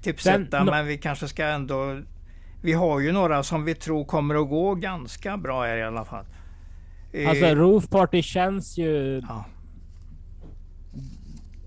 tipsetta, 0.05 0.57
Den, 0.57 0.65
men 0.65 0.87
vi 0.87 0.97
kanske 0.97 1.27
ska 1.27 1.45
ändå... 1.45 2.01
Vi 2.61 2.73
har 2.73 2.99
ju 2.99 3.11
några 3.11 3.43
som 3.43 3.65
vi 3.65 3.75
tror 3.75 4.05
kommer 4.05 4.35
att 4.35 4.49
gå 4.49 4.75
ganska 4.75 5.37
bra 5.37 5.63
här 5.63 5.77
i 5.77 5.83
alla 5.83 6.05
fall. 6.05 6.25
Alltså 7.27 7.45
eh, 7.45 7.55
Roof 7.55 7.89
Party 7.89 8.21
känns 8.21 8.77
ju... 8.77 9.21
Ja. 9.27 9.45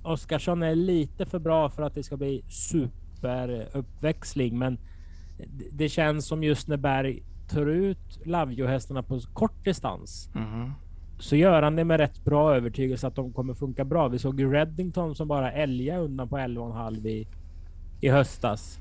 Oskarsson 0.03 0.63
är 0.63 0.75
lite 0.75 1.27
för 1.27 1.39
bra 1.39 1.71
för 1.71 1.83
att 1.83 1.95
det 1.95 2.03
ska 2.03 2.17
bli 2.17 2.45
superuppväxling, 2.49 4.59
men 4.59 4.79
det 5.73 5.89
känns 5.89 6.27
som 6.27 6.45
just 6.45 6.69
när 6.69 6.77
Berg 6.77 7.23
tar 7.49 7.67
ut 7.67 8.21
Lavio-hästarna 8.25 9.03
på 9.03 9.21
kort 9.33 9.65
distans. 9.65 10.31
Mm. 10.35 10.73
Så 11.19 11.37
gör 11.37 11.63
han 11.63 11.77
det 11.77 11.85
med 11.85 12.01
rätt 12.01 12.25
bra 12.25 12.55
övertygelse 12.55 13.07
att 13.07 13.15
de 13.15 13.33
kommer 13.33 13.55
funka 13.55 13.85
bra. 13.85 14.09
Vi 14.09 14.19
såg 14.19 14.41
ju 14.41 14.53
Reddington 14.53 15.15
som 15.15 15.29
bara 15.29 15.53
älgade 15.53 16.01
undan 16.01 16.29
på 16.29 16.39
11,5 16.39 17.07
i 17.07 17.29
i 18.01 18.09
höstas. 18.09 18.79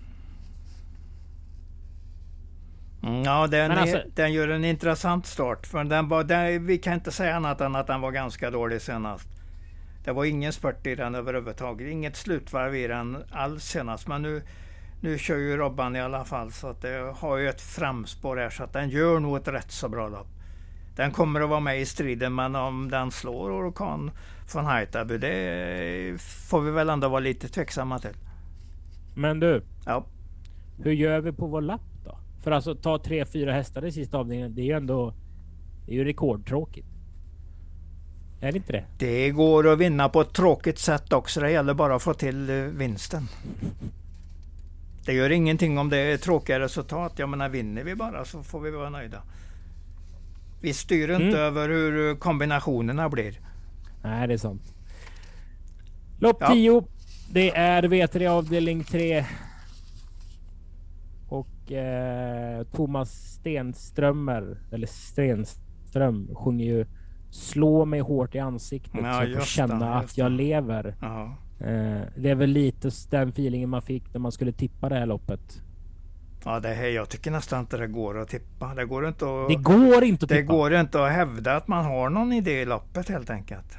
Mm, 3.04 3.24
ja, 3.24 3.48
den, 3.48 3.72
alltså, 3.72 3.98
är, 3.98 4.06
den 4.16 4.34
gör 4.34 4.48
en 4.48 4.66
intressant 4.66 5.26
start. 5.26 5.68
För 5.68 5.84
den 5.84 6.08
var, 6.08 6.24
den, 6.24 6.66
vi 6.66 6.78
kan 6.78 6.94
inte 6.94 7.12
säga 7.12 7.36
annat 7.36 7.62
än 7.62 7.76
att 7.76 7.88
den 7.88 8.02
var 8.02 8.12
ganska 8.12 8.52
dålig 8.52 8.82
senast. 8.82 9.28
Det 10.04 10.12
var 10.12 10.26
ingen 10.26 10.54
spurt 10.54 10.88
i 10.88 10.96
den 10.96 11.16
överhuvudtaget. 11.16 11.88
Inget 11.88 12.16
slutvarv 12.16 12.76
i 12.76 12.88
den 12.88 13.24
alls 13.32 13.64
senast. 13.64 14.08
Men 14.08 14.22
nu, 14.22 14.42
nu 15.02 15.18
kör 15.18 15.38
ju 15.38 15.58
Robban 15.58 15.96
i 15.96 16.02
alla 16.02 16.26
fall. 16.26 16.52
Så 16.52 16.68
att 16.68 16.82
det 16.82 17.14
har 17.18 17.38
ju 17.38 17.50
ett 17.50 17.62
framspår 17.62 18.38
här. 18.38 18.50
Så 18.50 18.63
att 18.63 18.74
den 18.74 18.90
gör 18.90 19.20
nog 19.20 19.38
ett 19.38 19.48
rätt 19.48 19.72
så 19.72 19.90
bra 19.90 20.08
lopp. 20.08 20.28
Den 20.96 21.12
kommer 21.12 21.42
att 21.42 21.50
vara 21.50 21.60
med 21.60 21.82
i 21.82 21.86
striden. 21.86 22.36
Men 22.36 22.56
om 22.56 22.92
den 22.92 23.12
slår 23.12 23.52
Orkan 23.52 24.12
från 24.48 24.65
Haitabu. 24.65 25.18
Det 25.18 26.22
får 26.22 26.62
vi 26.62 26.72
väl 26.72 26.90
ändå 26.90 27.10
vara 27.10 27.20
lite 27.20 27.48
tveksamma 27.48 28.00
till. 28.00 28.15
Men 29.18 29.40
du. 29.40 29.63
Ja. 29.86 30.06
Hur 30.84 30.92
gör 30.92 31.22
vi 31.22 31.32
på 31.32 31.48
vår 31.48 31.62
lapp 31.62 31.82
då? 32.06 32.18
För 32.44 32.52
alltså 32.52 32.76
ta 32.76 33.00
tre, 33.00 33.26
fyra 33.26 33.54
hästar 33.54 33.86
i 33.86 33.92
sista 33.92 34.18
avdelningen. 34.18 34.56
Det 34.56 34.62
är 34.62 34.65
ju 34.65 34.72
ändå. 34.72 35.13
Det 35.86 35.92
är 35.92 35.96
ju 35.96 36.04
rekordtråkigt. 36.04 36.88
Är 38.42 38.52
det 38.52 38.58
inte 38.58 38.72
det? 38.72 38.86
Det 38.98 39.32
går 39.32 39.68
att 39.68 39.80
vinna 39.80 40.10
på 40.10 40.22
ett 40.22 40.34
tråkigt 40.34 40.80
sätt 40.80 41.13
också. 41.13 41.40
Det 41.40 41.52
gäller 41.52 41.74
bara 41.74 41.96
att 41.96 42.04
få 42.04 42.13
till 42.13 42.50
eh, 42.50 42.56
vinsten. 42.56 43.28
Det 45.06 45.13
gör 45.13 45.30
ingenting 45.30 45.78
om 45.78 45.90
det 45.90 45.98
är 45.98 46.18
tråkiga 46.18 46.60
resultat. 46.60 47.13
Jag 47.15 47.30
menar 47.30 47.50
vinner 47.50 47.84
vi 47.84 47.96
bara 47.96 48.26
så 48.26 48.44
får 48.44 48.60
vi 48.60 48.72
vara 48.72 48.90
nöjda. 48.90 49.22
Vi 50.62 50.74
styr 50.74 51.10
inte 51.10 51.26
mm. 51.26 51.40
över 51.40 51.70
hur 51.70 52.15
kombinationerna 52.15 53.10
blir. 53.10 53.40
Nej, 54.04 54.28
det 54.28 54.34
är 54.34 54.38
sant. 54.38 54.74
Lopp 56.20 56.44
10. 56.52 56.72
Ja. 56.72 56.96
Det 57.32 57.56
är 57.56 57.84
V3 57.84 58.28
avdelning 58.28 58.84
3. 58.84 59.25
Och 61.30 61.71
eh, 61.71 62.63
Thomas 62.63 63.12
Stenströmer, 63.12 64.58
eller 64.71 64.88
Stenström, 64.88 66.36
sjunger 66.36 66.65
ju 66.65 66.86
Slå 67.30 67.86
mig 67.86 68.00
hårt 68.00 68.36
i 68.36 68.40
ansiktet 68.40 69.02
ja, 69.04 69.21
så 69.21 69.28
jag 69.30 69.40
får 69.40 69.46
känna 69.46 69.86
det, 69.86 69.96
att 69.96 70.17
jag 70.17 70.32
lever. 70.32 70.96
Aha. 71.02 71.38
Eh, 71.60 72.02
det 72.17 72.30
är 72.30 72.36
väl 72.36 72.50
lite 72.50 72.92
den 73.10 73.30
feelingen 73.30 73.69
man 73.69 73.82
fick 73.82 74.13
när 74.13 74.19
man 74.19 74.32
skulle 74.32 74.52
tippa 74.52 74.90
det 74.90 74.96
här 74.96 75.06
loppet. 75.06 75.62
Ja, 76.46 76.60
det 76.60 76.73
här, 76.73 76.88
jag 76.88 77.10
tycker 77.10 77.32
nästan 77.32 77.60
inte 77.60 77.78
det 77.78 77.88
går 77.88 78.19
att 78.19 78.30
tippa. 78.30 78.75
Det 78.75 78.86
går 78.86 79.08
inte 79.08 79.25
att, 79.25 79.50
det 79.50 79.56
går 79.56 80.04
inte 80.04 80.25
att 80.25 80.30
det 80.30 80.42
tippa. 80.42 80.54
går 80.54 80.73
inte 80.73 81.06
att 81.06 81.12
hävda 81.12 81.56
att 81.56 81.67
man 81.67 81.86
har 81.86 82.10
någon 82.10 82.34
idé 82.34 82.62
i 82.62 82.65
loppet 82.65 83.10
helt 83.10 83.30
enkelt. 83.30 83.78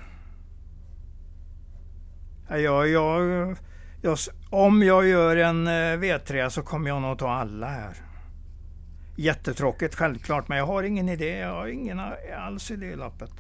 Jag, 2.49 2.89
jag, 2.89 3.57
jag, 4.03 4.19
om 4.51 4.83
jag 4.83 5.07
gör 5.07 5.37
en 5.37 5.67
eh, 5.67 5.71
V3 5.71 6.49
så 6.49 6.63
kommer 6.63 6.89
jag 6.89 7.03
nog 7.03 7.19
ta 7.19 7.31
alla 7.31 7.67
här. 7.67 7.97
Jättetråkigt 9.17 9.95
självklart, 9.95 10.49
men 10.49 10.59
jag 10.59 10.67
har 10.67 10.83
ingen 10.83 11.09
idé. 11.09 11.39
Jag 11.39 11.55
har 11.55 11.67
ingen 11.67 12.01
alls 12.39 12.71
idé 12.71 12.87
i 12.87 12.97
loppet. 12.97 13.31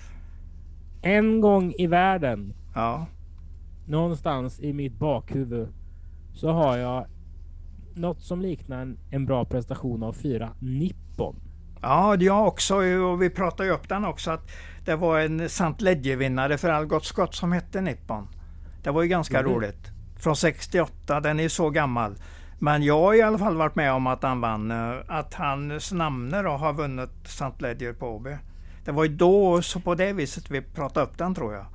En 1.02 1.40
gång 1.40 1.72
i 1.78 1.86
världen. 1.86 2.54
Ja. 2.74 3.06
Någonstans 3.86 4.60
i 4.60 4.72
mitt 4.72 4.98
bakhuvud 4.98 5.68
så 6.34 6.50
har 6.52 6.76
jag 6.76 7.06
något 7.94 8.22
som 8.22 8.40
liknar 8.40 8.82
en, 8.82 8.98
en 9.10 9.26
bra 9.26 9.44
prestation 9.44 10.02
av 10.02 10.12
fyra 10.12 10.50
Nippon. 10.58 11.36
Ja, 11.82 12.16
jag 12.16 12.46
också. 12.46 12.76
Och 12.76 13.22
vi 13.22 13.30
pratade 13.30 13.68
ju 13.68 13.74
upp 13.74 13.88
den 13.88 14.04
också. 14.04 14.30
att 14.30 14.50
Det 14.84 14.96
var 14.96 15.20
en 15.20 15.40
St. 15.40 15.74
Ledger-vinnare 15.78 16.58
för 16.58 16.68
Algot 16.68 17.04
Scott 17.04 17.34
som 17.34 17.52
hette 17.52 17.80
Nippon. 17.80 18.28
Det 18.82 18.90
var 18.90 19.02
ju 19.02 19.08
ganska 19.08 19.38
mm. 19.38 19.52
roligt. 19.52 19.90
Från 20.16 20.36
68, 20.36 21.20
den 21.20 21.40
är 21.40 21.48
så 21.48 21.70
gammal. 21.70 22.14
Men 22.58 22.82
jag 22.82 23.00
har 23.00 23.14
i 23.14 23.22
alla 23.22 23.38
fall 23.38 23.56
varit 23.56 23.74
med 23.74 23.92
om 23.92 24.06
att 24.06 24.22
han 24.22 24.40
vann. 24.40 24.70
Eh, 24.70 24.96
att 25.08 25.34
hans 25.34 25.92
namne 25.92 26.42
då 26.42 26.50
har 26.50 26.72
vunnit 26.72 27.10
St. 27.24 27.52
Ledger 27.58 27.92
på 27.92 28.06
Åby. 28.06 28.36
Det 28.84 28.92
var 28.92 29.04
ju 29.04 29.16
då, 29.16 29.62
så 29.62 29.80
på 29.80 29.94
det 29.94 30.12
viset 30.12 30.50
vi 30.50 30.62
pratade 30.62 31.06
upp 31.06 31.18
den 31.18 31.34
tror 31.34 31.54
jag. 31.54 31.66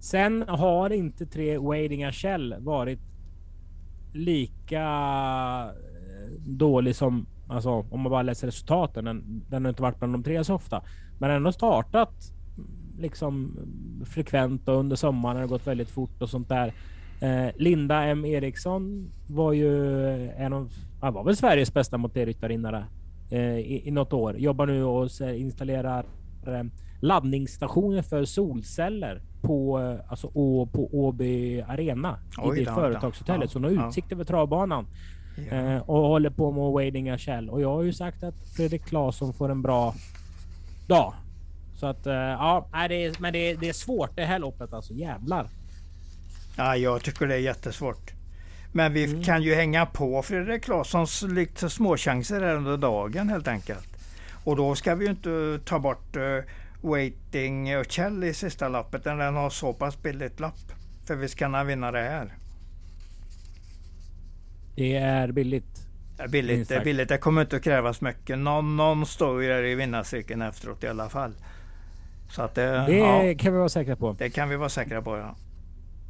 Sen 0.00 0.44
har 0.48 0.90
inte 0.90 1.26
tre 1.26 1.58
Wadinga 1.58 2.12
Shell 2.12 2.54
varit 2.58 3.00
lika 4.12 4.82
eh, 4.82 6.32
dålig 6.46 6.96
som, 6.96 7.26
alltså 7.48 7.70
om 7.70 8.00
man 8.00 8.10
bara 8.10 8.22
läser 8.22 8.46
resultaten. 8.46 9.04
Den, 9.04 9.44
den 9.48 9.64
har 9.64 9.70
inte 9.70 9.82
varit 9.82 9.98
bland 9.98 10.14
de 10.14 10.22
tre 10.22 10.44
så 10.44 10.54
ofta. 10.54 10.82
Men 11.18 11.30
ändå 11.30 11.52
startat 11.52 12.32
liksom 12.98 13.56
frekvent 14.06 14.68
och 14.68 14.76
under 14.76 14.96
sommaren 14.96 15.36
har 15.36 15.42
det 15.42 15.48
gått 15.48 15.66
väldigt 15.66 15.90
fort 15.90 16.22
och 16.22 16.30
sånt 16.30 16.48
där. 16.48 16.72
Eh, 17.20 17.50
Linda 17.56 18.04
M 18.04 18.24
Eriksson 18.24 19.10
var 19.26 19.52
ju 19.52 20.30
en 20.30 20.52
av, 20.52 20.72
han 21.00 21.14
var 21.14 21.24
väl 21.24 21.36
Sveriges 21.36 21.74
bästa 21.74 21.98
mopedryttarinna 21.98 22.84
eh, 23.30 23.58
i, 23.58 23.82
i 23.84 23.90
något 23.90 24.12
år. 24.12 24.38
Jobbar 24.38 24.66
nu 24.66 24.84
och 24.84 25.10
installerar 25.20 26.06
eh, 26.46 26.64
laddningsstationer 27.00 28.02
för 28.02 28.24
solceller 28.24 29.22
på, 29.42 29.78
alltså, 30.08 30.28
på 30.72 30.88
Åby 30.92 31.60
Arena 31.60 32.18
Oj, 32.38 32.60
i 32.60 32.64
det 32.64 32.72
företagshotellet. 32.72 33.42
Ja, 33.42 33.48
så 33.48 33.58
hon 33.58 33.76
har 33.76 33.88
utsikt 33.88 34.06
ja. 34.10 34.14
över 34.14 34.24
travbanan. 34.24 34.86
Ja. 35.50 35.80
Och 35.80 35.98
håller 35.98 36.30
på 36.30 36.52
med 36.52 36.72
Wading 36.72 37.18
Shell. 37.18 37.50
Och 37.50 37.60
jag 37.60 37.74
har 37.74 37.82
ju 37.82 37.92
sagt 37.92 38.22
att 38.22 38.34
Fredrik 38.56 38.84
Claesson 38.84 39.32
får 39.32 39.48
en 39.48 39.62
bra 39.62 39.94
dag. 40.86 41.14
Så 41.80 41.86
att 41.86 42.06
eh, 42.06 42.14
ja, 42.14 42.68
det 42.88 43.04
är, 43.04 43.20
men 43.20 43.32
det 43.32 43.38
är, 43.38 43.56
det 43.56 43.68
är 43.68 43.72
svårt 43.72 44.16
det 44.16 44.24
här 44.24 44.38
loppet 44.38 44.72
alltså. 44.72 44.92
Jävlar. 44.92 45.48
Ja, 46.56 46.76
jag 46.76 47.02
tycker 47.02 47.26
det 47.26 47.34
är 47.34 47.38
jättesvårt. 47.38 48.12
Men 48.72 48.92
vi 48.92 49.04
mm. 49.04 49.22
kan 49.22 49.42
ju 49.42 49.54
hänga 49.54 49.86
på 49.86 50.22
Fredrik 50.22 50.64
Claessons 50.64 51.22
lite 51.22 51.70
småchanser 51.70 52.40
här 52.40 52.54
under 52.54 52.76
dagen 52.76 53.28
helt 53.28 53.48
enkelt. 53.48 53.88
Och 54.44 54.56
då 54.56 54.74
ska 54.74 54.94
vi 54.94 55.04
ju 55.04 55.10
inte 55.10 55.60
ta 55.64 55.78
bort 55.78 56.16
uh, 56.16 56.40
Waiting 56.80 57.78
och 57.78 57.90
Kjell 57.90 58.24
i 58.24 58.34
sista 58.34 58.68
loppet 58.68 59.04
när 59.04 59.16
den 59.16 59.34
har 59.34 59.50
så 59.50 59.72
pass 59.72 60.02
billigt 60.02 60.40
lopp. 60.40 60.72
För 61.06 61.14
vi 61.14 61.28
ska 61.28 61.44
kunna 61.44 61.64
vinna 61.64 61.90
det 61.90 62.00
här. 62.00 62.34
Det 64.76 64.96
är 64.96 65.32
billigt. 65.32 65.82
Det 66.16 66.22
är 66.22 66.28
billigt, 66.28 66.68
det 66.68 66.74
är 66.74 66.84
billigt. 66.84 67.08
Det 67.08 67.18
kommer 67.18 67.42
inte 67.42 67.56
att 67.56 67.64
krävas 67.64 68.00
mycket. 68.00 68.38
Någon, 68.38 68.76
någon 68.76 69.06
står 69.06 69.42
ju 69.42 69.48
där 69.48 69.64
i 69.64 69.74
vinnarcirkeln 69.74 70.42
efteråt 70.42 70.84
i 70.84 70.88
alla 70.88 71.08
fall. 71.08 71.32
Så 72.28 72.42
att 72.42 72.54
det, 72.54 72.84
det 72.86 72.96
ja, 72.96 73.34
kan 73.38 73.52
vi 73.52 73.58
vara 73.58 73.68
säkra 73.68 73.96
på. 73.96 74.12
Det 74.12 74.30
kan 74.30 74.48
vi 74.48 74.56
vara 74.56 74.68
säkra 74.68 75.02
på 75.02 75.16
ja. 75.16 75.36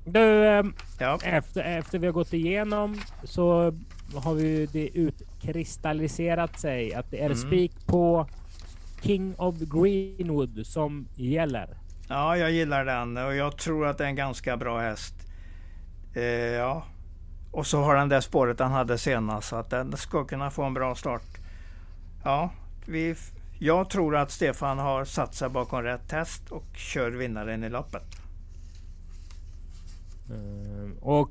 Du, 0.05 0.47
ehm, 0.47 0.75
ja. 0.99 1.19
efter, 1.25 1.79
efter 1.79 1.99
vi 1.99 2.07
har 2.07 2.13
gått 2.13 2.33
igenom 2.33 3.01
så 3.25 3.75
har 4.15 4.35
vi 4.35 4.67
det 4.67 4.89
utkristalliserat 4.89 6.61
sig 6.61 6.95
att 6.95 7.11
det 7.11 7.21
är 7.21 7.27
mm. 7.27 7.37
spik 7.37 7.87
på 7.87 8.27
King 9.03 9.35
of 9.39 9.55
Greenwood 9.59 10.67
som 10.67 11.09
gäller. 11.15 11.69
Ja, 12.09 12.37
jag 12.37 12.51
gillar 12.51 12.85
den 12.85 13.17
och 13.17 13.35
jag 13.35 13.57
tror 13.57 13.87
att 13.87 13.99
det 13.99 14.05
är 14.05 14.09
en 14.09 14.17
ganska 14.17 14.57
bra 14.57 14.81
häst. 14.81 15.15
Eh, 16.15 16.23
ja, 16.23 16.85
och 17.53 17.67
så 17.67 17.83
har 17.83 17.97
den 17.97 18.09
det 18.09 18.23
spåret 18.23 18.61
han 18.61 18.73
hade 18.73 18.99
senast 18.99 19.49
så 19.49 19.57
att 19.57 19.71
den 19.71 19.97
ska 19.97 20.25
kunna 20.25 20.51
få 20.51 20.63
en 20.63 20.75
bra 20.75 20.95
start. 20.95 21.39
Ja, 22.25 22.51
vi, 22.87 23.15
jag 23.59 23.91
tror 23.91 24.17
att 24.17 24.31
Stefan 24.31 24.79
har 24.79 25.05
satt 25.05 25.35
sig 25.35 25.49
bakom 25.49 25.83
rätt 25.83 26.13
häst 26.13 26.51
och 26.51 26.77
kör 26.77 27.11
vinnaren 27.11 27.65
i 27.65 27.69
loppet. 27.69 28.03
Uh, 30.31 30.91
och 31.01 31.31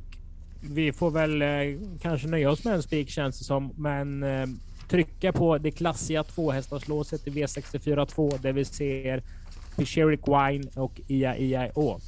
vi 0.61 0.93
får 0.93 1.11
väl 1.11 1.41
uh, 1.41 1.79
kanske 2.01 2.27
nöja 2.27 2.51
oss 2.51 2.63
med 2.63 2.73
en 2.73 2.83
spik 2.83 3.09
känns 3.09 3.39
det 3.39 3.45
som. 3.45 3.73
Men 3.77 4.23
uh, 4.23 4.47
trycka 4.89 5.33
på 5.33 5.57
det 5.57 5.71
klassiga 5.71 6.23
tvåhästarslåset 6.23 7.27
i 7.27 7.29
V64 7.29 8.05
2 8.05 8.31
där 8.41 8.53
vi 8.53 8.65
ser 8.65 9.23
Pisheric 9.75 10.21
Wine 10.27 10.69
och 10.75 11.01
IAIAO. 11.07 11.99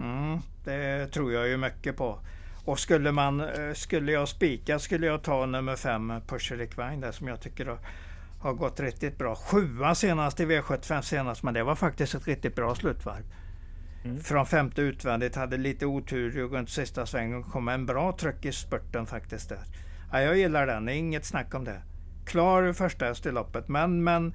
Mm, 0.00 0.38
det 0.64 1.06
tror 1.06 1.32
jag 1.32 1.48
ju 1.48 1.56
mycket 1.56 1.96
på. 1.96 2.18
Och 2.64 2.78
skulle, 2.78 3.12
man, 3.12 3.42
skulle 3.74 4.12
jag 4.12 4.28
spika 4.28 4.78
skulle 4.78 5.06
jag 5.06 5.22
ta 5.22 5.46
nummer 5.46 5.76
5 5.76 6.12
Pisheric 6.28 6.78
Wine 6.78 6.96
där 6.96 7.12
som 7.12 7.28
jag 7.28 7.40
tycker 7.40 7.78
har, 8.38 8.52
gått 8.52 8.80
riktigt 8.80 9.18
bra. 9.18 9.34
Sjua 9.34 9.94
senast 9.94 10.40
i 10.40 10.44
V75 10.44 11.00
senast 11.02 11.42
men 11.42 11.54
det 11.54 11.62
var 11.62 11.74
faktiskt 11.74 12.14
ett 12.14 12.26
riktigt 12.26 12.54
bra 12.54 12.74
slutvarv. 12.74 13.24
Mm. 14.04 14.20
Från 14.20 14.46
femte 14.46 14.82
utvändigt, 14.82 15.36
hade 15.36 15.56
lite 15.56 15.86
otur 15.86 16.30
runt 16.30 16.70
sista 16.70 17.06
svängen. 17.06 17.42
Kom 17.42 17.68
en 17.68 17.86
bra 17.86 18.16
tryck 18.16 18.44
i 18.44 18.52
spurten 18.52 19.06
faktiskt 19.06 19.48
där. 19.48 19.58
Ja, 20.12 20.20
jag 20.20 20.36
gillar 20.36 20.66
den, 20.66 20.88
inget 20.88 21.24
snack 21.24 21.54
om 21.54 21.64
det. 21.64 21.82
Klar 22.26 22.72
första 22.72 23.04
häst 23.04 23.26
i 23.26 23.32
loppet, 23.32 23.68
men, 23.68 24.04
men 24.04 24.34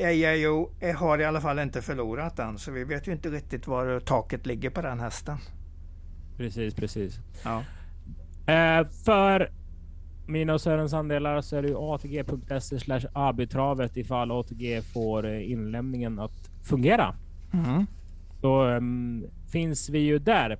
AIO 0.00 0.70
har 0.96 1.18
i 1.18 1.24
alla 1.24 1.40
fall 1.40 1.58
inte 1.58 1.82
förlorat 1.82 2.36
den. 2.36 2.58
Så 2.58 2.70
vi 2.70 2.84
vet 2.84 3.08
ju 3.08 3.12
inte 3.12 3.28
riktigt 3.28 3.66
var 3.66 4.00
taket 4.00 4.46
ligger 4.46 4.70
på 4.70 4.82
den 4.82 5.00
hästen. 5.00 5.38
Precis, 6.36 6.74
precis. 6.74 7.18
Ja. 7.44 7.64
Eh, 8.52 8.88
för 9.04 9.50
mina 10.28 10.54
och 10.54 10.60
Sörens 10.60 10.94
andelar 10.94 11.40
så 11.40 11.56
är 11.56 11.62
det 11.62 11.68
ju 11.68 11.76
atg.se 11.76 12.80
slash 12.80 13.00
abitravet 13.12 13.96
ifall 13.96 14.30
ATG 14.30 14.82
får 14.82 15.26
eh, 15.26 15.50
inlämningen 15.50 16.18
att 16.18 16.50
fungera. 16.62 17.14
Mm 17.52 17.86
så 18.40 18.64
um, 18.64 19.26
finns 19.52 19.88
vi 19.88 19.98
ju 19.98 20.18
där. 20.18 20.58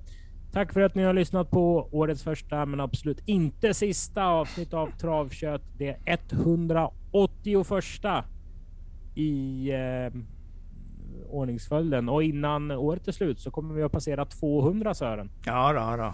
Tack 0.51 0.73
för 0.73 0.81
att 0.81 0.95
ni 0.95 1.03
har 1.03 1.13
lyssnat 1.13 1.51
på 1.51 1.89
årets 1.91 2.23
första, 2.23 2.65
men 2.65 2.79
absolut 2.79 3.21
inte 3.25 3.73
sista 3.73 4.25
avsnitt 4.25 4.73
av 4.73 4.91
Travkött. 4.91 5.61
Det 5.77 5.97
är 6.05 6.17
181 6.31 8.25
i 9.15 9.69
eh, 9.71 10.13
ordningsföljden 11.29 12.09
och 12.09 12.23
innan 12.23 12.71
året 12.71 13.07
är 13.07 13.11
slut 13.11 13.39
så 13.39 13.51
kommer 13.51 13.75
vi 13.75 13.83
att 13.83 13.91
passera 13.91 14.25
200 14.25 14.93
Sören. 14.93 15.31
Ja, 15.45 15.73
då, 15.73 16.03
då. 16.03 16.13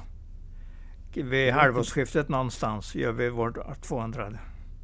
Vid 1.18 1.53
halvårsskiftet 1.53 2.30
någonstans 2.30 2.95
gör 2.95 3.11
vi 3.11 3.30
vår 3.30 3.76
200. 3.82 4.32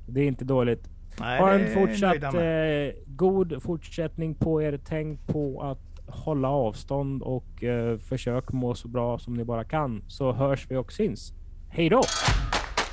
Det 0.07 0.21
är 0.21 0.27
inte 0.27 0.45
dåligt. 0.45 0.89
Nej, 1.19 1.39
ha 1.39 1.51
en 1.51 1.73
fortsatt 1.73 2.23
eh, 2.23 3.03
god 3.05 3.63
fortsättning 3.63 4.36
på 4.36 4.61
er. 4.61 4.79
Tänk 4.86 5.27
på 5.27 5.61
att 5.61 6.15
hålla 6.15 6.49
avstånd 6.49 7.21
och 7.21 7.63
eh, 7.63 7.97
försök 7.97 8.51
må 8.51 8.75
så 8.75 8.88
bra 8.88 9.19
som 9.19 9.34
ni 9.34 9.43
bara 9.43 9.63
kan 9.63 10.03
så 10.07 10.32
hörs 10.32 10.65
vi 10.69 10.75
och 10.75 10.91
syns. 10.91 11.34
Hej 11.69 11.89
då! 11.89 12.01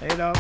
Hej 0.00 0.10
då! 0.18 0.32